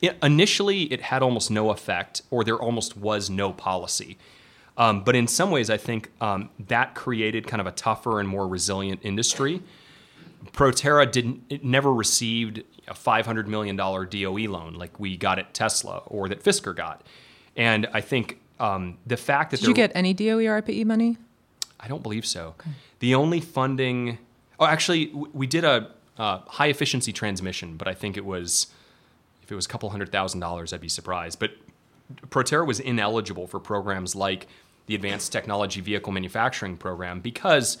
Yeah, 0.00 0.12
initially, 0.22 0.84
it 0.92 1.00
had 1.00 1.22
almost 1.22 1.50
no 1.50 1.70
effect, 1.70 2.22
or 2.30 2.44
there 2.44 2.56
almost 2.56 2.96
was 2.96 3.30
no 3.30 3.52
policy. 3.52 4.18
Um, 4.76 5.04
but 5.04 5.14
in 5.14 5.28
some 5.28 5.50
ways, 5.50 5.70
I 5.70 5.76
think 5.76 6.10
um, 6.20 6.50
that 6.68 6.94
created 6.94 7.46
kind 7.46 7.60
of 7.60 7.66
a 7.66 7.72
tougher 7.72 8.20
and 8.20 8.28
more 8.28 8.46
resilient 8.48 9.00
industry. 9.02 9.62
Proterra 10.52 11.10
didn't 11.10 11.42
it 11.48 11.64
never 11.64 11.92
received 11.92 12.62
a 12.88 12.94
$500 12.94 13.46
million 13.46 13.76
DOE 13.76 14.50
loan 14.50 14.74
like 14.74 14.98
we 15.00 15.16
got 15.16 15.38
at 15.38 15.54
Tesla 15.54 16.02
or 16.06 16.28
that 16.28 16.42
Fisker 16.42 16.74
got. 16.74 17.02
And 17.56 17.86
I 17.92 18.00
think 18.00 18.40
um, 18.60 18.98
the 19.06 19.16
fact 19.16 19.52
that 19.52 19.60
did 19.60 19.68
you 19.68 19.74
get 19.74 19.92
any 19.94 20.12
DOE 20.12 20.46
or 20.46 20.60
IPE 20.60 20.84
money? 20.86 21.16
I 21.80 21.88
don't 21.88 22.02
believe 22.02 22.26
so. 22.26 22.54
Okay. 22.60 22.70
The 22.98 23.14
only 23.14 23.40
funding, 23.40 24.18
oh, 24.58 24.66
actually, 24.66 25.06
we 25.08 25.46
did 25.46 25.64
a 25.64 25.90
uh, 26.18 26.38
high 26.46 26.68
efficiency 26.68 27.12
transmission, 27.12 27.76
but 27.76 27.88
I 27.88 27.94
think 27.94 28.16
it 28.16 28.24
was 28.24 28.68
if 29.42 29.52
it 29.52 29.54
was 29.54 29.66
a 29.66 29.68
couple 29.68 29.90
hundred 29.90 30.10
thousand 30.10 30.40
dollars, 30.40 30.72
I'd 30.72 30.80
be 30.80 30.88
surprised. 30.88 31.38
But 31.38 31.52
Proterra 32.28 32.66
was 32.66 32.80
ineligible 32.80 33.46
for 33.46 33.60
programs 33.60 34.14
like 34.14 34.46
the 34.86 34.94
Advanced 34.94 35.32
Technology 35.32 35.80
Vehicle 35.80 36.12
Manufacturing 36.12 36.76
Program 36.76 37.20
because 37.20 37.78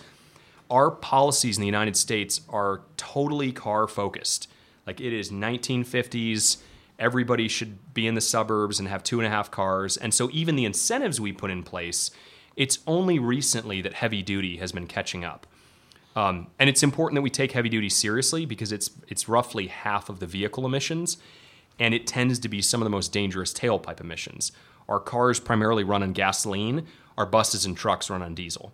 our 0.70 0.90
policies 0.90 1.56
in 1.56 1.60
the 1.60 1.66
United 1.66 1.96
States 1.96 2.40
are 2.48 2.82
totally 2.96 3.52
car 3.52 3.86
focused. 3.86 4.48
Like 4.86 5.00
it 5.00 5.12
is 5.12 5.30
1950s. 5.30 6.58
Everybody 6.98 7.48
should 7.48 7.94
be 7.94 8.06
in 8.06 8.14
the 8.14 8.20
suburbs 8.20 8.78
and 8.78 8.88
have 8.88 9.02
two 9.02 9.18
and 9.18 9.26
a 9.26 9.30
half 9.30 9.50
cars. 9.50 9.96
And 9.96 10.14
so 10.14 10.30
even 10.32 10.56
the 10.56 10.64
incentives 10.64 11.20
we 11.20 11.32
put 11.32 11.50
in 11.50 11.62
place, 11.62 12.10
it's 12.56 12.78
only 12.86 13.18
recently 13.18 13.82
that 13.82 13.94
heavy 13.94 14.22
duty 14.22 14.58
has 14.58 14.72
been 14.72 14.86
catching 14.86 15.24
up. 15.24 15.46
Um, 16.16 16.46
and 16.58 16.70
it's 16.70 16.82
important 16.82 17.16
that 17.16 17.22
we 17.22 17.30
take 17.30 17.52
heavy 17.52 17.68
duty 17.68 17.88
seriously 17.88 18.46
because 18.46 18.70
it's 18.70 18.90
it's 19.08 19.28
roughly 19.28 19.66
half 19.66 20.08
of 20.08 20.20
the 20.20 20.26
vehicle 20.26 20.64
emissions, 20.64 21.16
and 21.78 21.92
it 21.92 22.06
tends 22.06 22.38
to 22.38 22.48
be 22.48 22.62
some 22.62 22.80
of 22.80 22.84
the 22.84 22.90
most 22.90 23.12
dangerous 23.12 23.52
tailpipe 23.52 24.00
emissions. 24.00 24.52
Our 24.88 25.00
cars 25.00 25.40
primarily 25.40 25.84
run 25.84 26.02
on 26.02 26.12
gasoline. 26.12 26.86
Our 27.16 27.26
buses 27.26 27.64
and 27.64 27.76
trucks 27.76 28.10
run 28.10 28.22
on 28.22 28.34
diesel. 28.34 28.72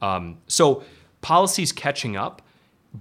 Um, 0.00 0.38
so 0.46 0.82
policy's 1.20 1.72
catching 1.72 2.16
up, 2.16 2.42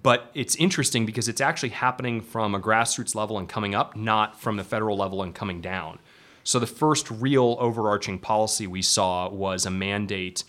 but 0.01 0.31
it's 0.33 0.55
interesting 0.55 1.05
because 1.05 1.27
it's 1.27 1.41
actually 1.41 1.69
happening 1.69 2.21
from 2.21 2.55
a 2.55 2.59
grassroots 2.59 3.15
level 3.15 3.38
and 3.38 3.47
coming 3.47 3.75
up, 3.75 3.95
not 3.95 4.39
from 4.39 4.57
the 4.57 4.63
federal 4.63 4.97
level 4.97 5.21
and 5.21 5.36
coming 5.36 5.61
down. 5.61 5.99
So 6.43 6.59
the 6.59 6.67
first 6.67 7.09
real 7.09 7.57
overarching 7.59 8.19
policy 8.19 8.67
we 8.67 8.82
saw 8.82 9.30
was 9.30 9.65
a 9.65 9.71
mandate 9.71 10.43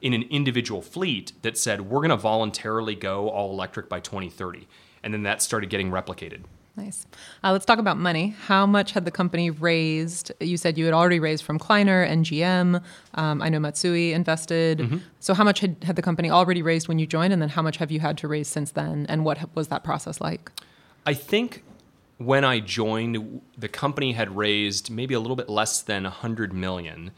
in 0.00 0.12
an 0.12 0.22
individual 0.24 0.82
fleet 0.82 1.32
that 1.42 1.58
said 1.58 1.82
we're 1.82 2.00
going 2.00 2.10
to 2.10 2.16
voluntarily 2.16 2.94
go 2.94 3.28
all 3.28 3.50
electric 3.50 3.88
by 3.88 4.00
2030. 4.00 4.66
And 5.02 5.14
then 5.14 5.22
that 5.22 5.42
started 5.42 5.70
getting 5.70 5.90
replicated. 5.90 6.42
Nice. 6.80 7.06
Uh, 7.44 7.52
let's 7.52 7.66
talk 7.66 7.78
about 7.78 7.98
money. 7.98 8.34
How 8.46 8.64
much 8.64 8.92
had 8.92 9.04
the 9.04 9.10
company 9.10 9.50
raised? 9.50 10.32
You 10.40 10.56
said 10.56 10.78
you 10.78 10.86
had 10.86 10.94
already 10.94 11.20
raised 11.20 11.44
from 11.44 11.58
Kleiner 11.58 12.02
and 12.02 12.24
GM. 12.24 12.82
Um, 13.14 13.42
I 13.42 13.50
know 13.50 13.58
Mitsui 13.58 14.12
invested. 14.12 14.78
Mm-hmm. 14.78 14.98
So, 15.18 15.34
how 15.34 15.44
much 15.44 15.60
had, 15.60 15.76
had 15.84 15.96
the 15.96 16.02
company 16.02 16.30
already 16.30 16.62
raised 16.62 16.88
when 16.88 16.98
you 16.98 17.06
joined? 17.06 17.34
And 17.34 17.42
then, 17.42 17.50
how 17.50 17.60
much 17.60 17.76
have 17.76 17.90
you 17.90 18.00
had 18.00 18.16
to 18.18 18.28
raise 18.28 18.48
since 18.48 18.70
then? 18.70 19.04
And 19.10 19.26
what 19.26 19.54
was 19.54 19.68
that 19.68 19.84
process 19.84 20.20
like? 20.22 20.50
I 21.04 21.12
think 21.12 21.64
when 22.16 22.44
I 22.44 22.60
joined, 22.60 23.42
the 23.58 23.68
company 23.68 24.12
had 24.12 24.34
raised 24.34 24.90
maybe 24.90 25.12
a 25.12 25.20
little 25.20 25.36
bit 25.36 25.50
less 25.50 25.82
than 25.82 26.04
100 26.04 26.52
million. 26.54 27.10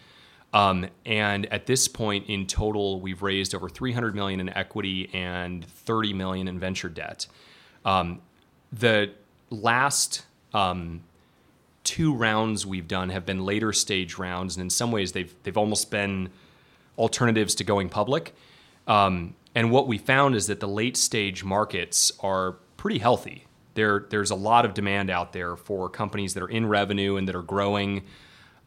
Um, 0.52 0.88
and 1.06 1.46
at 1.46 1.66
this 1.66 1.86
point 1.88 2.28
in 2.28 2.46
total, 2.46 3.00
we've 3.00 3.22
raised 3.22 3.54
over 3.54 3.68
300 3.68 4.14
million 4.14 4.40
in 4.40 4.48
equity 4.50 5.08
and 5.14 5.64
30 5.64 6.12
million 6.14 6.48
in 6.48 6.58
venture 6.58 6.88
debt. 6.88 7.26
Um, 7.84 8.20
the 8.72 9.12
last 9.53 10.24
um, 10.53 11.03
two 11.84 12.14
rounds 12.14 12.66
we've 12.66 12.88
done 12.88 13.11
have 13.11 13.26
been 13.26 13.44
later 13.44 13.72
stage 13.72 14.18
rounds, 14.18 14.57
and 14.57 14.62
in 14.62 14.70
some 14.70 14.90
ways 14.90 15.12
they've 15.12 15.34
they've 15.42 15.57
almost 15.57 15.90
been 15.90 16.30
alternatives 16.98 17.55
to 17.57 17.64
going 17.64 17.88
public. 17.88 18.34
Um, 18.86 19.34
and 19.55 19.70
what 19.70 19.86
we 19.86 19.98
found 19.98 20.34
is 20.34 20.46
that 20.46 20.61
the 20.61 20.68
late 20.68 20.96
stage 20.96 21.44
markets 21.44 22.12
are 22.20 22.57
pretty 22.76 22.98
healthy. 22.98 23.46
There, 23.74 24.07
there's 24.11 24.30
a 24.30 24.34
lot 24.34 24.64
of 24.64 24.74
demand 24.74 25.11
out 25.11 25.32
there 25.32 25.57
for 25.57 25.88
companies 25.88 26.34
that 26.34 26.42
are 26.42 26.48
in 26.48 26.66
revenue 26.66 27.16
and 27.16 27.28
that 27.28 27.34
are 27.34 27.42
growing. 27.42 28.03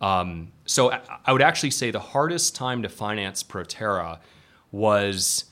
Um, 0.01 0.51
so 0.65 0.91
I, 0.91 1.01
I 1.25 1.33
would 1.33 1.41
actually 1.41 1.71
say 1.71 1.91
the 1.91 1.99
hardest 1.99 2.55
time 2.55 2.81
to 2.83 2.89
finance 2.89 3.43
Proterra 3.43 4.19
was 4.71 5.45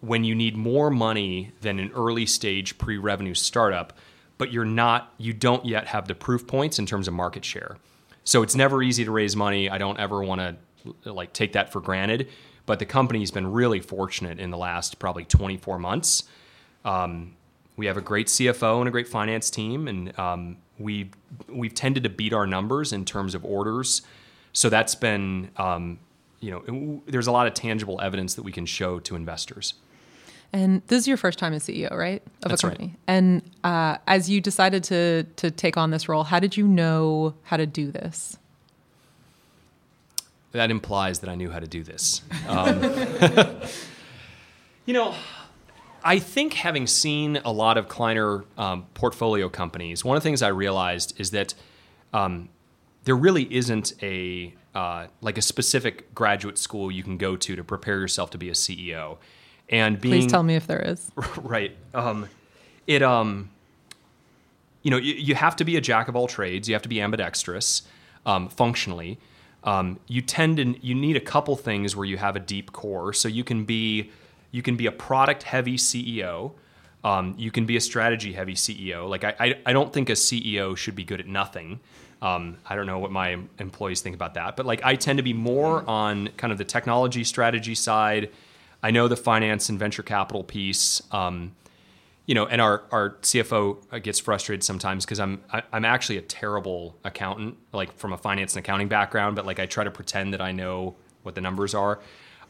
when 0.00 0.24
you 0.24 0.34
need 0.34 0.56
more 0.56 0.90
money 0.90 1.52
than 1.60 1.78
an 1.78 1.90
early 1.94 2.26
stage 2.26 2.76
pre-revenue 2.76 3.34
startup, 3.34 3.92
but 4.42 4.52
you're 4.52 4.64
not, 4.64 5.14
you 5.18 5.32
don't 5.32 5.64
yet 5.64 5.86
have 5.86 6.08
the 6.08 6.16
proof 6.16 6.48
points 6.48 6.80
in 6.80 6.84
terms 6.84 7.06
of 7.06 7.14
market 7.14 7.44
share. 7.44 7.76
So 8.24 8.42
it's 8.42 8.56
never 8.56 8.82
easy 8.82 9.04
to 9.04 9.12
raise 9.12 9.36
money. 9.36 9.70
I 9.70 9.78
don't 9.78 10.00
ever 10.00 10.20
want 10.20 10.40
to 10.40 11.12
like 11.12 11.32
take 11.32 11.52
that 11.52 11.70
for 11.70 11.80
granted. 11.80 12.28
But 12.66 12.80
the 12.80 12.84
company's 12.84 13.30
been 13.30 13.52
really 13.52 13.78
fortunate 13.78 14.40
in 14.40 14.50
the 14.50 14.56
last 14.56 14.98
probably 14.98 15.24
24 15.24 15.78
months. 15.78 16.24
Um, 16.84 17.36
we 17.76 17.86
have 17.86 17.96
a 17.96 18.00
great 18.00 18.26
CFO 18.26 18.80
and 18.80 18.88
a 18.88 18.90
great 18.90 19.06
finance 19.06 19.48
team, 19.48 19.86
and 19.86 20.18
um, 20.18 20.56
we 20.76 21.12
we've 21.48 21.72
tended 21.72 22.02
to 22.02 22.08
beat 22.08 22.32
our 22.32 22.48
numbers 22.48 22.92
in 22.92 23.04
terms 23.04 23.36
of 23.36 23.44
orders. 23.44 24.02
So 24.52 24.68
that's 24.68 24.96
been, 24.96 25.52
um, 25.56 26.00
you 26.40 26.50
know, 26.50 27.00
there's 27.06 27.28
a 27.28 27.32
lot 27.32 27.46
of 27.46 27.54
tangible 27.54 28.00
evidence 28.00 28.34
that 28.34 28.42
we 28.42 28.50
can 28.50 28.66
show 28.66 28.98
to 28.98 29.14
investors. 29.14 29.74
And 30.52 30.82
this 30.88 31.00
is 31.00 31.08
your 31.08 31.16
first 31.16 31.38
time 31.38 31.54
as 31.54 31.64
CEO, 31.64 31.90
right, 31.92 32.22
of 32.42 32.50
That's 32.50 32.62
a 32.62 32.68
company. 32.68 32.88
right. 32.88 32.98
And 33.08 33.42
uh, 33.64 33.96
as 34.06 34.28
you 34.28 34.40
decided 34.40 34.84
to 34.84 35.24
to 35.36 35.50
take 35.50 35.76
on 35.76 35.90
this 35.90 36.08
role, 36.08 36.24
how 36.24 36.38
did 36.40 36.56
you 36.56 36.68
know 36.68 37.34
how 37.44 37.56
to 37.56 37.66
do 37.66 37.90
this? 37.90 38.36
That 40.52 40.70
implies 40.70 41.20
that 41.20 41.30
I 41.30 41.34
knew 41.34 41.50
how 41.50 41.60
to 41.60 41.66
do 41.66 41.82
this. 41.82 42.22
Um, 42.48 42.82
you 44.86 44.92
know, 44.92 45.14
I 46.04 46.18
think 46.18 46.54
having 46.54 46.86
seen 46.86 47.36
a 47.44 47.52
lot 47.52 47.78
of 47.78 47.88
Kleiner 47.88 48.44
um, 48.58 48.86
portfolio 48.94 49.48
companies, 49.48 50.04
one 50.04 50.16
of 50.16 50.22
the 50.22 50.26
things 50.26 50.42
I 50.42 50.48
realized 50.48 51.18
is 51.18 51.30
that 51.30 51.54
um, 52.12 52.48
there 53.04 53.16
really 53.16 53.52
isn't 53.54 53.94
a 54.02 54.54
uh, 54.74 55.06
like 55.20 55.38
a 55.38 55.42
specific 55.42 56.14
graduate 56.14 56.58
school 56.58 56.90
you 56.90 57.02
can 57.02 57.16
go 57.16 57.36
to 57.36 57.56
to 57.56 57.64
prepare 57.64 58.00
yourself 58.00 58.30
to 58.30 58.38
be 58.38 58.48
a 58.48 58.54
CEO. 58.54 59.18
And 59.72 60.00
being 60.00 60.20
Please 60.20 60.30
tell 60.30 60.42
me 60.42 60.54
if 60.54 60.66
there 60.66 60.80
is. 60.80 61.10
right. 61.38 61.74
Um, 61.94 62.28
it 62.86 63.02
um, 63.02 63.50
you 64.82 64.90
know, 64.90 64.98
you, 64.98 65.14
you 65.14 65.34
have 65.34 65.56
to 65.56 65.64
be 65.64 65.76
a 65.76 65.80
jack 65.80 66.08
of 66.08 66.14
all 66.14 66.28
trades. 66.28 66.68
You 66.68 66.74
have 66.74 66.82
to 66.82 66.88
be 66.88 67.00
ambidextrous, 67.00 67.82
um, 68.26 68.48
functionally. 68.48 69.18
Um, 69.64 69.98
you 70.08 70.20
tend 70.20 70.58
to 70.58 70.86
you 70.86 70.94
need 70.94 71.16
a 71.16 71.20
couple 71.20 71.56
things 71.56 71.96
where 71.96 72.04
you 72.04 72.18
have 72.18 72.36
a 72.36 72.40
deep 72.40 72.72
core. 72.72 73.12
So 73.12 73.28
you 73.28 73.44
can 73.44 73.64
be 73.64 74.10
you 74.50 74.60
can 74.62 74.76
be 74.76 74.86
a 74.86 74.92
product 74.92 75.44
heavy 75.44 75.76
CEO. 75.76 76.52
Um, 77.04 77.34
you 77.38 77.50
can 77.50 77.64
be 77.64 77.76
a 77.76 77.80
strategy 77.80 78.32
heavy 78.32 78.54
CEO. 78.54 79.08
Like 79.08 79.24
I, 79.24 79.34
I, 79.40 79.54
I 79.66 79.72
don't 79.72 79.92
think 79.92 80.10
a 80.10 80.12
CEO 80.12 80.76
should 80.76 80.94
be 80.94 81.04
good 81.04 81.20
at 81.20 81.26
nothing. 81.26 81.80
Um, 82.20 82.58
I 82.68 82.76
don't 82.76 82.86
know 82.86 83.00
what 83.00 83.10
my 83.10 83.38
employees 83.58 84.00
think 84.00 84.14
about 84.14 84.34
that, 84.34 84.56
but 84.56 84.66
like 84.66 84.84
I 84.84 84.94
tend 84.94 85.16
to 85.16 85.24
be 85.24 85.32
more 85.32 85.88
on 85.88 86.28
kind 86.36 86.52
of 86.52 86.58
the 86.58 86.64
technology 86.64 87.24
strategy 87.24 87.74
side. 87.74 88.30
I 88.82 88.90
know 88.90 89.08
the 89.08 89.16
finance 89.16 89.68
and 89.68 89.78
venture 89.78 90.02
capital 90.02 90.42
piece. 90.42 91.02
Um, 91.12 91.54
you 92.26 92.34
know, 92.34 92.46
and 92.46 92.60
our, 92.60 92.84
our 92.92 93.10
CFO 93.22 94.02
gets 94.02 94.20
frustrated 94.20 94.62
sometimes 94.62 95.04
because 95.04 95.18
I'm 95.18 95.42
I, 95.52 95.62
I'm 95.72 95.84
actually 95.84 96.18
a 96.18 96.22
terrible 96.22 96.96
accountant, 97.04 97.56
like 97.72 97.92
from 97.96 98.12
a 98.12 98.18
finance 98.18 98.54
and 98.54 98.64
accounting 98.64 98.88
background, 98.88 99.36
but 99.36 99.44
like 99.44 99.58
I 99.58 99.66
try 99.66 99.84
to 99.84 99.90
pretend 99.90 100.32
that 100.32 100.40
I 100.40 100.52
know 100.52 100.94
what 101.22 101.34
the 101.34 101.40
numbers 101.40 101.74
are. 101.74 102.00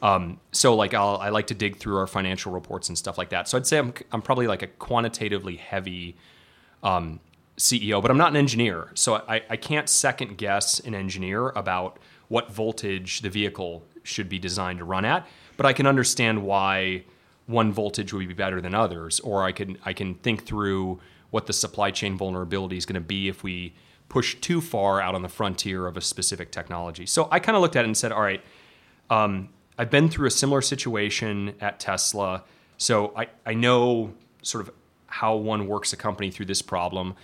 Um, 0.02 0.40
so 0.50 0.74
like 0.74 0.94
I'll, 0.94 1.16
I 1.16 1.30
like 1.30 1.46
to 1.48 1.54
dig 1.54 1.76
through 1.76 1.96
our 1.96 2.06
financial 2.06 2.52
reports 2.52 2.88
and 2.88 2.98
stuff 2.98 3.16
like 3.16 3.30
that. 3.30 3.48
So 3.48 3.56
I'd 3.56 3.66
say 3.66 3.78
I'm 3.78 3.94
I'm 4.10 4.20
probably 4.20 4.46
like 4.46 4.62
a 4.62 4.66
quantitatively 4.66 5.56
heavy 5.56 6.16
um, 6.82 7.20
CEO, 7.56 8.02
but 8.02 8.10
I'm 8.10 8.18
not 8.18 8.30
an 8.30 8.36
engineer, 8.36 8.90
so 8.94 9.14
I, 9.28 9.42
I 9.48 9.56
can't 9.56 9.88
second 9.88 10.36
guess 10.36 10.80
an 10.80 10.94
engineer 10.94 11.50
about 11.50 11.98
what 12.28 12.50
voltage 12.50 13.20
the 13.20 13.30
vehicle 13.30 13.84
should 14.02 14.28
be 14.28 14.38
designed 14.38 14.80
to 14.80 14.84
run 14.84 15.04
at. 15.04 15.26
But 15.62 15.68
I 15.68 15.74
can 15.74 15.86
understand 15.86 16.42
why 16.42 17.04
one 17.46 17.70
voltage 17.70 18.12
would 18.12 18.26
be 18.26 18.34
better 18.34 18.60
than 18.60 18.74
others, 18.74 19.20
or 19.20 19.44
I 19.44 19.52
can 19.52 19.78
I 19.84 19.92
can 19.92 20.16
think 20.16 20.44
through 20.44 20.98
what 21.30 21.46
the 21.46 21.52
supply 21.52 21.92
chain 21.92 22.18
vulnerability 22.18 22.76
is 22.76 22.84
going 22.84 22.94
to 22.94 23.00
be 23.00 23.28
if 23.28 23.44
we 23.44 23.72
push 24.08 24.34
too 24.40 24.60
far 24.60 25.00
out 25.00 25.14
on 25.14 25.22
the 25.22 25.28
frontier 25.28 25.86
of 25.86 25.96
a 25.96 26.00
specific 26.00 26.50
technology. 26.50 27.06
So 27.06 27.28
I 27.30 27.38
kind 27.38 27.54
of 27.54 27.62
looked 27.62 27.76
at 27.76 27.84
it 27.84 27.86
and 27.86 27.96
said, 27.96 28.10
all 28.10 28.22
right, 28.22 28.42
um, 29.08 29.50
I've 29.78 29.88
been 29.88 30.08
through 30.08 30.26
a 30.26 30.32
similar 30.32 30.62
situation 30.62 31.54
at 31.60 31.78
Tesla, 31.78 32.42
so 32.76 33.12
I, 33.16 33.28
I 33.46 33.54
know 33.54 34.14
sort 34.42 34.66
of 34.66 34.74
how 35.06 35.36
one 35.36 35.68
works 35.68 35.92
a 35.92 35.96
company 35.96 36.32
through 36.32 36.46
this 36.46 36.60
problem. 36.60 37.14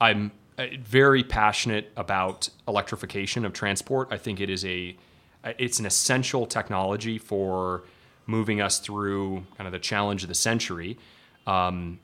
I'm 0.00 0.32
uh, 0.56 0.68
very 0.80 1.22
passionate 1.22 1.92
about 1.98 2.48
electrification 2.66 3.44
of 3.44 3.52
transport. 3.52 4.08
I 4.10 4.16
think 4.16 4.40
it 4.40 4.48
is 4.48 4.64
a 4.64 4.96
it's 5.44 5.78
an 5.78 5.86
essential 5.86 6.46
technology 6.46 7.18
for 7.18 7.84
moving 8.26 8.60
us 8.60 8.78
through 8.78 9.44
kind 9.56 9.66
of 9.66 9.72
the 9.72 9.78
challenge 9.78 10.22
of 10.22 10.28
the 10.28 10.34
century. 10.34 10.98
Um, 11.46 11.98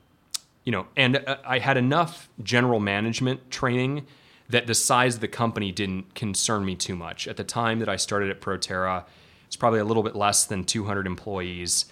you 0.63 0.71
know, 0.71 0.87
and 0.97 1.17
uh, 1.17 1.37
I 1.45 1.59
had 1.59 1.77
enough 1.77 2.29
general 2.41 2.79
management 2.79 3.51
training 3.51 4.07
that 4.49 4.67
the 4.67 4.73
size 4.73 5.15
of 5.15 5.21
the 5.21 5.27
company 5.27 5.71
didn't 5.71 6.15
concern 6.15 6.65
me 6.65 6.75
too 6.75 6.95
much. 6.95 7.27
At 7.27 7.37
the 7.37 7.43
time 7.43 7.79
that 7.79 7.89
I 7.89 7.95
started 7.95 8.29
at 8.29 8.41
Proterra, 8.41 9.05
it's 9.47 9.55
probably 9.55 9.79
a 9.79 9.85
little 9.85 10.03
bit 10.03 10.15
less 10.15 10.45
than 10.45 10.63
200 10.63 11.07
employees, 11.07 11.85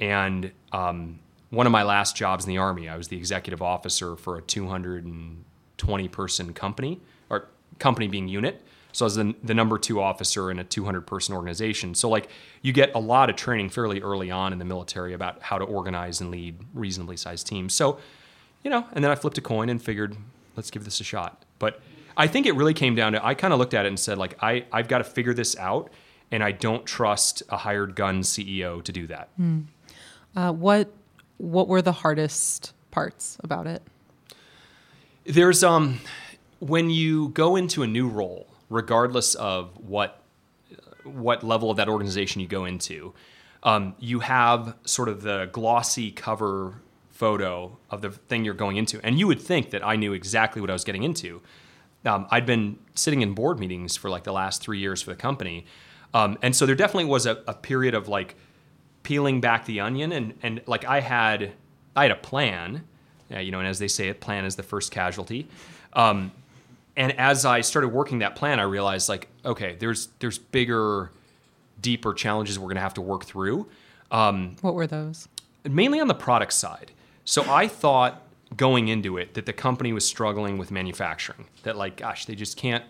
and 0.00 0.52
um, 0.72 1.18
one 1.50 1.66
of 1.66 1.72
my 1.72 1.82
last 1.82 2.16
jobs 2.16 2.44
in 2.44 2.50
the 2.50 2.58
army, 2.58 2.88
I 2.88 2.96
was 2.96 3.08
the 3.08 3.16
executive 3.16 3.62
officer 3.62 4.16
for 4.16 4.36
a 4.36 4.42
220 4.42 6.08
person 6.08 6.52
company, 6.52 7.00
or 7.30 7.48
company 7.78 8.08
being 8.08 8.28
unit. 8.28 8.62
So 8.92 9.04
I 9.04 9.06
was 9.06 9.16
the, 9.16 9.34
the 9.44 9.54
number 9.54 9.78
two 9.78 10.00
officer 10.00 10.50
in 10.50 10.58
a 10.58 10.64
200 10.64 11.02
person 11.02 11.34
organization. 11.34 11.94
So 11.94 12.08
like 12.08 12.28
you 12.62 12.72
get 12.72 12.94
a 12.94 12.98
lot 12.98 13.30
of 13.30 13.36
training 13.36 13.70
fairly 13.70 14.00
early 14.00 14.30
on 14.30 14.52
in 14.52 14.58
the 14.58 14.64
military 14.64 15.12
about 15.12 15.42
how 15.42 15.58
to 15.58 15.64
organize 15.64 16.20
and 16.20 16.30
lead 16.30 16.58
reasonably 16.74 17.16
sized 17.16 17.46
teams. 17.46 17.74
So, 17.74 17.98
you 18.62 18.70
know, 18.70 18.86
and 18.92 19.04
then 19.04 19.10
I 19.10 19.14
flipped 19.14 19.38
a 19.38 19.42
coin 19.42 19.68
and 19.68 19.80
figured, 19.80 20.16
let's 20.56 20.70
give 20.70 20.84
this 20.84 21.00
a 21.00 21.04
shot. 21.04 21.44
But 21.58 21.80
I 22.18 22.26
think 22.26 22.46
it 22.46 22.56
really 22.56 22.74
came 22.74 22.96
down 22.96 23.12
to 23.12 23.24
I 23.24 23.34
kind 23.34 23.52
of 23.54 23.60
looked 23.60 23.74
at 23.74 23.86
it 23.86 23.88
and 23.88 23.98
said 23.98 24.18
like 24.18 24.36
I 24.42 24.64
I've 24.72 24.88
got 24.88 24.98
to 24.98 25.04
figure 25.04 25.32
this 25.32 25.56
out, 25.56 25.90
and 26.32 26.42
I 26.42 26.50
don't 26.50 26.84
trust 26.84 27.44
a 27.48 27.56
hired 27.56 27.94
gun 27.94 28.22
CEO 28.22 28.82
to 28.82 28.92
do 28.92 29.06
that. 29.06 29.28
Uh, 30.36 30.52
what 30.52 30.92
what 31.38 31.68
were 31.68 31.80
the 31.80 31.92
hardest 31.92 32.72
parts 32.90 33.38
about 33.44 33.68
it? 33.68 33.82
There's 35.24 35.62
um 35.62 36.00
when 36.58 36.90
you 36.90 37.28
go 37.28 37.54
into 37.54 37.84
a 37.84 37.86
new 37.86 38.08
role, 38.08 38.47
regardless 38.68 39.34
of 39.34 39.76
what 39.76 40.22
what 41.04 41.42
level 41.42 41.70
of 41.70 41.78
that 41.78 41.88
organization 41.88 42.40
you 42.40 42.46
go 42.46 42.66
into, 42.66 43.14
um, 43.62 43.94
you 43.98 44.20
have 44.20 44.76
sort 44.84 45.08
of 45.08 45.22
the 45.22 45.48
glossy 45.52 46.10
cover 46.10 46.82
photo 47.10 47.76
of 47.90 48.02
the 48.02 48.10
thing 48.10 48.44
you're 48.44 48.54
going 48.54 48.76
into, 48.76 49.00
and 49.04 49.18
you 49.18 49.26
would 49.26 49.40
think 49.40 49.70
that 49.70 49.84
I 49.84 49.96
knew 49.96 50.12
exactly 50.12 50.60
what 50.60 50.70
I 50.70 50.72
was 50.72 50.84
getting 50.84 51.02
into. 51.02 51.40
Um, 52.04 52.26
I'd 52.30 52.46
been 52.46 52.78
sitting 52.94 53.22
in 53.22 53.32
board 53.34 53.58
meetings 53.58 53.96
for 53.96 54.08
like 54.08 54.24
the 54.24 54.32
last 54.32 54.62
three 54.62 54.78
years 54.78 55.02
for 55.02 55.10
the 55.10 55.16
company, 55.16 55.66
um, 56.14 56.38
and 56.42 56.54
so 56.54 56.66
there 56.66 56.76
definitely 56.76 57.06
was 57.06 57.26
a, 57.26 57.42
a 57.46 57.54
period 57.54 57.94
of 57.94 58.08
like 58.08 58.36
peeling 59.02 59.40
back 59.40 59.64
the 59.64 59.80
onion, 59.80 60.12
and 60.12 60.34
and 60.42 60.62
like 60.66 60.84
I 60.84 61.00
had 61.00 61.52
I 61.96 62.02
had 62.02 62.12
a 62.12 62.16
plan, 62.16 62.84
you 63.30 63.50
know, 63.50 63.58
and 63.58 63.68
as 63.68 63.78
they 63.78 63.88
say, 63.88 64.08
a 64.08 64.14
plan 64.14 64.44
is 64.44 64.56
the 64.56 64.62
first 64.62 64.92
casualty. 64.92 65.48
Um, 65.94 66.30
and 66.98 67.12
as 67.18 67.46
I 67.46 67.62
started 67.62 67.88
working 67.88 68.18
that 68.18 68.34
plan, 68.36 68.58
I 68.60 68.64
realized 68.64 69.08
like, 69.08 69.28
okay, 69.44 69.76
there's 69.78 70.08
there's 70.18 70.36
bigger, 70.38 71.10
deeper 71.80 72.12
challenges 72.12 72.58
we're 72.58 72.64
going 72.64 72.74
to 72.76 72.82
have 72.82 72.94
to 72.94 73.00
work 73.00 73.24
through, 73.24 73.66
um, 74.10 74.56
What 74.60 74.74
were 74.74 74.86
those? 74.86 75.28
mainly 75.64 76.00
on 76.00 76.08
the 76.08 76.14
product 76.14 76.52
side. 76.52 76.90
So 77.24 77.44
I 77.50 77.68
thought 77.68 78.22
going 78.56 78.88
into 78.88 79.16
it 79.18 79.34
that 79.34 79.46
the 79.46 79.52
company 79.52 79.92
was 79.92 80.06
struggling 80.06 80.58
with 80.58 80.70
manufacturing. 80.70 81.46
That 81.62 81.76
like, 81.76 81.96
gosh, 81.98 82.24
they 82.24 82.34
just 82.34 82.56
can't 82.56 82.84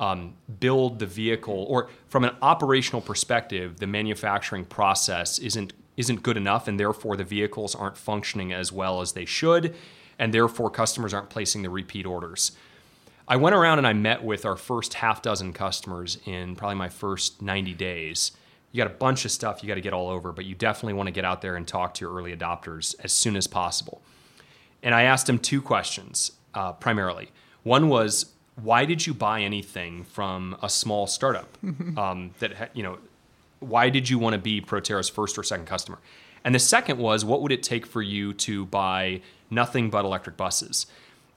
um, 0.00 0.34
build 0.60 0.98
the 0.98 1.06
vehicle, 1.06 1.66
or 1.68 1.90
from 2.08 2.24
an 2.24 2.34
operational 2.40 3.00
perspective, 3.02 3.78
the 3.78 3.86
manufacturing 3.86 4.64
process 4.64 5.38
isn't 5.38 5.72
isn't 5.98 6.22
good 6.22 6.38
enough, 6.38 6.68
and 6.68 6.80
therefore 6.80 7.16
the 7.18 7.24
vehicles 7.24 7.74
aren't 7.74 7.98
functioning 7.98 8.50
as 8.52 8.72
well 8.72 9.02
as 9.02 9.12
they 9.12 9.26
should, 9.26 9.74
and 10.18 10.32
therefore 10.32 10.70
customers 10.70 11.12
aren't 11.12 11.28
placing 11.28 11.60
the 11.62 11.68
repeat 11.68 12.06
orders. 12.06 12.52
I 13.28 13.36
went 13.36 13.54
around 13.54 13.78
and 13.78 13.86
I 13.86 13.92
met 13.92 14.22
with 14.24 14.44
our 14.44 14.56
first 14.56 14.94
half 14.94 15.22
dozen 15.22 15.52
customers 15.52 16.18
in 16.26 16.56
probably 16.56 16.76
my 16.76 16.88
first 16.88 17.40
90 17.40 17.74
days. 17.74 18.32
You 18.72 18.78
got 18.78 18.90
a 18.90 18.94
bunch 18.94 19.24
of 19.24 19.30
stuff 19.30 19.62
you 19.62 19.68
got 19.68 19.74
to 19.74 19.80
get 19.80 19.92
all 19.92 20.08
over, 20.08 20.32
but 20.32 20.44
you 20.44 20.54
definitely 20.54 20.94
want 20.94 21.06
to 21.06 21.12
get 21.12 21.24
out 21.24 21.42
there 21.42 21.56
and 21.56 21.66
talk 21.66 21.94
to 21.94 22.04
your 22.04 22.14
early 22.14 22.34
adopters 22.36 22.94
as 23.04 23.12
soon 23.12 23.36
as 23.36 23.46
possible. 23.46 24.02
and 24.82 24.94
I 24.94 25.02
asked 25.02 25.26
them 25.26 25.38
two 25.38 25.62
questions 25.62 26.32
uh, 26.54 26.72
primarily. 26.72 27.30
One 27.62 27.88
was, 27.88 28.32
why 28.56 28.84
did 28.84 29.06
you 29.06 29.14
buy 29.14 29.42
anything 29.42 30.04
from 30.04 30.56
a 30.62 30.68
small 30.68 31.06
startup 31.06 31.56
um, 31.96 32.32
that 32.40 32.54
ha- 32.54 32.68
you 32.74 32.82
know? 32.82 32.98
Why 33.60 33.90
did 33.90 34.10
you 34.10 34.18
want 34.18 34.34
to 34.34 34.40
be 34.40 34.60
Proterra's 34.60 35.08
first 35.08 35.38
or 35.38 35.44
second 35.44 35.66
customer? 35.66 35.98
And 36.44 36.52
the 36.52 36.58
second 36.58 36.98
was, 36.98 37.24
what 37.24 37.40
would 37.42 37.52
it 37.52 37.62
take 37.62 37.86
for 37.86 38.02
you 38.02 38.34
to 38.34 38.66
buy 38.66 39.20
nothing 39.50 39.88
but 39.88 40.04
electric 40.04 40.36
buses? 40.36 40.86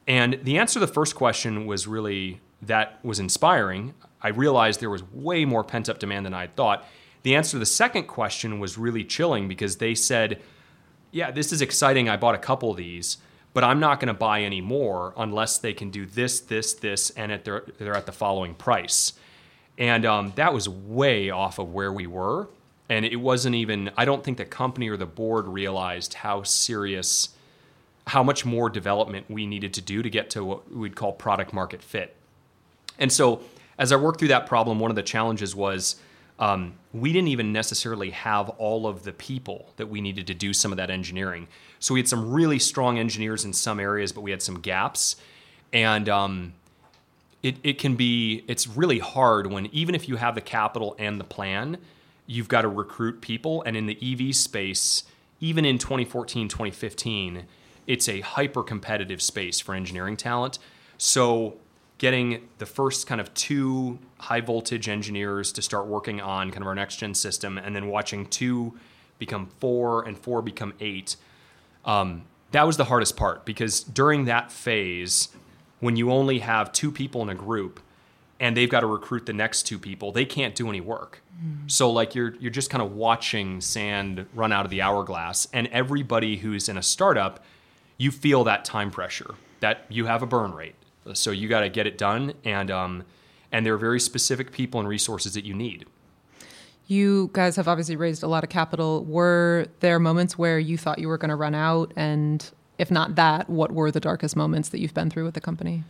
And 0.08 0.40
the 0.44 0.58
answer 0.58 0.76
to 0.76 0.86
the 0.86 0.92
first 0.92 1.16
question 1.16 1.66
was 1.66 1.88
really 1.88 2.42
that 2.62 3.00
was 3.04 3.20
inspiring. 3.20 3.94
I 4.22 4.30
realized 4.30 4.80
there 4.80 4.90
was 4.90 5.04
way 5.12 5.46
more 5.46 5.64
pent 5.64 5.90
up 5.90 6.00
demand 6.00 6.26
than 6.26 6.34
I 6.34 6.42
had 6.42 6.56
thought. 6.56 6.86
The 7.24 7.36
answer 7.36 7.52
to 7.52 7.60
the 7.60 7.66
second 7.66 8.04
question 8.04 8.60
was 8.60 8.78
really 8.78 9.04
chilling 9.04 9.48
because 9.48 9.78
they 9.78 9.96
said, 9.96 10.42
Yeah, 11.12 11.32
this 11.32 11.52
is 11.52 11.62
exciting. 11.62 12.08
I 12.08 12.18
bought 12.18 12.36
a 12.36 12.40
couple 12.40 12.72
of 12.72 12.78
these, 12.78 13.18
but 13.54 13.64
I'm 13.64 13.80
not 13.80 14.00
going 14.00 14.08
to 14.08 14.14
buy 14.14 14.42
any 14.42 14.62
more 14.62 15.14
unless 15.18 15.58
they 15.58 15.74
can 15.74 15.90
do 15.90 16.06
this, 16.06 16.40
this, 16.40 16.74
this, 16.74 17.10
and 17.12 17.32
at 17.32 17.46
their, 17.46 17.64
they're 17.78 17.96
at 17.96 18.06
the 18.06 18.12
following 18.12 18.54
price. 18.54 19.14
And 19.78 20.06
um, 20.06 20.34
that 20.36 20.54
was 20.54 20.70
way 20.70 21.30
off 21.30 21.60
of 21.60 21.74
where 21.74 21.92
we 21.92 22.08
were. 22.08 22.48
And 22.90 23.04
it 23.06 23.16
wasn't 23.16 23.56
even, 23.56 23.92
I 23.98 24.06
don't 24.06 24.24
think 24.24 24.38
the 24.38 24.46
company 24.46 24.90
or 24.90 24.98
the 24.98 25.06
board 25.06 25.48
realized 25.48 26.14
how 26.14 26.44
serious, 26.44 27.30
how 28.08 28.24
much 28.24 28.46
more 28.46 28.70
development 28.70 29.26
we 29.30 29.46
needed 29.46 29.74
to 29.74 29.82
do 29.82 30.04
to 30.04 30.10
get 30.10 30.30
to 30.32 30.44
what 30.44 30.72
we'd 30.72 30.96
call 30.96 31.12
product 31.12 31.54
market 31.54 31.82
fit. 31.82 32.16
And 33.00 33.12
so 33.12 33.42
as 33.78 33.92
I 33.92 33.96
worked 33.96 34.20
through 34.20 34.30
that 34.30 34.46
problem, 34.46 34.80
one 34.80 34.92
of 34.92 34.96
the 34.96 35.04
challenges 35.04 35.56
was 35.56 35.98
um, 36.38 36.74
we 36.94 37.14
didn't 37.14 37.30
even 37.30 37.52
necessarily 37.54 38.10
have 38.12 38.50
all 38.50 38.88
of 38.88 39.04
the 39.04 39.14
people 39.14 39.70
that 39.78 39.88
we 39.88 40.02
needed 40.02 40.28
to 40.28 40.34
do 40.34 40.54
some 40.54 40.72
of 40.72 40.78
that 40.78 40.90
engineering. 40.90 41.48
So 41.80 41.94
we 41.94 42.00
had 42.00 42.08
some 42.08 42.32
really 42.32 42.60
strong 42.60 43.00
engineers 43.00 43.46
in 43.46 43.54
some 43.54 43.80
areas, 43.80 44.12
but 44.12 44.22
we 44.22 44.32
had 44.32 44.42
some 44.42 44.60
gaps. 44.60 45.16
And 45.72 46.10
um, 46.10 46.54
it, 47.42 47.56
it 47.64 47.80
can 47.80 47.96
be, 47.96 48.44
it's 48.48 48.68
really 48.68 49.00
hard 49.00 49.48
when 49.48 49.68
even 49.68 49.96
if 49.96 50.10
you 50.10 50.18
have 50.18 50.36
the 50.36 50.42
capital 50.42 50.96
and 51.00 51.20
the 51.20 51.26
plan, 51.26 51.78
you've 52.28 52.48
got 52.48 52.62
to 52.62 52.68
recruit 52.68 53.22
people. 53.22 53.62
And 53.64 53.78
in 53.78 53.86
the 53.86 53.98
EV 54.02 54.36
space, 54.36 55.04
even 55.40 55.64
in 55.64 55.78
2014, 55.78 56.50
2015, 56.50 57.46
it's 57.88 58.10
a 58.10 58.22
hyper 58.22 58.64
competitive 58.64 59.22
space 59.22 59.60
for 59.60 59.76
engineering 59.76 60.18
talent. 60.18 60.60
So 60.98 61.58
getting 61.98 62.48
the 62.58 62.66
first 62.66 63.08
kind 63.08 63.22
of 63.22 63.34
two 63.34 64.00
high 64.20 64.42
voltage 64.42 64.90
engineers 64.90 65.52
to 65.54 65.62
start 65.62 65.88
working 65.88 66.22
on 66.22 66.52
kind 66.52 66.62
of 66.62 66.68
our 66.68 66.76
next 66.76 66.98
gen 66.98 67.14
system 67.14 67.58
and 67.58 67.76
then 67.76 67.88
watching 67.88 68.26
two 68.26 68.74
become 69.20 69.48
four 69.60 70.04
and 70.06 70.18
four 70.18 70.42
become 70.42 70.74
eight 70.80 71.16
um, 71.86 72.24
that 72.52 72.64
was 72.64 72.78
the 72.78 72.86
hardest 72.86 73.16
part 73.16 73.46
because 73.46 73.82
during 73.82 74.26
that 74.26 74.52
phase 74.52 75.30
when 75.80 75.96
you 75.96 76.12
only 76.12 76.40
have 76.40 76.72
two 76.72 76.92
people 76.92 77.22
in 77.22 77.30
a 77.30 77.36
group 77.36 77.80
and 78.40 78.58
they've 78.58 78.70
got 78.70 78.82
to 78.82 78.88
recruit 78.88 79.26
the 79.26 79.34
next 79.34 79.64
two 79.64 79.80
people 79.80 80.12
they 80.12 80.26
can't 80.26 80.56
do 80.56 80.68
any 80.68 80.82
work 80.82 81.22
mm. 81.42 81.70
so 81.72 81.90
like 81.90 82.14
you're 82.14 82.36
you're 82.36 82.52
just 82.52 82.70
kind 82.70 82.82
of 82.82 82.92
watching 82.94 83.62
sand 83.62 84.26
run 84.34 84.52
out 84.52 84.66
of 84.66 84.72
the 84.72 84.82
hourglass 84.82 85.48
and 85.54 85.68
everybody 85.68 86.38
who's 86.38 86.68
in 86.68 86.78
a 86.78 86.84
startup 86.84 87.44
you 87.98 88.12
feel 88.12 88.44
that 88.44 88.66
time 88.66 88.92
pressure 88.92 89.36
that 89.60 89.86
you 89.90 90.06
have 90.06 90.22
a 90.22 90.28
burn 90.28 90.54
rate 90.54 90.76
so 91.14 91.32
you 91.32 91.48
got 91.48 91.62
to 91.62 91.70
get 91.70 91.86
it 91.86 91.98
done, 91.98 92.34
and 92.44 92.72
um, 92.72 93.04
and 93.52 93.66
there 93.66 93.74
are 93.74 93.78
very 93.78 94.00
specific 94.00 94.52
people 94.52 94.80
and 94.80 94.90
resources 94.90 95.34
that 95.36 95.46
you 95.46 95.54
need. 95.54 95.86
You 96.88 97.30
guys 97.34 97.56
have 97.56 97.68
obviously 97.68 97.96
raised 97.96 98.24
a 98.24 98.28
lot 98.28 98.44
of 98.44 98.50
capital. 98.50 99.04
Were 99.06 99.68
there 99.80 100.00
moments 100.00 100.38
where 100.38 100.60
you 100.60 100.78
thought 100.78 101.00
you 101.00 101.08
were 101.08 101.18
going 101.18 101.30
to 101.30 101.36
run 101.36 101.56
out? 101.56 101.92
And 101.96 102.48
if 102.78 102.92
not 102.92 103.16
that, 103.16 103.50
what 103.50 103.72
were 103.72 103.90
the 103.90 104.00
darkest 104.00 104.36
moments 104.36 104.70
that 104.70 104.80
you've 104.80 104.94
been 104.94 105.10
through 105.10 105.26
with 105.26 105.34
the 105.34 105.42
company? 105.42 105.84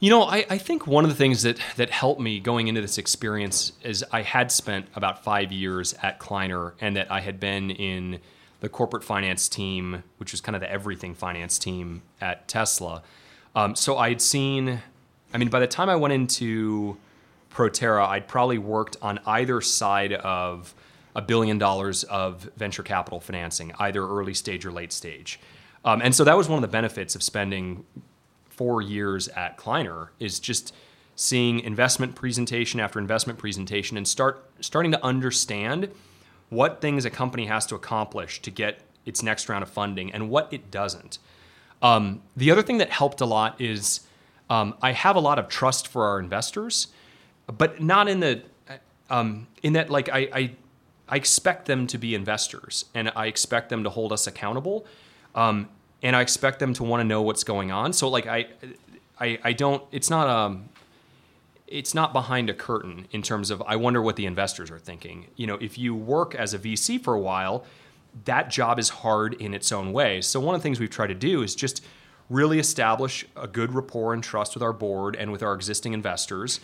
You 0.00 0.10
know, 0.10 0.24
I, 0.24 0.44
I, 0.50 0.58
think 0.58 0.86
one 0.86 1.04
of 1.04 1.10
the 1.10 1.16
things 1.16 1.42
that, 1.44 1.60
that 1.76 1.90
helped 1.90 2.20
me 2.20 2.40
going 2.40 2.66
into 2.66 2.80
this 2.80 2.98
experience 2.98 3.72
is 3.84 4.04
I 4.10 4.22
had 4.22 4.50
spent 4.50 4.88
about 4.96 5.22
five 5.22 5.52
years 5.52 5.94
at 6.02 6.18
Kleiner 6.18 6.74
and 6.80 6.96
that 6.96 7.10
I 7.10 7.20
had 7.20 7.38
been 7.38 7.70
in 7.70 8.18
the 8.62 8.68
corporate 8.68 9.02
finance 9.02 9.48
team, 9.48 10.04
which 10.18 10.30
was 10.30 10.40
kind 10.40 10.54
of 10.54 10.60
the 10.60 10.70
everything 10.70 11.14
finance 11.14 11.58
team 11.58 12.00
at 12.20 12.46
Tesla. 12.46 13.02
Um, 13.56 13.74
so 13.74 13.98
I'd 13.98 14.22
seen, 14.22 14.80
I 15.34 15.38
mean, 15.38 15.48
by 15.48 15.58
the 15.58 15.66
time 15.66 15.90
I 15.90 15.96
went 15.96 16.14
into 16.14 16.96
Proterra, 17.52 18.06
I'd 18.06 18.28
probably 18.28 18.58
worked 18.58 18.96
on 19.02 19.18
either 19.26 19.60
side 19.60 20.12
of 20.12 20.76
a 21.16 21.20
billion 21.20 21.58
dollars 21.58 22.04
of 22.04 22.48
venture 22.56 22.84
capital 22.84 23.18
financing, 23.18 23.72
either 23.80 24.06
early 24.06 24.32
stage 24.32 24.64
or 24.64 24.70
late 24.70 24.92
stage. 24.92 25.40
Um, 25.84 26.00
and 26.00 26.14
so 26.14 26.22
that 26.22 26.36
was 26.36 26.48
one 26.48 26.56
of 26.56 26.62
the 26.62 26.72
benefits 26.72 27.16
of 27.16 27.22
spending 27.24 27.84
four 28.48 28.80
years 28.80 29.26
at 29.26 29.56
Kleiner 29.56 30.12
is 30.20 30.38
just 30.38 30.72
seeing 31.16 31.58
investment 31.58 32.14
presentation 32.14 32.78
after 32.78 33.00
investment 33.00 33.40
presentation 33.40 33.96
and 33.96 34.06
start 34.06 34.48
starting 34.60 34.92
to 34.92 35.04
understand 35.04 35.90
what 36.52 36.82
things 36.82 37.06
a 37.06 37.10
company 37.10 37.46
has 37.46 37.64
to 37.64 37.74
accomplish 37.74 38.42
to 38.42 38.50
get 38.50 38.80
its 39.06 39.22
next 39.22 39.48
round 39.48 39.62
of 39.62 39.70
funding 39.70 40.12
and 40.12 40.28
what 40.28 40.52
it 40.52 40.70
doesn't. 40.70 41.18
Um, 41.80 42.20
the 42.36 42.50
other 42.50 42.62
thing 42.62 42.76
that 42.76 42.90
helped 42.90 43.22
a 43.22 43.24
lot 43.24 43.58
is 43.58 44.00
um, 44.50 44.74
I 44.82 44.92
have 44.92 45.16
a 45.16 45.20
lot 45.20 45.38
of 45.38 45.48
trust 45.48 45.88
for 45.88 46.04
our 46.04 46.20
investors, 46.20 46.88
but 47.46 47.80
not 47.80 48.06
in 48.06 48.20
the 48.20 48.42
um, 49.08 49.46
in 49.62 49.72
that 49.72 49.88
like 49.88 50.10
I, 50.10 50.28
I, 50.32 50.50
I 51.08 51.16
expect 51.16 51.66
them 51.66 51.86
to 51.86 51.98
be 51.98 52.14
investors 52.14 52.84
and 52.94 53.10
I 53.16 53.26
expect 53.26 53.70
them 53.70 53.82
to 53.84 53.90
hold 53.90 54.12
us 54.12 54.26
accountable, 54.26 54.86
um, 55.34 55.70
and 56.02 56.14
I 56.14 56.20
expect 56.20 56.58
them 56.58 56.74
to 56.74 56.84
want 56.84 57.00
to 57.00 57.04
know 57.04 57.22
what's 57.22 57.44
going 57.44 57.72
on. 57.72 57.94
So 57.94 58.08
like 58.08 58.26
I, 58.26 58.46
I, 59.18 59.38
I 59.42 59.52
don't. 59.54 59.82
It's 59.90 60.10
not 60.10 60.28
um. 60.28 60.68
It's 61.72 61.94
not 61.94 62.12
behind 62.12 62.50
a 62.50 62.54
curtain 62.54 63.06
in 63.10 63.22
terms 63.22 63.50
of 63.50 63.62
I 63.62 63.76
wonder 63.76 64.02
what 64.02 64.16
the 64.16 64.26
investors 64.26 64.70
are 64.70 64.78
thinking. 64.78 65.28
You 65.36 65.46
know, 65.46 65.54
if 65.54 65.78
you 65.78 65.94
work 65.94 66.34
as 66.34 66.52
a 66.52 66.58
VC 66.58 67.02
for 67.02 67.14
a 67.14 67.20
while, 67.20 67.64
that 68.24 68.50
job 68.50 68.78
is 68.78 68.90
hard 68.90 69.34
in 69.34 69.54
its 69.54 69.72
own 69.72 69.92
way. 69.92 70.20
So 70.20 70.38
one 70.38 70.54
of 70.54 70.60
the 70.60 70.62
things 70.62 70.78
we've 70.78 70.90
tried 70.90 71.08
to 71.08 71.14
do 71.14 71.42
is 71.42 71.54
just 71.54 71.82
really 72.28 72.58
establish 72.58 73.26
a 73.36 73.46
good 73.46 73.74
rapport 73.74 74.12
and 74.12 74.22
trust 74.22 74.54
with 74.54 74.62
our 74.62 74.72
board 74.72 75.16
and 75.16 75.32
with 75.32 75.42
our 75.42 75.54
existing 75.54 75.92
investors 75.92 76.60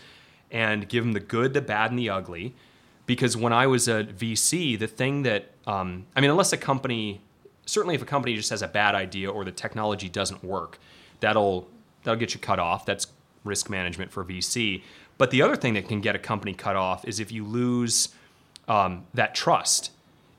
and 0.51 0.89
give 0.89 1.05
them 1.05 1.13
the 1.13 1.21
good, 1.21 1.55
the 1.55 1.61
bad, 1.61 1.91
and 1.91 1.99
the 1.99 2.11
ugly. 2.11 2.55
Because 3.07 3.37
when 3.37 3.53
I 3.53 3.67
was 3.67 3.89
a 3.89 4.05
VC, 4.05 4.79
the 4.79 4.87
thing 4.87 5.23
that, 5.23 5.51
um, 5.67 6.07
I 6.15 6.21
mean, 6.21 6.31
unless 6.31 6.53
a 6.53 6.59
company, 6.59 7.21
certainly 7.67 7.95
if 7.95 8.03
a 8.03 8.07
company 8.07 8.35
just 8.35 8.51
has 8.51 8.63
a 8.63 8.69
bad 8.69 8.95
idea 8.95 9.31
or 9.31 9.45
the 9.45 9.53
technology 9.53 10.09
doesn't 10.09 10.45
work, 10.45 10.79
that'll, 11.21 11.69
that'll 12.03 12.21
get 12.21 12.35
you 12.35 12.41
cut 12.41 12.59
off. 12.59 12.85
That's 12.85 13.07
risk 13.45 13.71
management 13.71 14.11
for 14.11 14.25
VC. 14.25 14.83
But 15.17 15.31
the 15.31 15.43
other 15.43 15.57
thing 15.57 15.75
that 15.75 15.89
can 15.89 16.01
get 16.01 16.15
a 16.15 16.19
company 16.19 16.55
cut 16.55 16.77
off 16.77 17.05
is 17.07 17.21
if 17.21 17.33
you 17.33 17.45
lose 17.45 18.11
um, 18.69 19.05
that 19.15 19.35
trust 19.35 19.91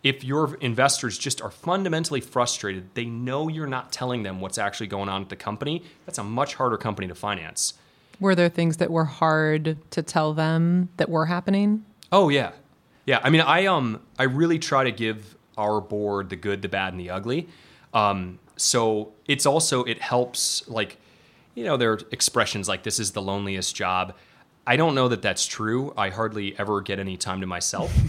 if 0.03 0.23
your 0.23 0.55
investors 0.55 1.17
just 1.17 1.41
are 1.41 1.51
fundamentally 1.51 2.21
frustrated, 2.21 2.89
they 2.93 3.05
know 3.05 3.47
you're 3.47 3.67
not 3.67 3.91
telling 3.91 4.23
them 4.23 4.39
what's 4.39 4.57
actually 4.57 4.87
going 4.87 5.09
on 5.09 5.21
at 5.21 5.29
the 5.29 5.35
company, 5.35 5.83
that's 6.05 6.17
a 6.17 6.23
much 6.23 6.55
harder 6.55 6.77
company 6.77 7.07
to 7.07 7.15
finance. 7.15 7.73
Were 8.19 8.35
there 8.35 8.49
things 8.49 8.77
that 8.77 8.91
were 8.91 9.05
hard 9.05 9.77
to 9.91 10.01
tell 10.01 10.33
them 10.33 10.89
that 10.97 11.09
were 11.09 11.25
happening? 11.25 11.85
Oh 12.11 12.29
yeah. 12.29 12.51
Yeah, 13.05 13.19
I 13.23 13.29
mean 13.29 13.41
I 13.41 13.65
um 13.65 14.01
I 14.17 14.23
really 14.23 14.59
try 14.59 14.83
to 14.83 14.91
give 14.91 15.35
our 15.57 15.81
board 15.81 16.29
the 16.29 16.35
good, 16.35 16.61
the 16.61 16.69
bad 16.69 16.93
and 16.93 16.99
the 16.99 17.09
ugly. 17.09 17.47
Um, 17.93 18.39
so 18.55 19.13
it's 19.25 19.45
also 19.45 19.83
it 19.83 20.01
helps 20.01 20.67
like 20.67 20.97
you 21.59 21.65
know 21.65 21.75
there 21.75 21.91
are 21.91 21.99
expressions 22.11 22.69
like 22.69 22.83
this 22.83 22.99
is 22.99 23.11
the 23.11 23.21
loneliest 23.21 23.75
job. 23.75 24.15
I 24.65 24.77
don't 24.77 24.95
know 24.95 25.09
that 25.09 25.21
that's 25.21 25.45
true. 25.45 25.93
I 25.97 26.09
hardly 26.09 26.57
ever 26.57 26.79
get 26.79 26.99
any 26.99 27.17
time 27.17 27.41
to 27.41 27.47
myself. 27.47 27.93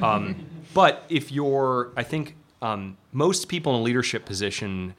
Um, 0.00 0.46
but 0.74 1.04
if 1.08 1.30
you're, 1.30 1.92
I 1.96 2.02
think 2.02 2.34
um, 2.60 2.96
most 3.12 3.48
people 3.48 3.72
in 3.76 3.82
a 3.82 3.84
leadership 3.84 4.24
position 4.24 4.94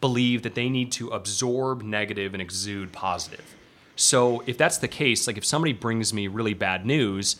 believe 0.00 0.42
that 0.44 0.54
they 0.54 0.70
need 0.70 0.90
to 0.92 1.08
absorb 1.08 1.82
negative 1.82 2.32
and 2.32 2.40
exude 2.40 2.90
positive. 2.90 3.44
So 3.94 4.42
if 4.46 4.56
that's 4.56 4.78
the 4.78 4.88
case, 4.88 5.26
like 5.26 5.36
if 5.36 5.44
somebody 5.44 5.74
brings 5.74 6.14
me 6.14 6.28
really 6.28 6.54
bad 6.54 6.86
news, 6.86 7.36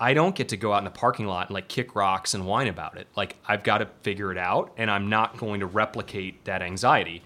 I 0.00 0.14
don't 0.14 0.34
get 0.34 0.48
to 0.50 0.56
go 0.56 0.72
out 0.72 0.78
in 0.78 0.84
the 0.84 0.90
parking 0.90 1.26
lot 1.26 1.48
and 1.48 1.54
like 1.54 1.68
kick 1.68 1.94
rocks 1.94 2.32
and 2.32 2.46
whine 2.46 2.68
about 2.68 2.96
it. 2.96 3.06
Like 3.14 3.36
I've 3.46 3.62
got 3.62 3.78
to 3.78 3.88
figure 4.00 4.32
it 4.32 4.38
out, 4.38 4.72
and 4.78 4.90
I'm 4.90 5.10
not 5.10 5.36
going 5.36 5.60
to 5.60 5.66
replicate 5.66 6.46
that 6.46 6.62
anxiety. 6.62 7.22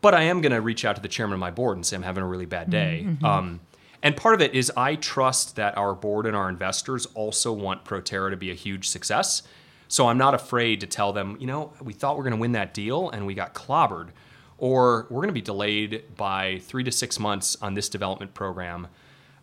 But 0.00 0.14
I 0.14 0.22
am 0.22 0.40
going 0.40 0.52
to 0.52 0.60
reach 0.60 0.84
out 0.84 0.96
to 0.96 1.02
the 1.02 1.08
chairman 1.08 1.34
of 1.34 1.40
my 1.40 1.50
board 1.50 1.76
and 1.76 1.84
say 1.84 1.96
I'm 1.96 2.02
having 2.02 2.22
a 2.22 2.26
really 2.26 2.46
bad 2.46 2.70
day. 2.70 3.04
Mm-hmm. 3.06 3.24
Um, 3.24 3.60
and 4.02 4.16
part 4.16 4.34
of 4.34 4.40
it 4.40 4.54
is 4.54 4.70
I 4.76 4.94
trust 4.94 5.56
that 5.56 5.76
our 5.76 5.94
board 5.94 6.26
and 6.26 6.36
our 6.36 6.48
investors 6.48 7.06
also 7.14 7.52
want 7.52 7.84
Proterra 7.84 8.30
to 8.30 8.36
be 8.36 8.50
a 8.50 8.54
huge 8.54 8.88
success. 8.88 9.42
So 9.88 10.06
I'm 10.06 10.18
not 10.18 10.34
afraid 10.34 10.80
to 10.80 10.86
tell 10.86 11.12
them, 11.12 11.36
you 11.40 11.46
know, 11.46 11.72
we 11.82 11.92
thought 11.92 12.16
we 12.16 12.20
are 12.20 12.24
going 12.24 12.36
to 12.36 12.40
win 12.40 12.52
that 12.52 12.74
deal 12.74 13.10
and 13.10 13.26
we 13.26 13.34
got 13.34 13.54
clobbered, 13.54 14.10
or 14.58 15.06
we're 15.10 15.22
going 15.22 15.28
to 15.28 15.32
be 15.32 15.40
delayed 15.40 16.04
by 16.16 16.58
three 16.62 16.84
to 16.84 16.92
six 16.92 17.18
months 17.18 17.56
on 17.62 17.74
this 17.74 17.88
development 17.88 18.34
program. 18.34 18.88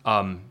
Um, 0.04 0.42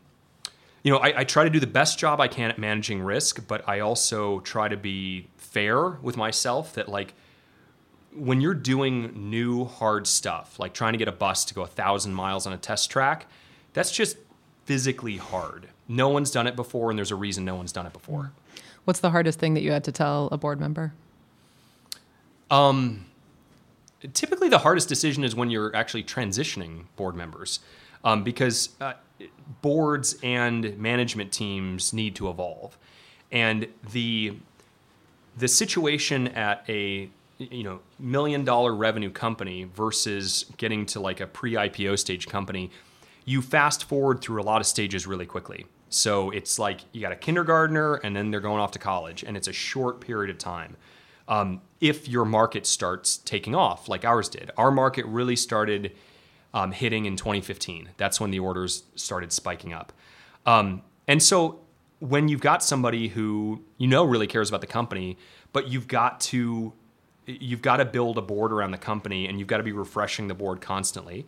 you 0.84 0.92
know, 0.92 0.98
I, 0.98 1.22
I, 1.22 1.24
try 1.24 1.46
to 1.46 1.50
do 1.50 1.60
the 1.60 1.66
best 1.66 1.98
job 1.98 2.20
I 2.20 2.28
can 2.28 2.52
at 2.52 2.60
managing 2.60 3.02
risk, 3.02 3.48
but 3.48 3.68
I 3.68 3.80
also 3.80 4.42
try 4.42 4.68
to 4.68 4.78
be 4.78 5.30
fair 5.38 5.92
with 5.92 6.18
myself 6.18 6.74
that, 6.74 6.90
like, 6.90 7.14
when 8.16 8.42
you're 8.42 8.54
doing 8.54 9.30
new 9.30 9.66
hard 9.66 10.08
stuff, 10.08 10.58
like 10.60 10.74
trying 10.74 10.94
to 10.94 10.98
get 10.98 11.08
a 11.08 11.12
bus 11.12 11.46
to 11.46 11.54
go 11.54 11.64
a 11.64 11.68
thousand 11.68 12.14
miles 12.14 12.48
on 12.48 12.54
a 12.54 12.58
test 12.58 12.90
track, 12.90 13.28
that's 13.74 13.92
just 13.92 14.18
physically 14.66 15.18
hard. 15.18 15.68
No 15.88 16.10
one's 16.10 16.32
done 16.32 16.48
it 16.48 16.56
before, 16.56 16.90
and 16.90 16.98
there's 16.98 17.12
a 17.12 17.16
reason 17.16 17.46
no 17.46 17.56
one's 17.56 17.72
done 17.72 17.86
it 17.86 17.94
before. 17.94 18.32
What's 18.86 19.00
the 19.00 19.12
hardest 19.12 19.40
thing 19.40 19.54
that 19.56 19.62
you 19.62 19.72
had 19.72 19.84
to 19.86 19.92
tell 19.92 20.30
a 20.32 20.38
board 20.38 20.60
member? 20.60 20.94
Um, 22.50 23.06
typically, 24.14 24.50
the 24.50 24.60
hardest 24.60 24.88
decision 24.88 25.24
is 25.24 25.36
when 25.36 25.50
you're 25.50 25.76
actually 25.76 26.04
transitioning 26.04 26.86
board 26.96 27.16
members, 27.16 27.60
um, 28.04 28.24
because 28.24 28.70
uh, 28.80 28.94
boards 29.62 30.18
and 30.24 30.78
management 30.78 31.32
teams 31.32 31.94
need 31.94 32.16
to 32.16 32.30
evolve, 32.30 32.78
and 33.32 33.68
the 33.92 34.38
the 35.38 35.48
situation 35.48 36.30
at 36.30 36.64
a 36.70 37.10
you 37.38 37.64
know 37.64 37.80
million 38.00 38.46
dollar 38.46 38.74
revenue 38.74 39.10
company 39.10 39.66
versus 39.66 40.46
getting 40.58 40.86
to 40.88 41.00
like 41.00 41.20
a 41.20 41.28
pre-IPO 41.28 42.00
stage 42.00 42.28
company, 42.28 42.72
you 43.26 43.42
fast 43.42 43.86
forward 43.86 44.22
through 44.22 44.42
a 44.42 44.44
lot 44.44 44.62
of 44.62 44.68
stages 44.68 45.06
really 45.06 45.26
quickly. 45.26 45.66
So 45.90 46.30
it's 46.32 46.60
like 46.60 46.82
you 46.92 47.02
got 47.02 47.12
a 47.12 47.16
kindergartner 47.16 47.96
and 47.96 48.16
then 48.16 48.32
they're 48.32 48.42
going 48.42 48.60
off 48.60 48.72
to 48.72 48.80
college, 48.80 49.24
and 49.24 49.38
it's 49.38 49.48
a 49.48 49.54
short 49.54 50.02
period 50.02 50.30
of 50.30 50.38
time. 50.38 50.78
Um, 51.28 51.62
if 51.82 52.08
your 52.08 52.26
market 52.26 52.68
starts 52.68 53.18
taking 53.18 53.56
off, 53.56 53.90
like 53.90 54.06
ours 54.06 54.30
did, 54.30 54.52
our 54.58 54.72
market 54.72 55.06
really 55.06 55.36
started 55.36 55.94
um, 56.54 56.72
hitting 56.72 57.06
in 57.06 57.16
2015. 57.16 57.90
That's 57.98 58.20
when 58.20 58.32
the 58.32 58.40
orders 58.40 58.84
started 58.96 59.34
spiking 59.34 59.74
up. 59.74 59.92
Um, 60.46 60.84
and 61.08 61.22
so 61.22 61.62
when 62.00 62.28
you've 62.28 62.42
got 62.42 62.64
somebody 62.64 63.08
who 63.08 63.64
you 63.78 63.88
know 63.88 64.04
really 64.04 64.28
cares 64.28 64.50
about 64.50 64.62
the 64.62 64.68
company, 64.68 65.18
but 65.54 65.68
you've 65.70 65.88
got 65.88 66.20
to 66.22 66.74
you've 67.26 67.62
got 67.62 67.78
to 67.78 67.86
build 67.86 68.18
a 68.18 68.22
board 68.22 68.52
around 68.52 68.72
the 68.72 68.78
company 68.78 69.28
and 69.28 69.40
you've 69.40 69.48
got 69.48 69.58
to 69.58 69.64
be 69.64 69.72
refreshing 69.72 70.28
the 70.28 70.34
board 70.34 70.62
constantly. 70.62 71.26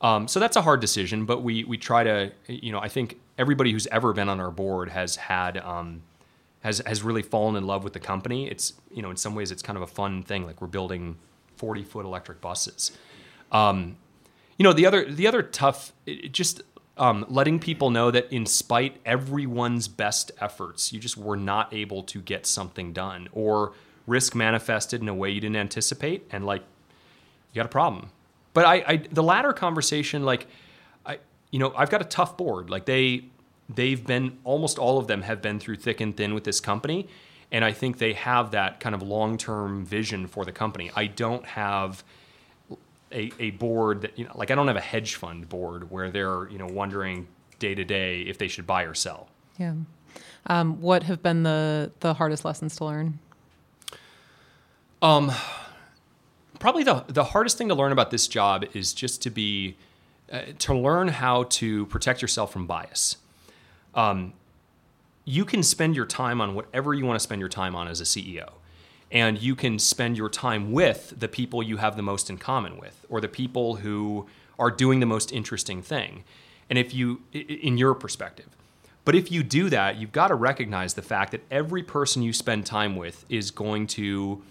Um, 0.00 0.28
so 0.28 0.40
that's 0.40 0.56
a 0.56 0.62
hard 0.62 0.80
decision, 0.80 1.26
but 1.26 1.42
we 1.42 1.64
we 1.64 1.76
try 1.76 2.04
to 2.04 2.32
you 2.46 2.72
know 2.72 2.80
I 2.80 2.88
think 2.88 3.20
everybody 3.36 3.72
who's 3.72 3.86
ever 3.88 4.12
been 4.12 4.28
on 4.28 4.40
our 4.40 4.50
board 4.50 4.88
has 4.88 5.16
had 5.16 5.58
um, 5.58 6.02
has 6.62 6.82
has 6.86 7.02
really 7.02 7.22
fallen 7.22 7.56
in 7.56 7.66
love 7.66 7.84
with 7.84 7.92
the 7.92 8.00
company. 8.00 8.48
It's 8.48 8.72
you 8.90 9.02
know 9.02 9.10
in 9.10 9.16
some 9.16 9.34
ways 9.34 9.50
it's 9.50 9.62
kind 9.62 9.76
of 9.76 9.82
a 9.82 9.86
fun 9.86 10.22
thing 10.22 10.46
like 10.46 10.60
we're 10.62 10.68
building 10.68 11.16
40 11.56 11.84
foot 11.84 12.06
electric 12.06 12.40
buses. 12.40 12.92
Um, 13.52 13.98
you 14.56 14.64
know 14.64 14.72
the 14.72 14.86
other 14.86 15.04
the 15.04 15.26
other 15.26 15.42
tough 15.42 15.92
just 16.30 16.62
um, 16.96 17.24
letting 17.28 17.58
people 17.58 17.90
know 17.90 18.10
that 18.10 18.32
in 18.32 18.46
spite 18.46 18.96
everyone's 19.04 19.88
best 19.88 20.32
efforts, 20.40 20.92
you 20.92 21.00
just 21.00 21.16
were 21.16 21.36
not 21.36 21.72
able 21.72 22.02
to 22.04 22.20
get 22.20 22.46
something 22.46 22.92
done 22.92 23.28
or 23.32 23.72
risk 24.06 24.34
manifested 24.34 25.00
in 25.00 25.08
a 25.08 25.14
way 25.14 25.30
you 25.30 25.40
didn't 25.40 25.56
anticipate 25.56 26.26
and 26.30 26.44
like 26.44 26.62
you 27.52 27.58
got 27.60 27.66
a 27.66 27.68
problem 27.68 28.10
but 28.52 28.64
I, 28.64 28.74
I 28.86 28.96
the 29.10 29.22
latter 29.22 29.52
conversation, 29.52 30.24
like 30.24 30.46
I, 31.06 31.18
you 31.50 31.58
know, 31.58 31.72
I've 31.76 31.90
got 31.90 32.00
a 32.00 32.04
tough 32.04 32.36
board. 32.36 32.70
Like 32.70 32.84
they, 32.84 33.24
they've 33.68 34.04
been 34.04 34.38
almost 34.44 34.78
all 34.78 34.98
of 34.98 35.06
them 35.06 35.22
have 35.22 35.40
been 35.40 35.60
through 35.60 35.76
thick 35.76 36.00
and 36.00 36.16
thin 36.16 36.34
with 36.34 36.44
this 36.44 36.60
company, 36.60 37.08
and 37.52 37.64
I 37.64 37.72
think 37.72 37.98
they 37.98 38.12
have 38.14 38.50
that 38.52 38.80
kind 38.80 38.94
of 38.94 39.02
long 39.02 39.38
term 39.38 39.84
vision 39.84 40.26
for 40.26 40.44
the 40.44 40.52
company. 40.52 40.90
I 40.94 41.06
don't 41.06 41.44
have. 41.46 42.04
A, 43.12 43.32
a 43.40 43.50
board 43.50 44.02
that 44.02 44.16
you 44.16 44.24
know 44.24 44.30
like 44.36 44.52
I 44.52 44.54
don't 44.54 44.68
have 44.68 44.76
a 44.76 44.80
hedge 44.80 45.16
fund 45.16 45.48
board 45.48 45.90
where 45.90 46.12
they're 46.12 46.48
you 46.48 46.58
know 46.58 46.68
wondering 46.68 47.26
day 47.58 47.74
to 47.74 47.84
day 47.84 48.20
if 48.20 48.38
they 48.38 48.46
should 48.46 48.68
buy 48.68 48.84
or 48.84 48.94
sell. 48.94 49.26
Yeah. 49.58 49.74
Um, 50.46 50.80
what 50.80 51.02
have 51.02 51.20
been 51.20 51.42
the 51.42 51.90
the 51.98 52.14
hardest 52.14 52.44
lessons 52.44 52.76
to 52.76 52.84
learn? 52.84 53.18
Um, 55.02 55.32
probably 56.58 56.84
the 56.84 57.04
the 57.08 57.24
hardest 57.24 57.58
thing 57.58 57.68
to 57.68 57.74
learn 57.74 57.92
about 57.92 58.10
this 58.10 58.28
job 58.28 58.64
is 58.74 58.92
just 58.92 59.22
to 59.22 59.30
be 59.30 59.76
uh, 60.30 60.42
to 60.60 60.74
learn 60.74 61.08
how 61.08 61.44
to 61.44 61.86
protect 61.86 62.22
yourself 62.22 62.52
from 62.52 62.66
bias. 62.66 63.16
Um, 63.94 64.34
you 65.24 65.44
can 65.44 65.62
spend 65.62 65.96
your 65.96 66.06
time 66.06 66.40
on 66.40 66.54
whatever 66.54 66.94
you 66.94 67.04
want 67.04 67.18
to 67.18 67.22
spend 67.22 67.40
your 67.40 67.48
time 67.48 67.74
on 67.74 67.88
as 67.88 68.00
a 68.00 68.04
CEO. 68.04 68.50
And 69.12 69.42
you 69.42 69.56
can 69.56 69.78
spend 69.78 70.16
your 70.16 70.28
time 70.28 70.70
with 70.70 71.14
the 71.18 71.26
people 71.26 71.62
you 71.62 71.78
have 71.78 71.96
the 71.96 72.02
most 72.02 72.30
in 72.30 72.38
common 72.38 72.78
with, 72.78 73.04
or 73.08 73.20
the 73.20 73.28
people 73.28 73.76
who 73.76 74.28
are 74.58 74.70
doing 74.70 75.00
the 75.00 75.06
most 75.06 75.32
interesting 75.32 75.82
thing. 75.82 76.22
And 76.68 76.78
if 76.78 76.94
you, 76.94 77.22
in 77.32 77.76
your 77.76 77.94
perspective, 77.94 78.46
but 79.04 79.16
if 79.16 79.32
you 79.32 79.42
do 79.42 79.68
that, 79.70 79.96
you've 79.96 80.12
got 80.12 80.28
to 80.28 80.36
recognize 80.36 80.94
the 80.94 81.02
fact 81.02 81.32
that 81.32 81.42
every 81.50 81.82
person 81.82 82.22
you 82.22 82.32
spend 82.32 82.66
time 82.66 82.94
with 82.94 83.24
is 83.28 83.50
going 83.50 83.88
to 83.88 84.42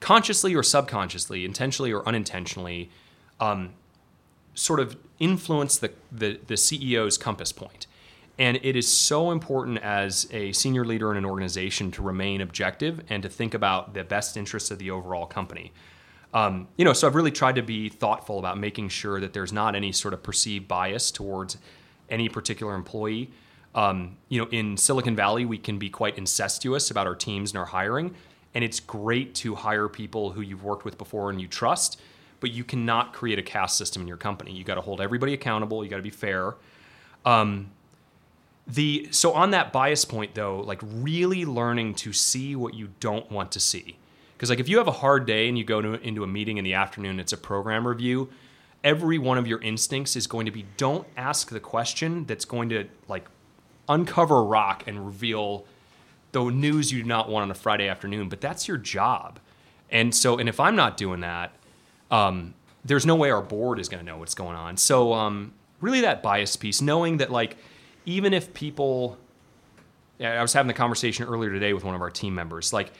consciously 0.00 0.54
or 0.54 0.62
subconsciously, 0.62 1.44
intentionally 1.44 1.92
or 1.92 2.06
unintentionally, 2.08 2.90
um, 3.38 3.70
sort 4.54 4.80
of 4.80 4.96
influence 5.18 5.78
the, 5.78 5.92
the, 6.10 6.40
the 6.46 6.54
CEO's 6.54 7.16
compass 7.16 7.52
point. 7.52 7.86
And 8.38 8.58
it 8.62 8.74
is 8.74 8.88
so 8.88 9.30
important 9.30 9.78
as 9.78 10.26
a 10.30 10.52
senior 10.52 10.84
leader 10.84 11.10
in 11.10 11.18
an 11.18 11.26
organization 11.26 11.90
to 11.92 12.02
remain 12.02 12.40
objective 12.40 13.02
and 13.10 13.22
to 13.22 13.28
think 13.28 13.52
about 13.52 13.92
the 13.92 14.02
best 14.02 14.36
interests 14.36 14.70
of 14.70 14.78
the 14.78 14.90
overall 14.90 15.26
company. 15.26 15.72
Um, 16.32 16.68
you 16.76 16.84
know, 16.84 16.92
so 16.92 17.06
I've 17.06 17.14
really 17.14 17.32
tried 17.32 17.56
to 17.56 17.62
be 17.62 17.88
thoughtful 17.88 18.38
about 18.38 18.56
making 18.56 18.88
sure 18.88 19.20
that 19.20 19.34
there's 19.34 19.52
not 19.52 19.74
any 19.74 19.92
sort 19.92 20.14
of 20.14 20.22
perceived 20.22 20.68
bias 20.68 21.10
towards 21.10 21.58
any 22.08 22.28
particular 22.28 22.74
employee. 22.74 23.30
Um, 23.74 24.16
you 24.28 24.40
know, 24.40 24.48
in 24.50 24.76
Silicon 24.76 25.14
Valley, 25.14 25.44
we 25.44 25.58
can 25.58 25.78
be 25.78 25.90
quite 25.90 26.16
incestuous 26.16 26.90
about 26.90 27.06
our 27.06 27.14
teams 27.14 27.50
and 27.50 27.58
our 27.58 27.66
hiring. 27.66 28.14
And 28.54 28.64
it's 28.64 28.80
great 28.80 29.34
to 29.36 29.54
hire 29.54 29.88
people 29.88 30.32
who 30.32 30.40
you've 30.40 30.64
worked 30.64 30.84
with 30.84 30.98
before 30.98 31.30
and 31.30 31.40
you 31.40 31.46
trust, 31.46 32.00
but 32.40 32.50
you 32.50 32.64
cannot 32.64 33.12
create 33.12 33.38
a 33.38 33.42
caste 33.42 33.76
system 33.76 34.02
in 34.02 34.08
your 34.08 34.16
company. 34.16 34.52
You 34.52 34.64
got 34.64 34.74
to 34.74 34.80
hold 34.80 35.00
everybody 35.00 35.34
accountable. 35.34 35.84
You 35.84 35.90
got 35.90 35.98
to 35.98 36.02
be 36.02 36.10
fair. 36.10 36.54
Um, 37.24 37.70
the 38.66 39.08
so 39.10 39.32
on 39.32 39.50
that 39.50 39.72
bias 39.72 40.04
point 40.04 40.34
though, 40.34 40.60
like 40.60 40.80
really 40.82 41.44
learning 41.44 41.94
to 41.96 42.12
see 42.12 42.54
what 42.56 42.74
you 42.74 42.90
don't 43.00 43.30
want 43.30 43.52
to 43.52 43.60
see. 43.60 43.96
Because 44.36 44.50
like 44.50 44.60
if 44.60 44.68
you 44.68 44.78
have 44.78 44.88
a 44.88 44.92
hard 44.92 45.26
day 45.26 45.48
and 45.48 45.58
you 45.58 45.64
go 45.64 45.82
to, 45.82 46.00
into 46.00 46.24
a 46.24 46.26
meeting 46.26 46.56
in 46.56 46.64
the 46.64 46.74
afternoon, 46.74 47.20
it's 47.20 47.32
a 47.32 47.36
program 47.36 47.86
review. 47.86 48.30
Every 48.82 49.18
one 49.18 49.36
of 49.36 49.46
your 49.46 49.60
instincts 49.60 50.16
is 50.16 50.26
going 50.26 50.46
to 50.46 50.52
be 50.52 50.64
don't 50.76 51.06
ask 51.16 51.50
the 51.50 51.60
question 51.60 52.24
that's 52.24 52.46
going 52.46 52.70
to 52.70 52.86
like 53.08 53.26
uncover 53.88 54.38
a 54.38 54.42
rock 54.42 54.84
and 54.86 55.04
reveal 55.04 55.66
the 56.32 56.44
news 56.44 56.92
you 56.92 57.02
do 57.02 57.08
not 57.08 57.28
want 57.28 57.42
on 57.44 57.50
a 57.50 57.54
Friday 57.54 57.88
afternoon, 57.88 58.28
but 58.28 58.40
that's 58.40 58.68
your 58.68 58.76
job. 58.76 59.38
And 59.90 60.14
so, 60.14 60.38
and 60.38 60.48
if 60.48 60.60
I'm 60.60 60.76
not 60.76 60.96
doing 60.96 61.20
that, 61.20 61.52
um, 62.10 62.54
there's 62.84 63.04
no 63.04 63.14
way 63.14 63.30
our 63.30 63.42
board 63.42 63.78
is 63.78 63.88
going 63.88 64.04
to 64.04 64.06
know 64.10 64.18
what's 64.18 64.34
going 64.34 64.56
on. 64.56 64.76
So, 64.76 65.12
um, 65.12 65.52
really, 65.80 66.00
that 66.02 66.22
bias 66.22 66.56
piece, 66.56 66.80
knowing 66.80 67.18
that, 67.18 67.30
like, 67.30 67.56
even 68.06 68.32
if 68.32 68.54
people, 68.54 69.18
I 70.20 70.40
was 70.42 70.52
having 70.52 70.68
the 70.68 70.74
conversation 70.74 71.26
earlier 71.26 71.50
today 71.50 71.72
with 71.72 71.84
one 71.84 71.94
of 71.94 72.00
our 72.00 72.10
team 72.10 72.34
members, 72.34 72.72
like, 72.72 72.92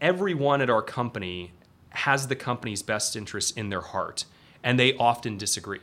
everyone 0.00 0.60
at 0.60 0.70
our 0.70 0.82
company 0.82 1.52
has 1.90 2.26
the 2.26 2.36
company's 2.36 2.82
best 2.82 3.14
interests 3.14 3.52
in 3.52 3.68
their 3.68 3.80
heart, 3.80 4.24
and 4.62 4.78
they 4.78 4.96
often 4.96 5.38
disagree. 5.38 5.80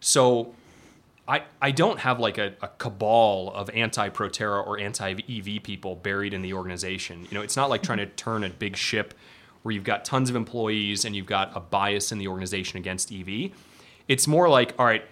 So, 0.00 0.54
I, 1.28 1.42
I 1.60 1.72
don't 1.72 1.98
have 2.00 2.18
like 2.18 2.38
a, 2.38 2.54
a 2.62 2.68
cabal 2.78 3.52
of 3.54 3.68
anti 3.70 4.08
Proterra 4.08 4.66
or 4.66 4.78
anti 4.78 5.12
EV 5.12 5.62
people 5.62 5.94
buried 5.94 6.32
in 6.32 6.40
the 6.40 6.54
organization. 6.54 7.26
You 7.30 7.36
know, 7.36 7.42
it's 7.42 7.56
not 7.56 7.68
like 7.68 7.82
trying 7.82 7.98
to 7.98 8.06
turn 8.16 8.44
a 8.44 8.48
big 8.48 8.76
ship 8.76 9.12
where 9.62 9.74
you've 9.74 9.84
got 9.84 10.04
tons 10.04 10.30
of 10.30 10.36
employees 10.36 11.04
and 11.04 11.14
you've 11.14 11.26
got 11.26 11.54
a 11.54 11.60
bias 11.60 12.10
in 12.12 12.18
the 12.18 12.28
organization 12.28 12.78
against 12.78 13.12
EV. 13.12 13.50
It's 14.08 14.26
more 14.26 14.48
like, 14.48 14.74
all 14.78 14.86
right, 14.86 15.04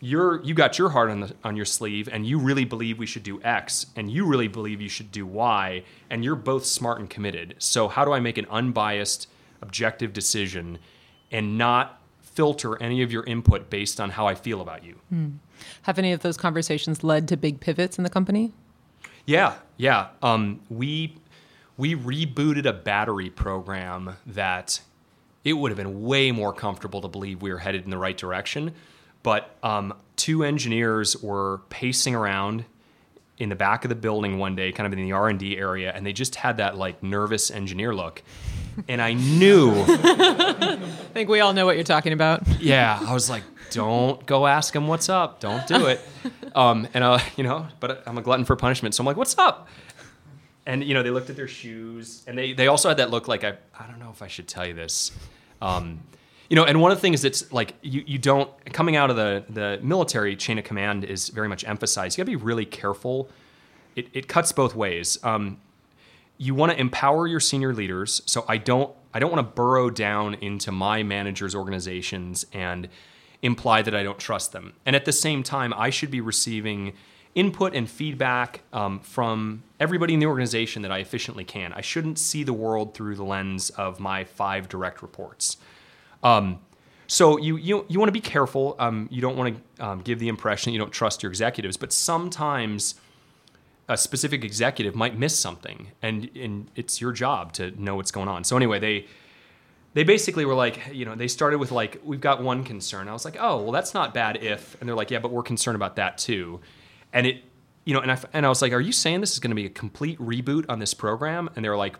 you're 0.00 0.42
you 0.42 0.54
got 0.54 0.78
your 0.78 0.90
heart 0.90 1.10
on 1.10 1.20
the 1.20 1.34
on 1.44 1.56
your 1.56 1.64
sleeve 1.66 2.08
and 2.10 2.26
you 2.26 2.38
really 2.38 2.64
believe 2.64 2.98
we 2.98 3.06
should 3.06 3.22
do 3.22 3.42
X 3.42 3.86
and 3.96 4.10
you 4.10 4.26
really 4.26 4.48
believe 4.48 4.80
you 4.80 4.88
should 4.88 5.12
do 5.12 5.26
Y 5.26 5.82
and 6.08 6.24
you're 6.24 6.36
both 6.36 6.64
smart 6.64 7.00
and 7.00 7.10
committed. 7.10 7.56
So 7.58 7.88
how 7.88 8.04
do 8.04 8.12
I 8.12 8.20
make 8.20 8.38
an 8.38 8.46
unbiased, 8.50 9.28
objective 9.60 10.14
decision 10.14 10.78
and 11.30 11.58
not 11.58 12.00
filter 12.34 12.80
any 12.82 13.02
of 13.02 13.12
your 13.12 13.24
input 13.24 13.70
based 13.70 14.00
on 14.00 14.10
how 14.10 14.26
I 14.26 14.34
feel 14.34 14.60
about 14.60 14.84
you. 14.84 14.96
Hmm. 15.08 15.28
Have 15.82 15.98
any 15.98 16.12
of 16.12 16.20
those 16.20 16.36
conversations 16.36 17.02
led 17.02 17.28
to 17.28 17.36
big 17.36 17.60
pivots 17.60 17.96
in 17.98 18.04
the 18.04 18.10
company? 18.10 18.52
Yeah, 19.26 19.54
yeah. 19.76 20.08
Um, 20.22 20.60
we 20.68 21.16
we 21.76 21.94
rebooted 21.94 22.66
a 22.66 22.72
battery 22.72 23.30
program 23.30 24.16
that 24.26 24.80
it 25.44 25.54
would 25.54 25.70
have 25.70 25.78
been 25.78 26.02
way 26.02 26.30
more 26.30 26.52
comfortable 26.52 27.00
to 27.00 27.08
believe 27.08 27.42
we 27.42 27.52
were 27.52 27.58
headed 27.58 27.84
in 27.84 27.90
the 27.90 27.98
right 27.98 28.16
direction. 28.16 28.72
But 29.22 29.56
um, 29.62 29.94
two 30.16 30.44
engineers 30.44 31.20
were 31.22 31.62
pacing 31.70 32.14
around 32.14 32.64
in 33.38 33.48
the 33.48 33.56
back 33.56 33.84
of 33.84 33.88
the 33.88 33.94
building 33.94 34.38
one 34.38 34.54
day, 34.54 34.70
kind 34.70 34.86
of 34.86 34.92
in 34.92 35.02
the 35.02 35.12
R 35.12 35.28
and 35.28 35.38
D 35.38 35.56
area, 35.56 35.92
and 35.92 36.06
they 36.06 36.12
just 36.12 36.36
had 36.36 36.58
that 36.58 36.76
like 36.76 37.02
nervous 37.02 37.50
engineer 37.50 37.94
look 37.94 38.22
and 38.88 39.00
I 39.00 39.12
knew. 39.14 39.72
I 39.86 40.76
think 41.14 41.28
we 41.28 41.40
all 41.40 41.52
know 41.52 41.66
what 41.66 41.76
you're 41.76 41.84
talking 41.84 42.12
about. 42.12 42.46
yeah, 42.60 42.98
I 43.02 43.12
was 43.12 43.28
like, 43.30 43.42
don't 43.70 44.24
go 44.26 44.46
ask 44.46 44.74
him 44.74 44.86
what's 44.86 45.08
up. 45.08 45.40
Don't 45.40 45.66
do 45.66 45.86
it. 45.86 46.00
Um, 46.54 46.86
and 46.94 47.02
uh, 47.02 47.18
you 47.34 47.42
know, 47.42 47.66
but 47.80 48.04
I'm 48.06 48.16
a 48.16 48.22
glutton 48.22 48.44
for 48.44 48.54
punishment, 48.54 48.94
so 48.94 49.02
I'm 49.02 49.06
like, 49.06 49.16
what's 49.16 49.36
up? 49.38 49.66
and 50.66 50.82
you 50.84 50.94
know 50.94 51.02
they 51.02 51.10
looked 51.10 51.30
at 51.30 51.36
their 51.36 51.48
shoes, 51.48 52.22
and 52.26 52.36
they 52.38 52.52
they 52.52 52.68
also 52.68 52.88
had 52.88 52.98
that 52.98 53.10
look 53.10 53.28
like 53.28 53.44
I 53.44 53.54
I 53.78 53.86
don't 53.86 53.98
know 53.98 54.10
if 54.10 54.22
I 54.22 54.28
should 54.28 54.48
tell 54.48 54.66
you 54.66 54.74
this. 54.74 55.10
Um, 55.60 56.00
you 56.48 56.56
know, 56.56 56.64
and 56.64 56.80
one 56.80 56.92
of 56.92 56.98
the 56.98 57.02
things 57.02 57.22
that's 57.22 57.52
like 57.52 57.74
you, 57.82 58.04
you 58.06 58.18
don't 58.18 58.48
coming 58.72 58.96
out 58.96 59.10
of 59.10 59.16
the 59.16 59.44
the 59.48 59.80
military 59.82 60.36
chain 60.36 60.58
of 60.58 60.64
command 60.64 61.04
is 61.04 61.28
very 61.28 61.48
much 61.48 61.64
emphasized. 61.64 62.16
You 62.16 62.24
got 62.24 62.30
to 62.30 62.38
be 62.38 62.42
really 62.44 62.66
careful. 62.66 63.28
It, 63.96 64.08
it 64.12 64.28
cuts 64.28 64.52
both 64.52 64.74
ways. 64.74 65.18
Um, 65.22 65.58
you 66.44 66.54
want 66.54 66.72
to 66.72 66.78
empower 66.78 67.26
your 67.26 67.40
senior 67.40 67.72
leaders. 67.72 68.20
So 68.26 68.44
I 68.46 68.58
don't 68.58 68.94
I 69.14 69.18
don't 69.18 69.32
want 69.32 69.46
to 69.46 69.54
burrow 69.54 69.90
down 69.90 70.34
into 70.34 70.72
my 70.72 71.02
manager's 71.02 71.54
organizations 71.54 72.44
and 72.52 72.88
imply 73.42 73.80
that 73.82 73.94
I 73.94 74.02
don't 74.02 74.18
trust 74.18 74.52
them. 74.52 74.74
And 74.84 74.96
at 74.96 75.04
the 75.04 75.12
same 75.12 75.42
time, 75.42 75.72
I 75.74 75.90
should 75.90 76.10
be 76.10 76.20
receiving 76.20 76.94
input 77.34 77.74
and 77.74 77.88
feedback 77.88 78.62
um, 78.72 79.00
from 79.00 79.62
everybody 79.80 80.14
in 80.14 80.20
the 80.20 80.26
organization 80.26 80.82
that 80.82 80.92
I 80.92 80.98
efficiently 80.98 81.44
can. 81.44 81.72
I 81.72 81.80
shouldn't 81.80 82.18
see 82.18 82.42
the 82.42 82.52
world 82.52 82.94
through 82.94 83.16
the 83.16 83.24
lens 83.24 83.70
of 83.70 83.98
my 83.98 84.24
five 84.24 84.68
direct 84.68 85.00
reports. 85.00 85.56
Um, 86.22 86.58
so 87.06 87.38
you 87.38 87.56
you 87.56 87.86
you 87.88 87.98
want 87.98 88.08
to 88.08 88.12
be 88.12 88.20
careful. 88.20 88.76
Um, 88.78 89.08
you 89.10 89.22
don't 89.22 89.36
want 89.36 89.56
to 89.78 89.84
um, 89.84 90.00
give 90.00 90.18
the 90.18 90.28
impression 90.28 90.72
you 90.72 90.78
don't 90.78 90.92
trust 90.92 91.22
your 91.22 91.30
executives, 91.30 91.76
but 91.76 91.92
sometimes 91.92 92.96
a 93.88 93.96
specific 93.96 94.44
executive 94.44 94.94
might 94.94 95.18
miss 95.18 95.38
something, 95.38 95.88
and 96.02 96.30
and 96.36 96.70
it's 96.74 97.00
your 97.00 97.12
job 97.12 97.52
to 97.54 97.70
know 97.80 97.96
what's 97.96 98.10
going 98.10 98.28
on. 98.28 98.44
So 98.44 98.56
anyway, 98.56 98.78
they 98.78 99.06
they 99.94 100.04
basically 100.04 100.44
were 100.44 100.54
like, 100.54 100.90
you 100.92 101.04
know, 101.04 101.14
they 101.14 101.28
started 101.28 101.58
with 101.58 101.70
like, 101.70 102.00
we've 102.04 102.20
got 102.20 102.42
one 102.42 102.64
concern. 102.64 103.08
I 103.08 103.12
was 103.12 103.24
like, 103.24 103.36
oh, 103.38 103.62
well, 103.62 103.72
that's 103.72 103.94
not 103.94 104.12
bad 104.12 104.42
if, 104.42 104.76
and 104.80 104.88
they're 104.88 104.96
like, 104.96 105.12
yeah, 105.12 105.20
but 105.20 105.30
we're 105.30 105.44
concerned 105.44 105.76
about 105.76 105.96
that 105.96 106.18
too, 106.18 106.60
and 107.12 107.26
it, 107.26 107.44
you 107.84 107.94
know, 107.94 108.00
and 108.00 108.10
I 108.10 108.18
and 108.32 108.46
I 108.46 108.48
was 108.48 108.62
like, 108.62 108.72
are 108.72 108.80
you 108.80 108.92
saying 108.92 109.20
this 109.20 109.32
is 109.32 109.38
going 109.38 109.50
to 109.50 109.56
be 109.56 109.66
a 109.66 109.70
complete 109.70 110.18
reboot 110.18 110.64
on 110.68 110.78
this 110.78 110.94
program? 110.94 111.50
And 111.54 111.64
they 111.64 111.68
were 111.68 111.76
like, 111.76 111.96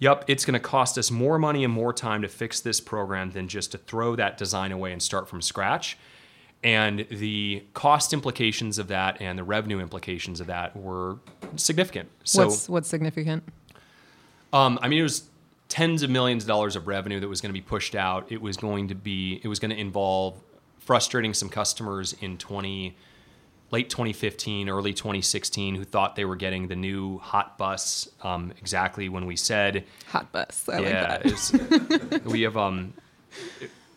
yep, 0.00 0.24
it's 0.26 0.44
going 0.44 0.54
to 0.54 0.60
cost 0.60 0.98
us 0.98 1.10
more 1.10 1.38
money 1.38 1.62
and 1.62 1.72
more 1.72 1.92
time 1.92 2.22
to 2.22 2.28
fix 2.28 2.60
this 2.60 2.80
program 2.80 3.30
than 3.30 3.46
just 3.46 3.72
to 3.72 3.78
throw 3.78 4.16
that 4.16 4.36
design 4.36 4.72
away 4.72 4.92
and 4.92 5.00
start 5.00 5.28
from 5.28 5.40
scratch. 5.40 5.96
And 6.64 7.06
the 7.10 7.62
cost 7.74 8.14
implications 8.14 8.78
of 8.78 8.88
that 8.88 9.20
and 9.20 9.38
the 9.38 9.44
revenue 9.44 9.80
implications 9.80 10.40
of 10.40 10.46
that 10.46 10.74
were 10.74 11.18
significant. 11.56 12.08
So, 12.24 12.46
what's 12.46 12.68
what's 12.68 12.88
significant? 12.88 13.44
Um, 14.52 14.78
I 14.80 14.88
mean, 14.88 14.98
it 14.98 15.02
was 15.02 15.24
tens 15.68 16.02
of 16.02 16.08
millions 16.08 16.44
of 16.44 16.48
dollars 16.48 16.74
of 16.74 16.86
revenue 16.86 17.20
that 17.20 17.28
was 17.28 17.40
going 17.40 17.50
to 17.50 17.54
be 17.58 17.60
pushed 17.60 17.94
out. 17.94 18.32
It 18.32 18.40
was 18.40 18.56
going 18.56 18.88
to 18.88 18.94
be, 18.94 19.40
it 19.42 19.48
was 19.48 19.58
going 19.58 19.72
to 19.72 19.78
involve 19.78 20.40
frustrating 20.78 21.34
some 21.34 21.48
customers 21.48 22.14
in 22.20 22.38
20 22.38 22.96
late 23.70 23.90
2015, 23.90 24.68
early 24.68 24.92
2016, 24.92 25.74
who 25.74 25.84
thought 25.84 26.14
they 26.14 26.24
were 26.24 26.36
getting 26.36 26.68
the 26.68 26.76
new 26.76 27.18
hot 27.18 27.58
bus 27.58 28.08
um, 28.22 28.52
exactly 28.58 29.08
when 29.08 29.26
we 29.26 29.34
said 29.34 29.84
hot 30.06 30.30
bus. 30.30 30.68
I 30.68 30.78
yeah, 30.78 31.20
like 31.24 31.36
that. 31.48 32.22
we 32.24 32.42
have 32.42 32.56
um, 32.56 32.94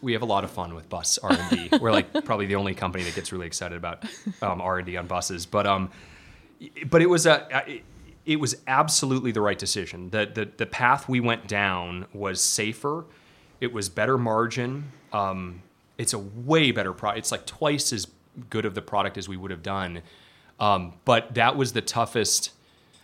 we 0.02 0.14
have 0.14 0.22
a 0.22 0.26
lot 0.26 0.44
of 0.44 0.52
fun 0.52 0.76
with 0.76 0.90
bus 0.90 1.18
R 1.18 1.32
and 1.32 1.50
D. 1.50 1.78
We're 1.82 1.92
like 1.92 2.26
probably 2.26 2.46
the 2.46 2.56
only 2.56 2.74
company 2.74 3.04
that 3.04 3.16
gets 3.16 3.32
really 3.32 3.48
excited 3.48 3.78
about 3.78 4.06
um, 4.42 4.62
R 4.62 4.78
and 4.78 4.86
D 4.86 4.98
on 4.98 5.08
buses. 5.08 5.46
But 5.46 5.68
um, 5.68 5.90
but 6.90 7.02
it 7.02 7.10
was 7.10 7.26
a. 7.26 7.64
It, 7.68 7.84
it 8.28 8.42
was 8.42 8.58
absolutely 8.68 9.32
the 9.32 9.40
right 9.40 9.58
decision. 9.58 10.10
The, 10.10 10.30
the, 10.32 10.50
the 10.58 10.66
path 10.66 11.08
we 11.08 11.22
went 11.22 11.48
down 11.48 12.08
was 12.14 12.44
safer. 12.44 13.06
It 13.62 13.72
was 13.72 13.88
better 13.88 14.18
margin. 14.18 14.92
Um, 15.14 15.64
it's 15.98 16.12
a 16.12 16.20
way 16.20 16.72
better 16.72 16.92
product. 16.92 17.20
It's 17.20 17.32
like 17.32 17.46
twice 17.46 17.94
as 17.94 18.06
good 18.50 18.66
of 18.66 18.76
the 18.76 18.82
product 18.82 19.18
as 19.18 19.30
we 19.30 19.38
would 19.38 19.50
have 19.50 19.64
done. 19.64 20.02
Um, 20.60 20.96
but 21.06 21.36
that 21.36 21.56
was 21.56 21.72
the 21.72 21.82
toughest. 21.82 22.52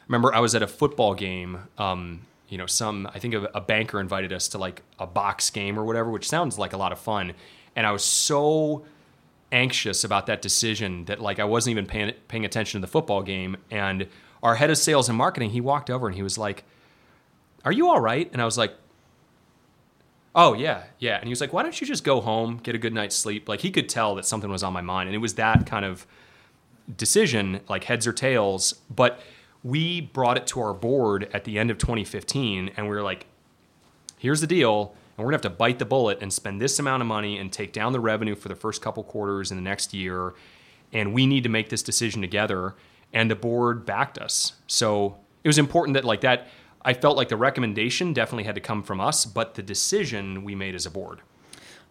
Remember, 0.09 0.35
I 0.35 0.41
was 0.41 0.55
at 0.55 0.61
a 0.61 0.67
football 0.67 1.13
game. 1.13 1.69
Um, 1.77 2.23
you 2.53 2.59
know, 2.59 2.67
some 2.67 3.09
I 3.11 3.17
think 3.17 3.33
a 3.33 3.59
banker 3.59 3.99
invited 3.99 4.31
us 4.31 4.47
to 4.49 4.59
like 4.59 4.83
a 4.99 5.07
box 5.07 5.49
game 5.49 5.79
or 5.79 5.83
whatever, 5.83 6.11
which 6.11 6.29
sounds 6.29 6.59
like 6.59 6.71
a 6.73 6.77
lot 6.77 6.91
of 6.91 6.99
fun. 6.99 7.33
And 7.75 7.87
I 7.87 7.91
was 7.91 8.03
so 8.03 8.85
anxious 9.51 10.03
about 10.03 10.27
that 10.27 10.43
decision 10.43 11.05
that 11.05 11.19
like 11.19 11.39
I 11.39 11.45
wasn't 11.45 11.71
even 11.71 11.87
paying 11.87 12.13
paying 12.27 12.45
attention 12.45 12.79
to 12.79 12.85
the 12.85 12.91
football 12.91 13.23
game. 13.23 13.57
And 13.71 14.07
our 14.43 14.53
head 14.53 14.69
of 14.69 14.77
sales 14.77 15.09
and 15.09 15.17
marketing, 15.17 15.49
he 15.49 15.61
walked 15.61 15.89
over 15.89 16.05
and 16.05 16.15
he 16.15 16.21
was 16.21 16.37
like, 16.37 16.63
"Are 17.65 17.71
you 17.71 17.87
all 17.87 17.99
right?" 17.99 18.29
And 18.31 18.39
I 18.39 18.45
was 18.45 18.55
like, 18.55 18.75
Oh 20.35 20.53
yeah, 20.53 20.83
yeah. 20.99 21.15
And 21.15 21.23
he 21.23 21.29
was 21.29 21.41
like, 21.41 21.53
"Why 21.53 21.63
don't 21.63 21.81
you 21.81 21.87
just 21.87 22.03
go 22.03 22.21
home, 22.21 22.59
get 22.61 22.75
a 22.75 22.79
good 22.79 22.93
night's 22.93 23.15
sleep?" 23.15 23.49
Like 23.49 23.61
he 23.61 23.71
could 23.71 23.89
tell 23.89 24.13
that 24.13 24.25
something 24.25 24.51
was 24.51 24.61
on 24.61 24.73
my 24.73 24.81
mind, 24.81 25.09
and 25.09 25.15
it 25.15 25.19
was 25.19 25.33
that 25.35 25.65
kind 25.65 25.85
of 25.85 26.05
decision, 26.97 27.61
like 27.67 27.85
heads 27.85 28.05
or 28.05 28.13
tails. 28.13 28.75
But 28.95 29.19
we 29.63 30.01
brought 30.01 30.37
it 30.37 30.47
to 30.47 30.61
our 30.61 30.73
board 30.73 31.29
at 31.33 31.45
the 31.45 31.57
end 31.57 31.71
of 31.71 31.77
2015, 31.77 32.71
and 32.75 32.87
we 32.87 32.95
were 32.95 33.01
like, 33.01 33.27
"Here's 34.17 34.41
the 34.41 34.47
deal." 34.47 34.95
And 35.15 35.23
we're 35.23 35.31
gonna 35.31 35.35
have 35.35 35.51
to 35.53 35.57
bite 35.57 35.79
the 35.79 35.85
bullet 35.85 36.17
and 36.21 36.33
spend 36.33 36.59
this 36.59 36.79
amount 36.79 37.01
of 37.01 37.07
money 37.07 37.37
and 37.37 37.51
take 37.51 37.71
down 37.71 37.93
the 37.93 37.99
revenue 37.99 38.35
for 38.35 38.49
the 38.49 38.55
first 38.55 38.81
couple 38.81 39.03
quarters 39.03 39.51
in 39.51 39.57
the 39.57 39.63
next 39.63 39.93
year. 39.93 40.33
And 40.91 41.13
we 41.13 41.27
need 41.27 41.43
to 41.43 41.49
make 41.49 41.69
this 41.69 41.83
decision 41.83 42.21
together. 42.21 42.75
And 43.13 43.29
the 43.29 43.35
board 43.35 43.85
backed 43.85 44.17
us. 44.17 44.53
So 44.65 45.17
it 45.43 45.47
was 45.47 45.59
important 45.59 45.93
that 45.93 46.03
like 46.03 46.21
that 46.21 46.47
I 46.85 46.93
felt 46.93 47.15
like 47.15 47.29
the 47.29 47.37
recommendation 47.37 48.11
definitely 48.11 48.43
had 48.43 48.55
to 48.55 48.61
come 48.61 48.83
from 48.83 48.99
us, 48.99 49.25
but 49.25 49.55
the 49.55 49.63
decision 49.63 50.43
we 50.43 50.55
made 50.55 50.75
as 50.75 50.85
a 50.85 50.91
board. 50.91 51.21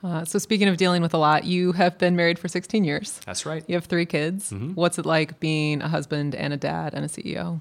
Uh, 0.05 0.24
so, 0.24 0.38
speaking 0.38 0.68
of 0.68 0.76
dealing 0.76 1.00
with 1.00 1.14
a 1.14 1.18
lot, 1.18 1.44
you 1.44 1.72
have 1.72 1.96
been 1.98 2.16
married 2.16 2.38
for 2.38 2.48
16 2.48 2.82
years. 2.82 3.20
That's 3.24 3.46
right. 3.46 3.64
You 3.68 3.76
have 3.76 3.84
three 3.84 4.07
kids. 4.07 4.50
Mm-hmm. 4.50 4.74
What's 4.74 4.98
it 4.98 5.07
like 5.07 5.38
being 5.38 5.80
a 5.80 5.88
husband 5.88 6.34
and 6.34 6.53
a 6.53 6.57
dad 6.57 6.94
and 6.94 7.05
a 7.05 7.09
CEO? 7.09 7.61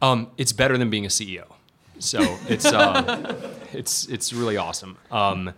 Um, 0.00 0.28
it's 0.36 0.52
better 0.52 0.78
than 0.78 0.90
being 0.90 1.04
a 1.04 1.08
CEO. 1.08 1.44
So 1.98 2.20
it's 2.48 2.64
uh, 2.64 3.50
it's 3.72 4.06
it's 4.06 4.32
really 4.32 4.56
awesome. 4.56 4.96
Um, 5.10 5.52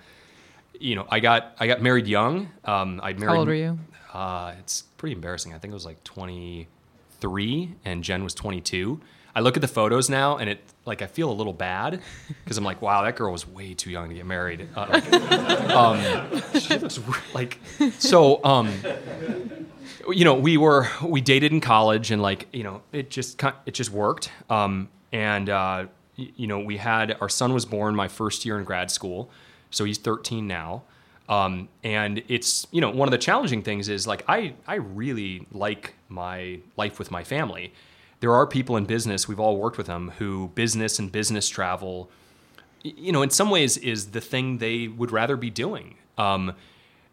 you 0.78 0.94
know, 0.94 1.06
I 1.10 1.20
got 1.20 1.54
I 1.60 1.66
got 1.66 1.82
married 1.82 2.06
young. 2.06 2.48
Um, 2.64 3.00
I 3.02 3.12
married. 3.12 3.32
How 3.32 3.36
old 3.36 3.48
were 3.48 3.54
you? 3.54 3.78
Uh, 4.12 4.54
it's 4.58 4.82
pretty 4.96 5.14
embarrassing. 5.14 5.54
I 5.54 5.58
think 5.58 5.70
it 5.70 5.74
was 5.74 5.84
like 5.84 6.02
23, 6.04 7.74
and 7.84 8.02
Jen 8.02 8.24
was 8.24 8.34
22. 8.34 9.00
I 9.34 9.40
look 9.40 9.56
at 9.56 9.60
the 9.60 9.68
photos 9.68 10.10
now 10.10 10.38
and 10.38 10.50
it 10.50 10.60
like 10.84 11.02
I 11.02 11.06
feel 11.06 11.30
a 11.30 11.32
little 11.32 11.52
bad 11.52 12.00
because 12.44 12.58
I'm 12.58 12.64
like, 12.64 12.82
wow, 12.82 13.02
that 13.02 13.16
girl 13.16 13.32
was 13.32 13.46
way 13.46 13.74
too 13.74 13.90
young 13.90 14.08
to 14.08 14.14
get 14.14 14.26
married. 14.26 14.68
Uh, 14.74 14.86
like, 14.88 15.12
um, 15.70 16.42
she 16.58 16.78
like 17.34 17.58
so. 17.98 18.42
Um, 18.44 18.72
you 20.08 20.24
know, 20.24 20.34
we 20.34 20.56
were 20.56 20.88
we 21.04 21.20
dated 21.20 21.52
in 21.52 21.60
college 21.60 22.10
and 22.10 22.20
like 22.20 22.48
you 22.52 22.64
know 22.64 22.82
it 22.92 23.10
just 23.10 23.42
it 23.66 23.74
just 23.74 23.90
worked. 23.90 24.30
Um, 24.48 24.88
and 25.12 25.48
uh, 25.48 25.86
you 26.16 26.46
know 26.46 26.58
we 26.58 26.76
had 26.76 27.16
our 27.20 27.28
son 27.28 27.52
was 27.52 27.64
born 27.64 27.94
my 27.94 28.08
first 28.08 28.44
year 28.44 28.58
in 28.58 28.64
grad 28.64 28.90
school, 28.90 29.30
so 29.70 29.84
he's 29.84 29.98
13 29.98 30.46
now. 30.46 30.82
Um, 31.28 31.68
and 31.84 32.22
it's 32.26 32.66
you 32.72 32.80
know 32.80 32.90
one 32.90 33.06
of 33.06 33.12
the 33.12 33.18
challenging 33.18 33.62
things 33.62 33.88
is 33.88 34.06
like 34.06 34.24
I 34.26 34.54
I 34.66 34.76
really 34.76 35.46
like 35.52 35.94
my 36.08 36.58
life 36.76 36.98
with 36.98 37.12
my 37.12 37.22
family 37.22 37.72
there 38.20 38.34
are 38.34 38.46
people 38.46 38.76
in 38.76 38.84
business, 38.84 39.26
we've 39.26 39.40
all 39.40 39.56
worked 39.56 39.78
with 39.78 39.86
them, 39.86 40.12
who 40.18 40.48
business 40.54 40.98
and 40.98 41.10
business 41.10 41.48
travel, 41.48 42.10
you 42.82 43.12
know, 43.12 43.22
in 43.22 43.30
some 43.30 43.50
ways 43.50 43.76
is 43.78 44.10
the 44.10 44.20
thing 44.20 44.58
they 44.58 44.88
would 44.88 45.10
rather 45.10 45.36
be 45.36 45.50
doing. 45.50 45.96
Um, 46.18 46.54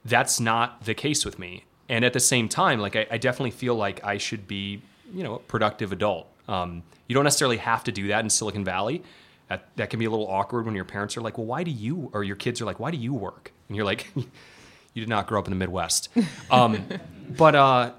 that's 0.05 0.39
not 0.39 0.83
the 0.85 0.93
case 0.93 1.25
with 1.25 1.39
me. 1.39 1.65
And 1.89 2.03
at 2.03 2.13
the 2.13 2.19
same 2.19 2.49
time, 2.49 2.79
like 2.79 2.95
I, 2.95 3.07
I 3.11 3.17
definitely 3.17 3.51
feel 3.51 3.75
like 3.75 4.03
I 4.03 4.17
should 4.17 4.47
be, 4.47 4.81
you 5.13 5.23
know, 5.23 5.35
a 5.35 5.39
productive 5.39 5.91
adult. 5.93 6.27
Um, 6.47 6.83
you 7.07 7.13
don't 7.13 7.23
necessarily 7.23 7.57
have 7.57 7.83
to 7.85 7.91
do 7.91 8.07
that 8.09 8.23
in 8.23 8.29
Silicon 8.29 8.63
Valley. 8.63 9.03
That, 9.47 9.69
that 9.77 9.89
can 9.89 9.99
be 9.99 10.05
a 10.05 10.09
little 10.09 10.27
awkward 10.27 10.65
when 10.65 10.75
your 10.75 10.83
parents 10.83 11.15
are 11.15 11.21
like, 11.21 11.37
well, 11.37 11.47
why 11.47 11.63
do 11.63 11.71
you, 11.71 12.09
or 12.13 12.25
your 12.25 12.35
kids 12.35 12.61
are 12.61 12.65
like, 12.65 12.81
why 12.81 12.91
do 12.91 12.97
you 12.97 13.13
work? 13.13 13.53
And 13.69 13.77
you're 13.77 13.85
like, 13.85 14.11
you 14.15 14.25
did 14.93 15.07
not 15.07 15.27
grow 15.27 15.39
up 15.39 15.47
in 15.47 15.51
the 15.51 15.57
Midwest. 15.57 16.09
Um, 16.51 16.85
but, 17.37 17.55
uh, 17.55 17.91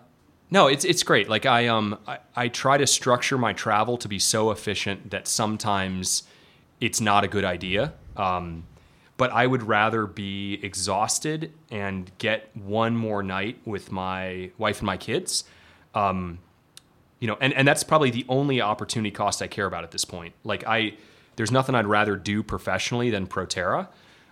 no, 0.51 0.67
it's 0.67 0.85
it's 0.85 1.03
great. 1.03 1.29
Like 1.29 1.47
I 1.47 1.67
um 1.67 1.99
I, 2.07 2.19
I 2.35 2.49
try 2.49 2.79
to 2.79 2.87
structure 2.87 3.39
my 3.39 3.53
travel 3.53 3.97
to 3.99 4.09
be 4.09 4.19
so 4.19 4.51
efficient 4.51 5.11
that 5.11 5.29
sometimes 5.29 6.25
it's 6.81 7.01
not 7.01 7.25
a 7.25 7.29
good 7.29 7.45
idea. 7.45 7.93
Um, 8.17 8.65
but 9.19 9.33
I 9.33 9.47
would 9.47 9.65
rather 9.65 10.07
be 10.07 10.61
exhausted 10.63 11.53
and 11.71 12.11
get 12.19 12.51
one 12.55 12.97
more 12.97 13.23
night 13.23 13.59
with 13.65 13.91
my 13.91 14.51
wife 14.59 14.79
and 14.79 14.87
my 14.87 14.97
kids. 14.97 15.45
Um, 15.95 16.39
you 17.19 17.27
know, 17.27 17.37
and, 17.41 17.53
and 17.53 17.67
that's 17.67 17.83
probably 17.83 18.11
the 18.11 18.25
only 18.29 18.61
opportunity 18.61 19.11
cost 19.11 19.43
I 19.43 19.49
care 19.49 19.67
about 19.67 19.83
at 19.83 19.91
this 19.91 20.05
point. 20.05 20.35
Like 20.45 20.65
I, 20.67 20.95
there's 21.35 21.51
nothing 21.51 21.75
I'd 21.75 21.87
rather 21.87 22.15
do 22.15 22.45
professionally 22.45 23.11
than 23.11 23.27
Proterra. 23.27 23.89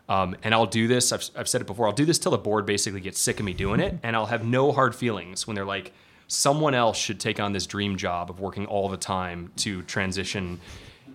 Um, 0.08 0.36
and 0.44 0.54
I'll 0.54 0.66
do 0.66 0.86
this. 0.86 1.10
I've, 1.10 1.28
I've 1.34 1.48
said 1.48 1.60
it 1.60 1.66
before. 1.66 1.88
I'll 1.88 1.92
do 1.92 2.04
this 2.04 2.20
till 2.20 2.30
the 2.30 2.38
board 2.38 2.64
basically 2.64 3.00
gets 3.00 3.20
sick 3.20 3.40
of 3.40 3.44
me 3.44 3.54
doing 3.54 3.80
it, 3.80 3.98
and 4.04 4.14
I'll 4.14 4.26
have 4.26 4.44
no 4.44 4.70
hard 4.70 4.94
feelings 4.94 5.48
when 5.48 5.56
they're 5.56 5.64
like, 5.64 5.92
someone 6.28 6.74
else 6.74 6.96
should 6.96 7.20
take 7.20 7.38
on 7.40 7.52
this 7.52 7.66
dream 7.66 7.96
job 7.96 8.30
of 8.30 8.40
working 8.40 8.66
all 8.66 8.88
the 8.88 8.96
time 8.96 9.52
to 9.56 9.82
transition 9.82 10.60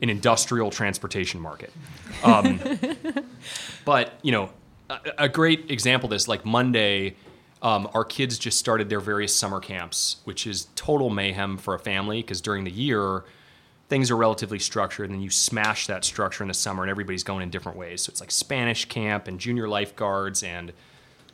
an 0.02 0.10
industrial 0.10 0.72
transportation 0.72 1.40
market. 1.40 1.72
Um, 2.24 2.60
but 3.86 4.14
you 4.22 4.32
know, 4.32 4.50
a, 4.90 5.00
a, 5.20 5.30
great 5.30 5.70
example 5.70 6.08
of 6.08 6.12
this, 6.12 6.28
like 6.28 6.44
Monday, 6.46 7.16
um, 7.62 7.88
our 7.94 8.04
kids 8.04 8.40
just 8.40 8.58
started 8.58 8.90
their 8.90 9.00
various 9.00 9.36
summer 9.36 9.60
camps, 9.60 10.18
which 10.24 10.48
is 10.48 10.68
total 10.76 11.10
mayhem 11.10 11.58
for 11.58 11.76
a 11.76 11.80
family 11.80 12.22
because 12.22 12.42
during 12.42 12.64
the 12.64 12.72
year 12.72 13.24
things 13.90 14.10
are 14.10 14.16
relatively 14.16 14.58
structured, 14.58 15.10
and 15.10 15.16
then 15.16 15.22
you 15.22 15.30
smash 15.30 15.86
that 15.88 16.06
structure 16.06 16.46
in 16.46 16.48
the 16.48 16.54
summer, 16.54 16.82
and 16.82 16.90
everybody's 16.90 17.26
going 17.26 17.44
in 17.44 17.50
different 17.50 17.78
ways. 17.78 18.04
So 18.04 18.10
it's 18.10 18.22
like 18.22 18.32
Spanish 18.32 18.86
camp 18.86 19.28
and 19.28 19.38
junior 19.38 19.68
lifeguards 19.68 20.44
and 20.44 20.72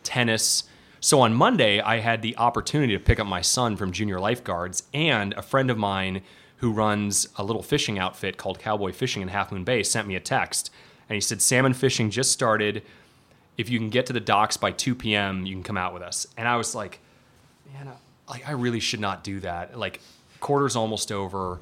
tennis. 0.03 0.63
So 0.99 1.21
on 1.21 1.33
Monday, 1.33 1.79
I 1.79 1.99
had 1.99 2.21
the 2.21 2.35
opportunity 2.37 2.93
to 2.93 2.99
pick 2.99 3.19
up 3.19 3.27
my 3.27 3.41
son 3.41 3.75
from 3.75 3.91
junior 3.91 4.19
lifeguards 4.19 4.83
and 4.93 5.33
a 5.33 5.41
friend 5.41 5.69
of 5.69 5.77
mine 5.77 6.21
who 6.57 6.71
runs 6.71 7.27
a 7.35 7.43
little 7.43 7.61
fishing 7.61 7.99
outfit 7.99 8.37
called 8.37 8.59
Cowboy 8.59 8.91
Fishing 8.91 9.21
in 9.21 9.27
Half 9.27 9.51
Moon 9.51 9.63
Bay 9.63 9.83
sent 9.83 10.07
me 10.07 10.15
a 10.15 10.19
text 10.19 10.71
and 11.07 11.15
he 11.15 11.21
said 11.21 11.41
salmon 11.41 11.73
fishing 11.73 12.09
just 12.09 12.31
started. 12.31 12.83
If 13.57 13.69
you 13.69 13.79
can 13.79 13.89
get 13.89 14.05
to 14.07 14.13
the 14.13 14.19
docks 14.19 14.57
by 14.57 14.71
2 14.71 14.95
p.m., 14.95 15.45
you 15.45 15.53
can 15.53 15.63
come 15.63 15.77
out 15.77 15.93
with 15.93 16.03
us. 16.03 16.27
And 16.35 16.47
I 16.47 16.57
was 16.57 16.75
like, 16.75 16.99
man, 17.73 17.91
I, 18.27 18.41
I 18.47 18.51
really 18.51 18.79
should 18.79 18.99
not 18.99 19.23
do 19.23 19.39
that. 19.41 19.77
Like 19.77 20.01
quarter's 20.39 20.75
almost 20.75 21.11
over. 21.11 21.59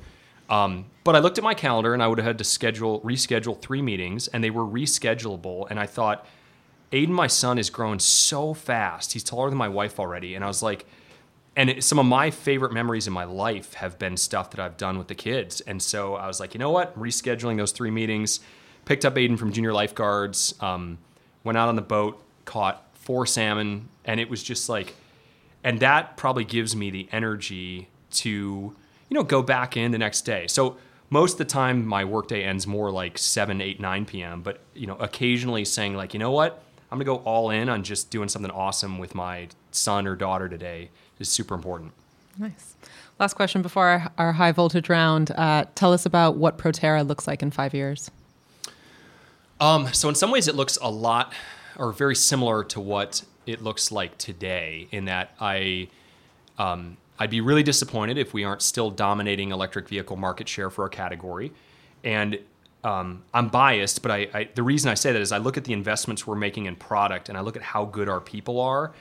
Um, 0.49 0.85
but 1.03 1.15
I 1.15 1.19
looked 1.19 1.37
at 1.37 1.43
my 1.43 1.53
calendar 1.53 1.93
and 1.93 2.01
I 2.01 2.07
would 2.07 2.17
have 2.17 2.25
had 2.25 2.37
to 2.37 2.43
schedule 2.43 3.01
reschedule 3.01 3.59
three 3.61 3.81
meetings 3.81 4.27
and 4.27 4.43
they 4.43 4.49
were 4.49 4.65
reschedulable. 4.65 5.67
And 5.69 5.79
I 5.79 5.85
thought, 5.85 6.25
Aiden, 6.91 7.09
my 7.09 7.27
son, 7.27 7.57
is 7.57 7.69
growing 7.69 7.99
so 7.99 8.53
fast. 8.53 9.13
He's 9.13 9.23
taller 9.23 9.49
than 9.49 9.57
my 9.57 9.67
wife 9.67 9.99
already. 9.99 10.35
And 10.35 10.43
I 10.43 10.47
was 10.47 10.61
like, 10.61 10.85
and 11.55 11.69
it, 11.69 11.83
some 11.83 11.99
of 11.99 12.05
my 12.05 12.31
favorite 12.31 12.73
memories 12.73 13.07
in 13.07 13.13
my 13.13 13.23
life 13.23 13.75
have 13.75 13.97
been 13.97 14.17
stuff 14.17 14.51
that 14.51 14.59
I've 14.59 14.77
done 14.77 14.97
with 14.97 15.07
the 15.07 15.15
kids. 15.15 15.61
And 15.61 15.81
so 15.81 16.15
I 16.15 16.27
was 16.27 16.39
like, 16.39 16.53
you 16.53 16.59
know 16.59 16.71
what? 16.71 16.97
Rescheduling 16.99 17.57
those 17.57 17.71
three 17.71 17.91
meetings, 17.91 18.41
picked 18.83 19.05
up 19.05 19.15
Aiden 19.15 19.37
from 19.37 19.51
junior 19.51 19.73
lifeguards, 19.73 20.53
um, 20.59 20.97
went 21.43 21.57
out 21.57 21.69
on 21.69 21.75
the 21.75 21.81
boat, 21.81 22.21
caught 22.43 22.85
four 22.93 23.25
salmon, 23.25 23.89
and 24.03 24.19
it 24.19 24.29
was 24.29 24.43
just 24.43 24.67
like, 24.67 24.95
and 25.63 25.79
that 25.79 26.17
probably 26.17 26.43
gives 26.43 26.75
me 26.75 26.89
the 26.89 27.07
energy 27.11 27.87
to, 28.11 28.29
you 28.29 28.75
know, 29.11 29.23
go 29.23 29.41
back 29.41 29.77
in 29.77 29.91
the 29.91 29.97
next 29.97 30.21
day. 30.21 30.47
So 30.47 30.77
most 31.09 31.33
of 31.33 31.37
the 31.39 31.45
time, 31.45 31.85
my 31.85 32.03
workday 32.03 32.43
ends 32.43 32.67
more 32.67 32.91
like 32.91 33.17
7, 33.17 33.61
8, 33.61 33.79
9 33.79 34.05
p.m. 34.05 34.41
But, 34.41 34.59
you 34.73 34.87
know, 34.87 34.95
occasionally 34.95 35.65
saying, 35.65 35.95
like, 35.95 36.13
you 36.13 36.19
know 36.19 36.31
what? 36.31 36.61
I'm 36.95 37.03
going 37.03 37.17
to 37.17 37.23
go 37.23 37.29
all 37.29 37.49
in 37.49 37.67
on 37.67 37.83
just 37.83 38.09
doing 38.09 38.29
something 38.29 38.51
awesome 38.51 38.99
with 38.99 39.13
my 39.13 39.49
son 39.71 40.07
or 40.07 40.15
daughter 40.15 40.47
today 40.47 40.91
is 41.19 41.27
super 41.27 41.53
important. 41.53 41.91
Nice. 42.37 42.75
Last 43.19 43.33
question 43.33 43.61
before 43.61 43.87
our, 43.87 44.11
our 44.17 44.31
high 44.31 44.53
voltage 44.53 44.87
round. 44.87 45.31
Uh, 45.31 45.65
tell 45.75 45.91
us 45.91 46.05
about 46.05 46.37
what 46.37 46.57
Proterra 46.57 47.05
looks 47.05 47.27
like 47.27 47.43
in 47.43 47.51
five 47.51 47.73
years. 47.73 48.09
Um, 49.59 49.93
so 49.93 50.07
in 50.07 50.15
some 50.15 50.31
ways, 50.31 50.47
it 50.47 50.55
looks 50.55 50.77
a 50.81 50.89
lot 50.89 51.33
or 51.77 51.91
very 51.91 52.15
similar 52.15 52.63
to 52.63 52.79
what 52.79 53.25
it 53.45 53.61
looks 53.61 53.91
like 53.91 54.17
today. 54.17 54.87
In 54.91 55.03
that 55.05 55.35
I, 55.37 55.89
um, 56.57 56.95
I'd 57.19 57.29
be 57.29 57.41
really 57.41 57.63
disappointed 57.63 58.17
if 58.17 58.33
we 58.33 58.45
aren't 58.45 58.61
still 58.61 58.89
dominating 58.89 59.51
electric 59.51 59.89
vehicle 59.89 60.15
market 60.15 60.47
share 60.47 60.69
for 60.69 60.83
our 60.83 60.89
category. 60.89 61.51
And 62.05 62.39
um, 62.85 63.23
I'm 63.33 63.49
biased, 63.49 64.03
but 64.03 64.11
I, 64.11 64.27
I, 64.31 64.49
the 64.53 64.61
reason 64.61 64.91
I 64.91 64.93
say 64.93 65.11
that 65.11 65.19
is 65.19 65.31
I 65.31 65.39
look 65.39 65.57
at 65.57 65.63
the 65.63 65.73
investments 65.73 66.27
we're 66.27 66.35
making 66.35 66.67
in 66.67 66.75
product, 66.75 67.29
and 67.29 67.37
I 67.37 67.41
look 67.41 67.55
at 67.55 67.63
how 67.63 67.83
good 67.83 68.07
our 68.07 68.21
people 68.21 68.61
are, 68.61 68.93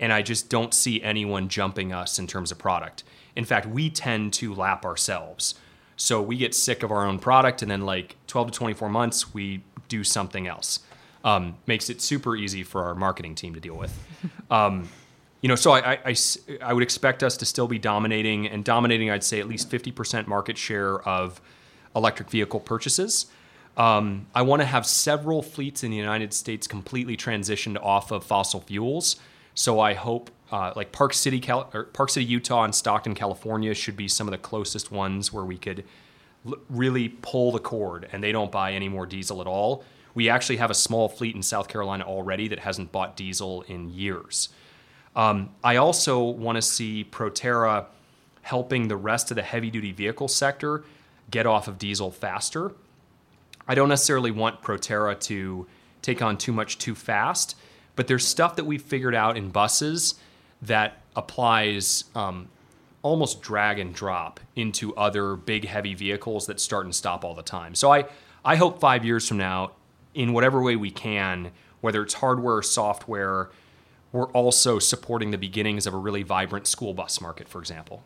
and 0.00 0.10
I 0.10 0.22
just 0.22 0.48
don't 0.48 0.72
see 0.72 1.02
anyone 1.02 1.48
jumping 1.48 1.92
us 1.92 2.18
in 2.18 2.26
terms 2.26 2.50
of 2.50 2.56
product. 2.56 3.04
In 3.36 3.44
fact, 3.44 3.66
we 3.66 3.90
tend 3.90 4.32
to 4.34 4.54
lap 4.54 4.86
ourselves. 4.86 5.54
So 5.96 6.22
we 6.22 6.38
get 6.38 6.54
sick 6.54 6.82
of 6.82 6.90
our 6.90 7.06
own 7.06 7.18
product, 7.18 7.60
and 7.60 7.70
then 7.70 7.82
like 7.82 8.16
12 8.26 8.52
to 8.52 8.58
24 8.58 8.88
months, 8.88 9.34
we 9.34 9.62
do 9.88 10.02
something 10.02 10.46
else. 10.46 10.80
Um, 11.22 11.58
makes 11.66 11.90
it 11.90 12.00
super 12.00 12.36
easy 12.36 12.62
for 12.62 12.84
our 12.84 12.94
marketing 12.94 13.34
team 13.34 13.52
to 13.54 13.60
deal 13.60 13.76
with. 13.76 13.96
Um, 14.48 14.88
you 15.42 15.48
know, 15.48 15.56
so 15.56 15.72
I, 15.72 15.92
I, 15.92 15.98
I, 16.06 16.14
I 16.62 16.72
would 16.72 16.84
expect 16.84 17.24
us 17.24 17.36
to 17.38 17.44
still 17.44 17.66
be 17.66 17.80
dominating, 17.80 18.46
and 18.46 18.64
dominating, 18.64 19.10
I'd 19.10 19.24
say 19.24 19.40
at 19.40 19.48
least 19.48 19.68
50% 19.70 20.28
market 20.28 20.56
share 20.56 21.00
of 21.00 21.40
electric 21.96 22.30
vehicle 22.30 22.60
purchases. 22.60 23.26
Um, 23.76 24.26
I 24.34 24.42
want 24.42 24.62
to 24.62 24.66
have 24.66 24.86
several 24.86 25.42
fleets 25.42 25.82
in 25.82 25.90
the 25.90 25.96
United 25.96 26.32
States 26.32 26.66
completely 26.66 27.16
transitioned 27.16 27.82
off 27.82 28.10
of 28.10 28.24
fossil 28.24 28.60
fuels. 28.60 29.16
So 29.54 29.80
I 29.80 29.94
hope 29.94 30.30
uh, 30.50 30.72
like 30.76 30.92
Park 30.92 31.12
City, 31.12 31.40
Cal- 31.40 31.64
Park 31.64 32.10
City, 32.10 32.24
Utah, 32.24 32.64
and 32.64 32.74
Stockton, 32.74 33.14
California 33.14 33.74
should 33.74 33.96
be 33.96 34.08
some 34.08 34.26
of 34.28 34.32
the 34.32 34.38
closest 34.38 34.92
ones 34.92 35.32
where 35.32 35.44
we 35.44 35.58
could 35.58 35.84
l- 36.46 36.54
really 36.70 37.08
pull 37.08 37.52
the 37.52 37.58
cord 37.58 38.08
and 38.12 38.22
they 38.22 38.32
don't 38.32 38.52
buy 38.52 38.72
any 38.72 38.88
more 38.88 39.06
diesel 39.06 39.40
at 39.40 39.46
all. 39.46 39.84
We 40.14 40.30
actually 40.30 40.56
have 40.56 40.70
a 40.70 40.74
small 40.74 41.08
fleet 41.08 41.34
in 41.34 41.42
South 41.42 41.68
Carolina 41.68 42.04
already 42.04 42.48
that 42.48 42.60
hasn't 42.60 42.92
bought 42.92 43.16
diesel 43.16 43.62
in 43.62 43.90
years. 43.90 44.48
Um, 45.14 45.50
I 45.64 45.76
also 45.76 46.22
want 46.22 46.56
to 46.56 46.62
see 46.62 47.06
Proterra 47.10 47.86
helping 48.42 48.88
the 48.88 48.96
rest 48.96 49.30
of 49.30 49.34
the 49.34 49.42
heavy 49.42 49.70
duty 49.70 49.92
vehicle 49.92 50.28
sector 50.28 50.84
get 51.30 51.46
off 51.46 51.68
of 51.68 51.78
diesel 51.78 52.10
faster. 52.10 52.72
I 53.68 53.74
don't 53.74 53.88
necessarily 53.88 54.30
want 54.30 54.62
Proterra 54.62 55.18
to 55.22 55.66
take 56.02 56.22
on 56.22 56.38
too 56.38 56.52
much 56.52 56.78
too 56.78 56.94
fast, 56.94 57.56
but 57.96 58.06
there's 58.06 58.26
stuff 58.26 58.56
that 58.56 58.64
we've 58.64 58.82
figured 58.82 59.14
out 59.14 59.36
in 59.36 59.50
buses 59.50 60.14
that 60.62 61.02
applies 61.16 62.04
um, 62.14 62.48
almost 63.02 63.42
drag 63.42 63.78
and 63.78 63.94
drop 63.94 64.40
into 64.54 64.94
other 64.96 65.36
big 65.36 65.64
heavy 65.64 65.94
vehicles 65.94 66.46
that 66.46 66.60
start 66.60 66.84
and 66.84 66.94
stop 66.94 67.24
all 67.24 67.34
the 67.34 67.42
time. 67.42 67.74
So 67.74 67.92
I, 67.92 68.04
I 68.44 68.56
hope 68.56 68.80
five 68.80 69.04
years 69.04 69.26
from 69.26 69.38
now, 69.38 69.72
in 70.14 70.32
whatever 70.32 70.62
way 70.62 70.76
we 70.76 70.90
can, 70.90 71.50
whether 71.80 72.02
it's 72.02 72.14
hardware 72.14 72.56
or 72.56 72.62
software, 72.62 73.50
we're 74.12 74.28
also 74.28 74.78
supporting 74.78 75.30
the 75.30 75.38
beginnings 75.38 75.86
of 75.86 75.94
a 75.94 75.96
really 75.98 76.22
vibrant 76.22 76.66
school 76.66 76.94
bus 76.94 77.20
market, 77.20 77.48
for 77.48 77.58
example. 77.58 78.02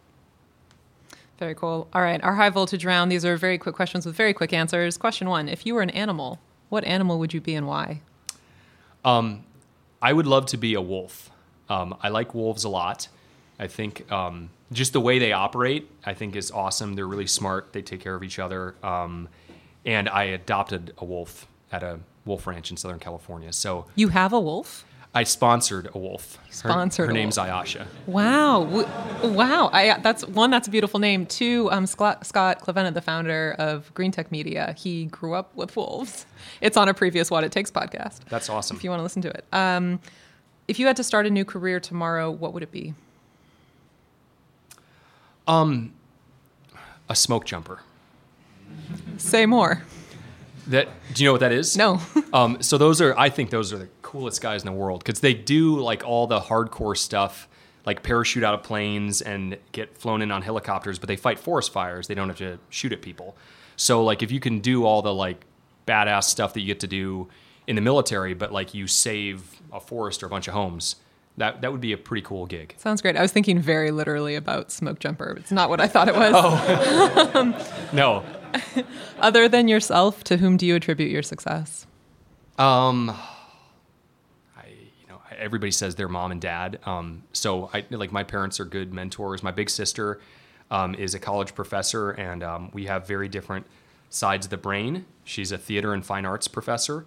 Very 1.41 1.55
cool. 1.55 1.89
All 1.95 2.03
right, 2.03 2.23
our 2.23 2.35
high 2.35 2.51
voltage 2.51 2.85
round. 2.85 3.11
These 3.11 3.25
are 3.25 3.35
very 3.39 3.57
quick 3.57 3.75
questions 3.75 4.05
with 4.05 4.15
very 4.15 4.35
quick 4.35 4.53
answers. 4.53 4.99
Question 4.99 5.31
one: 5.31 5.49
If 5.49 5.65
you 5.65 5.75
were 5.75 5.81
an 5.81 5.89
animal, 5.89 6.39
what 6.69 6.85
animal 6.85 7.19
would 7.19 7.33
you 7.33 7.41
be 7.41 7.55
and 7.55 7.67
why? 7.67 8.03
Um, 9.07 9.45
I 10.03 10.13
would 10.13 10.27
love 10.27 10.45
to 10.47 10.59
be 10.59 10.75
a 10.75 10.83
wolf. 10.83 11.31
Um, 11.71 11.97
I 12.03 12.11
like 12.11 12.35
wolves 12.35 12.65
a 12.65 12.69
lot. 12.69 13.09
I 13.59 13.69
think 13.69 14.11
um, 14.13 14.51
just 14.71 14.93
the 14.93 15.01
way 15.01 15.19
they 15.19 15.33
operate, 15.33 15.91
I 16.05 16.13
think, 16.13 16.37
is 16.37 16.51
awesome. 16.51 16.95
They're 16.95 17.07
really 17.07 17.27
smart. 17.27 17.73
They 17.73 17.81
take 17.81 18.01
care 18.01 18.15
of 18.15 18.23
each 18.23 18.39
other. 18.39 18.75
Um, 18.83 19.29
and 19.87 20.11
I 20.11 20.25
adopted 20.25 20.93
a 20.99 21.07
wolf 21.07 21.47
at 21.73 21.83
a 21.83 22.01
wolf 22.27 22.47
ranch 22.47 22.71
in 22.71 22.77
Southern 22.77 22.99
California. 22.99 23.55
So 23.55 23.87
you 23.95 24.09
have 24.09 24.35
a 24.35 24.41
wolf. 24.41 24.85
I 25.13 25.25
sponsored 25.25 25.89
a 25.93 25.99
wolf. 25.99 26.39
Sponsored. 26.51 27.07
Her, 27.07 27.07
her 27.09 27.13
name's 27.13 27.37
Ayasha. 27.37 27.87
Wow, 28.07 28.63
wow! 29.25 29.69
I, 29.73 29.99
that's 29.99 30.25
one. 30.25 30.51
That's 30.51 30.69
a 30.69 30.71
beautiful 30.71 31.01
name. 31.01 31.27
Two. 31.27 31.69
Um, 31.73 31.87
Scott, 31.87 32.25
Scott 32.25 32.61
Clavenna, 32.61 32.95
the 32.95 33.01
founder 33.01 33.57
of 33.59 33.93
Greentech 33.95 34.31
Media, 34.31 34.73
he 34.79 35.07
grew 35.07 35.35
up 35.35 35.55
with 35.57 35.75
wolves. 35.75 36.27
It's 36.61 36.77
on 36.77 36.89
a 36.89 36.95
previous 36.95 37.29
Watt 37.29 37.43
It 37.43 37.51
Takes 37.51 37.73
podcast. 37.73 38.21
That's 38.29 38.49
awesome. 38.49 38.77
If 38.77 38.85
you 38.85 38.91
want 38.91 39.01
to 39.01 39.03
listen 39.03 39.23
to 39.23 39.31
it. 39.31 39.45
Um, 39.53 39.99
if 40.69 40.79
you 40.79 40.87
had 40.87 40.97
to 40.97 41.05
start 41.05 41.27
a 41.27 41.31
new 41.31 41.45
career 41.45 41.81
tomorrow, 41.81 42.31
what 42.31 42.53
would 42.55 42.63
it 42.63 42.71
be? 42.71 42.95
Um, 45.49 45.93
a 47.09 47.17
smoke 47.17 47.45
jumper. 47.45 47.81
Say 49.17 49.45
more. 49.47 49.83
That 50.69 50.89
do 51.15 51.25
you 51.25 51.29
know 51.29 51.33
what 51.33 51.41
that 51.41 51.51
is? 51.51 51.77
No. 51.77 52.01
um, 52.33 52.63
so 52.63 52.79
those 52.79 53.01
are 53.01 53.19
I 53.19 53.29
think 53.29 53.51
those 53.51 53.73
are 53.73 53.79
the 53.79 53.89
coolest 54.11 54.43
guys 54.43 54.63
in 54.63 54.67
the 54.67 54.73
world 54.73 55.05
because 55.05 55.21
they 55.21 55.33
do 55.33 55.79
like 55.79 56.05
all 56.05 56.27
the 56.27 56.41
hardcore 56.41 56.97
stuff, 56.97 57.49
like 57.87 58.03
parachute 58.03 58.43
out 58.43 58.55
of 58.55 58.65
planes 58.65 59.23
and 59.23 59.57
get 59.71 59.97
flown 59.97 60.21
in 60.21 60.33
on 60.33 60.43
helicopters, 60.43 60.99
but 60.99 61.07
they 61.07 61.15
fight 61.15 61.39
forest 61.39 61.73
fires. 61.73 62.09
They 62.09 62.17
don't 62.17 62.27
have 62.29 62.39
to 62.39 62.59
shoot 62.71 62.93
at 62.93 63.03
people. 63.03 63.37
So 63.77 64.03
like 64.03 64.25
if 64.25 64.33
you 64.33 64.41
can 64.41 64.59
do 64.59 64.85
all 64.85 65.01
the 65.01 65.15
like 65.15 65.45
badass 65.87 66.25
stuff 66.25 66.55
that 66.55 66.61
you 66.61 66.67
get 66.67 66.81
to 66.81 66.89
do 66.89 67.29
in 67.69 67.77
the 67.77 67.83
military, 67.83 68.35
but 68.35 68.53
like 68.53 68.75
you 68.75 68.89
save 68.89 69.61
a 69.73 69.79
forest 69.79 70.25
or 70.25 70.27
a 70.27 70.29
bunch 70.29 70.49
of 70.49 70.55
homes, 70.55 70.97
that 71.37 71.61
that 71.61 71.71
would 71.71 71.81
be 71.81 71.93
a 71.93 71.97
pretty 71.97 72.23
cool 72.23 72.47
gig. 72.47 72.75
Sounds 72.79 73.01
great. 73.01 73.17
I 73.17 73.23
was 73.23 73.31
thinking 73.31 73.61
very 73.61 73.93
literally 73.93 74.35
about 74.35 74.73
smoke 74.73 74.99
jumper. 74.99 75.37
It's 75.39 75.53
not 75.53 75.71
what 75.71 75.81
I 75.81 75.87
thought 75.87 76.09
it 76.09 76.17
was. 76.17 76.33
Oh. 76.35 77.89
no. 77.93 78.25
Other 79.21 79.49
than 79.49 79.69
yourself, 79.69 80.25
to 80.25 80.37
whom 80.37 80.57
do 80.57 80.67
you 80.67 80.75
attribute 80.75 81.13
your 81.13 81.23
success? 81.23 81.87
Um 82.59 83.17
everybody 85.41 85.73
says 85.73 85.95
their 85.95 86.09
mom 86.09 86.31
and 86.33 86.41
dad. 86.41 86.79
Um, 86.85 87.25
so 87.33 87.71
I 87.73 87.85
like 87.91 88.13
my 88.13 88.23
parents 88.23 88.61
are 88.61 88.65
good 88.65 88.93
mentors. 88.93 89.43
My 89.43 89.51
big 89.51 89.71
sister 89.71 90.21
um, 90.71 90.95
is 90.95 91.15
a 91.15 91.19
college 91.19 91.55
professor, 91.55 92.11
and 92.11 92.43
um, 92.43 92.71
we 92.73 92.87
have 92.87 93.07
very 93.07 93.29
different 93.29 93.67
sides 94.09 94.47
of 94.47 94.51
the 94.51 94.57
brain. 94.57 95.07
She's 95.25 95.53
a 95.53 95.59
theater 95.59 95.93
and 95.95 96.05
fine 96.05 96.25
arts 96.25 96.49
professor, 96.49 97.07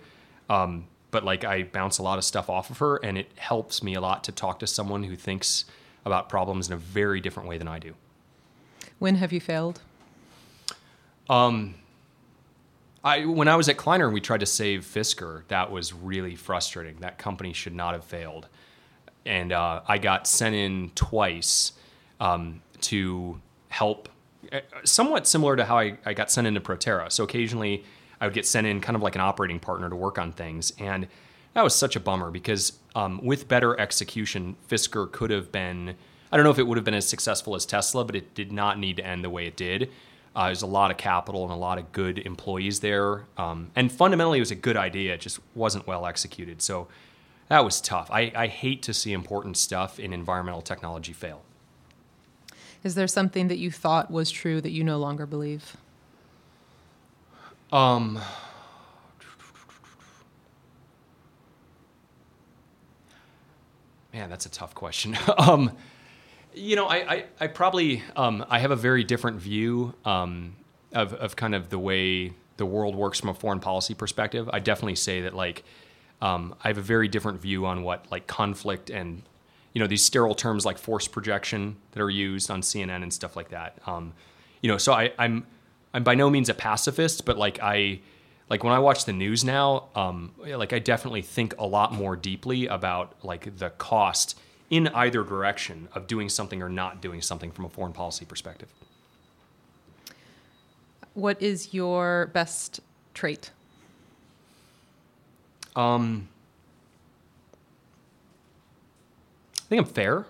um, 0.49 0.88
but 1.11 1.23
like 1.23 1.43
I 1.43 1.63
bounce 1.63 1.97
a 1.97 2.03
lot 2.03 2.17
of 2.17 2.23
stuff 2.23 2.49
off 2.49 2.69
of 2.69 2.79
her, 2.79 2.97
and 2.97 3.17
it 3.17 3.31
helps 3.38 3.84
me 3.84 3.93
a 3.93 4.01
lot 4.01 4.23
to 4.25 4.31
talk 4.31 4.59
to 4.59 4.67
someone 4.67 5.03
who 5.03 5.15
thinks 5.15 5.65
about 6.05 6.27
problems 6.27 6.67
in 6.67 6.73
a 6.73 6.77
very 6.77 7.21
different 7.21 7.47
way 7.47 7.57
than 7.57 7.67
I 7.67 7.79
do. 7.79 7.93
When 8.99 9.15
have 9.15 9.31
you 9.31 9.39
failed? 9.39 9.81
Um, 11.29 11.75
I, 13.04 13.26
when 13.26 13.47
I 13.47 13.56
was 13.56 13.68
at 13.68 13.78
Kleiner 13.78 14.06
and 14.06 14.14
we 14.14 14.22
tried 14.22 14.39
to 14.39 14.45
save 14.45 14.86
Fisker, 14.86 15.43
that 15.49 15.72
was 15.72 15.93
really 15.93 16.36
frustrating. 16.36 16.97
That 17.01 17.18
company 17.18 17.51
should 17.51 17.76
not 17.76 17.93
have 17.93 18.06
failed. 18.06 18.47
And 19.26 19.51
uh, 19.51 19.82
I 19.88 19.97
got 19.97 20.26
sent 20.26 20.56
in 20.56 20.91
twice 20.95 21.74
um, 22.20 22.62
to 22.82 23.41
help 23.70 24.10
uh, 24.51 24.62
somewhat 24.84 25.28
similar 25.28 25.56
to 25.56 25.66
how 25.66 25.78
I, 25.78 25.97
I 26.06 26.14
got 26.14 26.32
sent 26.32 26.47
into 26.47 26.62
Proterra. 26.62 27.12
So 27.12 27.24
occasionally 27.24 27.84
I 28.22 28.26
would 28.26 28.34
get 28.34 28.45
sent 28.45 28.68
in 28.68 28.80
kind 28.80 28.95
of 28.95 29.01
like 29.01 29.16
an 29.16 29.22
operating 29.22 29.60
partner 29.60 29.89
to 29.89 29.95
work 29.95 30.18
on 30.18 30.32
things. 30.32 30.72
And 30.80 31.08
that 31.54 31.64
was 31.64 31.76
such 31.76 31.95
a 31.95 31.99
bummer 31.99 32.32
because 32.32 32.80
um, 32.95 33.20
with 33.24 33.47
better 33.47 33.78
execution, 33.80 34.56
Fisker 34.70 35.12
could 35.12 35.30
have 35.30 35.51
been, 35.51 35.95
I 36.32 36.38
don't 36.38 36.45
know 36.45 36.51
if 36.51 36.60
it 36.60 36.64
would 36.64 36.78
have 36.78 36.86
been 36.86 36.93
as 36.93 37.08
successful 37.08 37.56
as 37.56 37.66
Tesla, 37.66 38.06
but 38.06 38.16
it 38.16 38.34
did 38.34 38.51
not 38.51 38.80
need 38.80 38.97
to 38.97 39.06
end 39.06 39.24
the 39.24 39.30
way 39.30 39.45
it 39.45 39.58
did. 39.58 39.89
Uh, 40.36 40.45
there's 40.45 40.63
a 40.63 40.67
lot 40.67 40.89
of 40.89 40.97
capital 40.97 41.43
and 41.43 41.51
a 41.51 41.55
lot 41.55 41.77
of 41.77 41.91
good 41.91 42.17
employees 42.19 42.79
there. 42.79 43.25
Um, 43.38 43.69
and 43.75 43.91
fundamentally, 43.91 44.39
it 44.39 44.41
was 44.41 44.51
a 44.51 44.55
good 44.55 44.77
idea. 44.77 45.13
It 45.13 45.21
just 45.21 45.39
wasn't 45.53 45.86
well 45.86 46.05
executed. 46.05 46.61
So 46.61 46.88
that 47.49 47.63
was 47.63 47.79
tough. 47.79 48.09
I, 48.09 48.31
I 48.36 48.47
hate 48.47 48.81
to 48.84 48.93
see 48.93 49.13
important 49.13 49.57
stuff 49.57 49.99
in 49.99 50.11
environmental 50.11 50.61
technology 50.61 51.13
fail. 51.13 51.43
Is 52.84 52.95
there 52.95 53.07
something 53.07 53.47
that 53.47 53.59
you 53.59 53.71
thought 53.71 54.09
was 54.09 54.31
true 54.31 54.59
that 54.59 54.71
you 54.71 54.84
no 54.84 54.97
longer 54.97 55.25
believe? 55.25 55.77
Um, 57.71 58.19
man, 64.13 64.29
that's 64.29 64.45
a 64.45 64.49
tough 64.49 64.75
question. 64.75 65.17
um, 65.38 65.71
you 66.56 66.76
know, 66.76 66.86
I, 66.88 66.95
I, 66.95 67.26
I 67.39 67.47
probably 67.47 68.04
um, 68.16 68.45
I 68.49 68.60
have 68.60 68.72
a 68.72 68.76
very 68.76 69.04
different 69.04 69.39
view 69.39 69.93
um, 70.06 70.56
of, 70.91 71.14
of 71.14 71.36
kind 71.36 71.56
of 71.56 71.70
the 71.70 71.80
way 71.80 72.34
the 72.58 72.66
world 72.66 72.95
works 72.95 73.20
from 73.20 73.30
a 73.30 73.34
foreign 73.34 73.60
policy 73.60 73.93
perspective. 73.93 74.49
I 74.51 74.60
definitely 74.60 74.95
say 74.95 75.22
that 75.22 75.34
like 75.36 75.64
um, 76.22 76.56
I 76.64 76.70
have 76.70 76.78
a 76.78 76.84
very 76.84 77.08
different 77.08 77.41
view 77.41 77.66
on 77.66 77.84
what 77.84 78.10
like 78.12 78.28
conflict 78.28 78.89
and 78.89 79.24
you 79.74 79.80
know 79.80 79.88
these 79.88 80.04
sterile 80.04 80.36
terms 80.36 80.66
like 80.66 80.78
force 80.78 81.08
projection 81.08 81.78
that 81.91 82.01
are 82.01 82.10
used 82.10 82.51
on 82.51 82.62
CNN 82.62 83.04
and 83.04 83.14
stuff 83.14 83.36
like 83.36 83.49
that. 83.49 83.80
Um, 83.88 84.14
you 84.62 84.70
know, 84.70 84.78
so 84.78 84.93
I, 84.93 85.12
I'm 85.18 85.45
I'm 85.93 86.04
by 86.04 86.16
no 86.16 86.30
means 86.30 86.49
a 86.49 86.54
pacifist, 86.54 87.26
but 87.26 87.38
like 87.38 87.60
I 87.62 87.99
like 88.49 88.64
when 88.64 88.74
I 88.74 88.80
watch 88.80 89.06
the 89.06 89.14
news 89.14 89.43
now, 89.43 89.89
um, 89.95 90.34
like 90.38 90.74
I 90.74 90.80
definitely 90.80 91.24
think 91.24 91.56
a 91.58 91.66
lot 91.66 91.93
more 91.93 92.16
deeply 92.16 92.68
about 92.68 93.16
like 93.24 93.58
the 93.58 93.72
cost 93.72 94.39
in 94.74 94.88
either 94.88 95.24
direction 95.24 95.88
of 95.93 96.07
doing 96.07 96.28
something 96.28 96.63
or 96.63 96.67
not 96.67 96.99
doing 96.99 97.21
something 97.21 97.51
from 97.51 97.63
a 97.63 97.69
foreign 97.69 97.93
policy 97.93 98.26
perspective. 98.26 98.69
What 101.13 101.39
is 101.39 101.76
your 101.76 102.32
best 102.34 102.80
trait? 103.13 103.51
Um, 105.76 106.28
I 109.59 109.61
think 109.69 109.80
I'm 109.80 109.93
fair. 109.93 110.26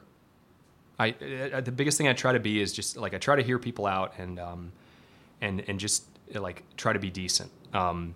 I, 0.99 1.15
I, 1.53 1.61
the 1.61 1.71
biggest 1.71 1.97
thing 1.97 2.09
I 2.09 2.13
try 2.13 2.33
to 2.33 2.39
be 2.39 2.61
is 2.61 2.73
just 2.73 2.97
like 2.97 3.13
I 3.13 3.19
try 3.19 3.37
to 3.37 3.43
hear 3.43 3.57
people 3.57 3.85
out 3.85 4.13
and 4.17 4.39
um, 4.39 4.73
and 5.39 5.63
and 5.69 5.79
just 5.79 6.03
like 6.33 6.63
try 6.75 6.91
to 6.91 6.99
be 6.99 7.09
decent. 7.09 7.49
Um, 7.73 8.13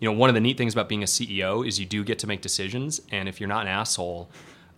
you 0.00 0.10
know, 0.10 0.18
one 0.18 0.28
of 0.28 0.34
the 0.34 0.40
neat 0.40 0.58
things 0.58 0.72
about 0.72 0.88
being 0.88 1.04
a 1.04 1.06
CEO 1.06 1.64
is 1.66 1.78
you 1.78 1.86
do 1.86 2.02
get 2.02 2.18
to 2.18 2.26
make 2.26 2.40
decisions, 2.40 3.00
and 3.12 3.28
if 3.28 3.40
you're 3.40 3.48
not 3.48 3.62
an 3.62 3.68
asshole, 3.68 4.28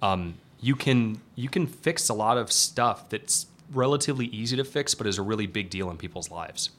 um, 0.02 0.34
you 0.60 0.76
can 0.76 1.20
you 1.34 1.48
can 1.48 1.66
fix 1.66 2.08
a 2.08 2.14
lot 2.14 2.36
of 2.36 2.52
stuff 2.52 3.08
that's 3.08 3.46
relatively 3.72 4.26
easy 4.26 4.56
to 4.56 4.64
fix, 4.64 4.94
but 4.94 5.06
is 5.06 5.18
a 5.18 5.22
really 5.22 5.46
big 5.46 5.70
deal 5.70 5.90
in 5.90 5.96
people's 5.96 6.30
lives. 6.30 6.70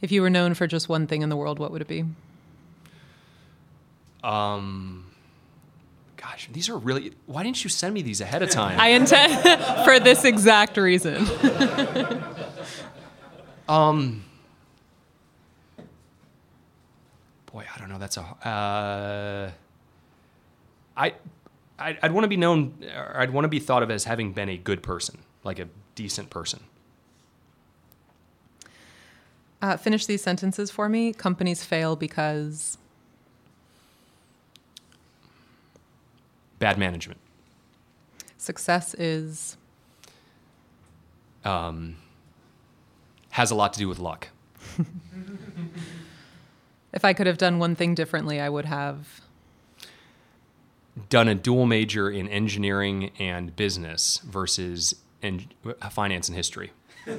If 0.00 0.10
you 0.12 0.22
were 0.22 0.30
known 0.30 0.54
for 0.54 0.66
just 0.66 0.88
one 0.88 1.06
thing 1.06 1.22
in 1.22 1.28
the 1.28 1.36
world, 1.36 1.58
what 1.58 1.70
would 1.70 1.82
it 1.82 1.88
be? 1.88 2.04
Um, 4.22 5.10
gosh, 6.16 6.48
these 6.52 6.68
are 6.68 6.78
really. 6.78 7.12
Why 7.26 7.42
didn't 7.42 7.62
you 7.62 7.70
send 7.70 7.94
me 7.94 8.02
these 8.02 8.20
ahead 8.20 8.42
of 8.42 8.50
time? 8.50 8.78
I 8.80 8.88
intend 8.88 9.42
for 9.84 10.00
this 10.00 10.24
exact 10.24 10.76
reason. 10.76 11.26
um, 13.68 14.24
boy, 17.46 17.64
I 17.74 17.78
don't 17.78 17.88
know. 17.88 17.98
That's 17.98 18.16
a. 18.16 18.22
Uh, 18.22 19.50
I 20.96 21.14
I'd, 21.78 21.98
I'd 22.02 22.12
want 22.12 22.24
to 22.24 22.28
be 22.28 22.36
known, 22.36 22.84
or 22.94 23.20
I'd 23.20 23.30
want 23.30 23.44
to 23.44 23.48
be 23.48 23.58
thought 23.58 23.82
of 23.82 23.90
as 23.90 24.04
having 24.04 24.32
been 24.32 24.48
a 24.48 24.56
good 24.56 24.82
person, 24.82 25.18
like 25.42 25.58
a 25.58 25.68
decent 25.94 26.30
person. 26.30 26.60
Uh, 29.60 29.76
finish 29.76 30.06
these 30.06 30.22
sentences 30.22 30.70
for 30.70 30.88
me. 30.88 31.12
Companies 31.12 31.64
fail 31.64 31.96
because. 31.96 32.78
Bad 36.58 36.78
management. 36.78 37.18
Success 38.36 38.94
is. 38.94 39.56
Um, 41.44 41.96
has 43.30 43.50
a 43.50 43.54
lot 43.54 43.72
to 43.72 43.78
do 43.78 43.88
with 43.88 43.98
luck. 43.98 44.28
if 46.92 47.04
I 47.04 47.12
could 47.12 47.26
have 47.26 47.38
done 47.38 47.58
one 47.58 47.74
thing 47.74 47.94
differently, 47.94 48.40
I 48.40 48.48
would 48.48 48.66
have 48.66 49.23
done 51.08 51.28
a 51.28 51.34
dual 51.34 51.66
major 51.66 52.10
in 52.10 52.28
engineering 52.28 53.10
and 53.18 53.54
business 53.56 54.18
versus 54.18 54.94
en- 55.22 55.48
finance 55.90 56.28
and 56.28 56.36
history. 56.36 56.72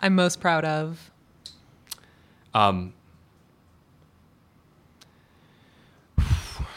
I'm 0.00 0.14
most 0.14 0.40
proud 0.40 0.64
of. 0.64 1.10
Um, 2.54 2.94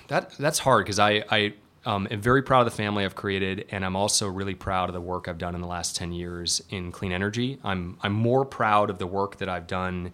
that 0.07 0.31
that's 0.37 0.59
hard 0.59 0.85
because 0.85 0.99
I 0.99 1.23
I 1.29 1.53
um, 1.85 2.07
am 2.11 2.21
very 2.21 2.43
proud 2.43 2.61
of 2.61 2.65
the 2.65 2.71
family 2.71 3.05
I've 3.05 3.15
created, 3.15 3.65
and 3.71 3.83
I'm 3.85 3.95
also 3.95 4.27
really 4.27 4.55
proud 4.55 4.89
of 4.89 4.93
the 4.93 5.01
work 5.01 5.27
I've 5.27 5.37
done 5.37 5.55
in 5.55 5.61
the 5.61 5.67
last 5.67 5.95
ten 5.95 6.11
years 6.11 6.61
in 6.69 6.91
clean 6.91 7.11
energy. 7.11 7.59
I'm 7.63 7.97
I'm 8.01 8.13
more 8.13 8.45
proud 8.45 8.89
of 8.89 8.99
the 8.99 9.07
work 9.07 9.37
that 9.37 9.49
I've 9.49 9.67
done 9.67 10.11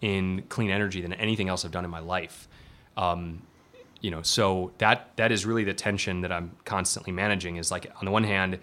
in 0.00 0.44
clean 0.48 0.70
energy 0.70 1.00
than 1.00 1.12
anything 1.14 1.48
else 1.48 1.64
I've 1.64 1.72
done 1.72 1.84
in 1.84 1.90
my 1.90 2.00
life. 2.00 2.48
Um, 2.96 3.42
you 4.00 4.10
know, 4.10 4.22
so 4.22 4.72
that 4.78 5.10
that 5.16 5.32
is 5.32 5.44
really 5.44 5.64
the 5.64 5.74
tension 5.74 6.22
that 6.22 6.32
I'm 6.32 6.52
constantly 6.64 7.12
managing. 7.12 7.56
Is 7.56 7.70
like 7.70 7.90
on 7.98 8.04
the 8.04 8.10
one 8.10 8.24
hand, 8.24 8.58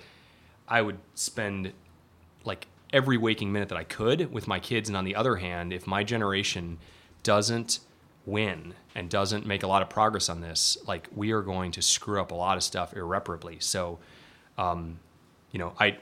I 0.67 0.81
would 0.81 0.97
spend 1.15 1.73
like 2.43 2.67
every 2.91 3.17
waking 3.17 3.51
minute 3.51 3.69
that 3.69 3.77
I 3.77 3.83
could 3.83 4.31
with 4.31 4.47
my 4.47 4.59
kids, 4.59 4.89
and 4.89 4.97
on 4.97 5.05
the 5.05 5.15
other 5.15 5.37
hand, 5.37 5.73
if 5.73 5.85
my 5.85 6.03
generation 6.03 6.79
doesn't 7.23 7.79
win 8.25 8.73
and 8.93 9.09
doesn't 9.09 9.45
make 9.45 9.63
a 9.63 9.67
lot 9.67 9.81
of 9.81 9.89
progress 9.89 10.29
on 10.29 10.41
this, 10.41 10.77
like 10.85 11.07
we 11.15 11.31
are 11.31 11.41
going 11.41 11.71
to 11.71 11.81
screw 11.81 12.19
up 12.19 12.31
a 12.31 12.35
lot 12.35 12.57
of 12.57 12.63
stuff 12.63 12.93
irreparably. 12.95 13.57
So, 13.59 13.99
um, 14.57 14.99
you 15.51 15.59
know, 15.59 15.73
I 15.79 15.97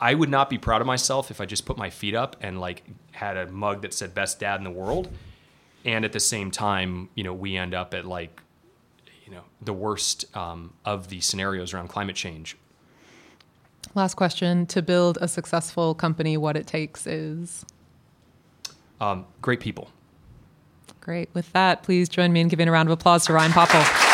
I 0.00 0.14
would 0.14 0.30
not 0.30 0.50
be 0.50 0.58
proud 0.58 0.80
of 0.80 0.86
myself 0.86 1.30
if 1.30 1.40
I 1.40 1.46
just 1.46 1.64
put 1.64 1.76
my 1.76 1.90
feet 1.90 2.14
up 2.14 2.36
and 2.40 2.60
like 2.60 2.82
had 3.12 3.36
a 3.36 3.46
mug 3.46 3.82
that 3.82 3.94
said 3.94 4.14
"best 4.14 4.40
dad 4.40 4.58
in 4.58 4.64
the 4.64 4.70
world." 4.70 5.08
And 5.84 6.04
at 6.04 6.12
the 6.12 6.20
same 6.20 6.50
time, 6.50 7.08
you 7.14 7.24
know, 7.24 7.32
we 7.32 7.56
end 7.56 7.74
up 7.74 7.94
at 7.94 8.04
like, 8.04 8.40
you 9.24 9.32
know, 9.32 9.42
the 9.60 9.72
worst 9.72 10.24
um, 10.36 10.72
of 10.84 11.08
the 11.08 11.20
scenarios 11.20 11.74
around 11.74 11.88
climate 11.88 12.16
change. 12.16 12.56
Last 13.94 14.14
question: 14.14 14.66
To 14.66 14.82
build 14.82 15.18
a 15.20 15.28
successful 15.28 15.94
company, 15.94 16.36
what 16.36 16.56
it 16.56 16.66
takes 16.66 17.06
is 17.06 17.64
um, 19.00 19.26
great 19.40 19.60
people. 19.60 19.90
Great. 21.00 21.28
With 21.34 21.52
that, 21.52 21.82
please 21.82 22.08
join 22.08 22.32
me 22.32 22.40
in 22.40 22.48
giving 22.48 22.68
a 22.68 22.72
round 22.72 22.88
of 22.88 22.92
applause 22.92 23.26
to 23.26 23.32
Ryan 23.32 23.52
Popple. 23.52 24.11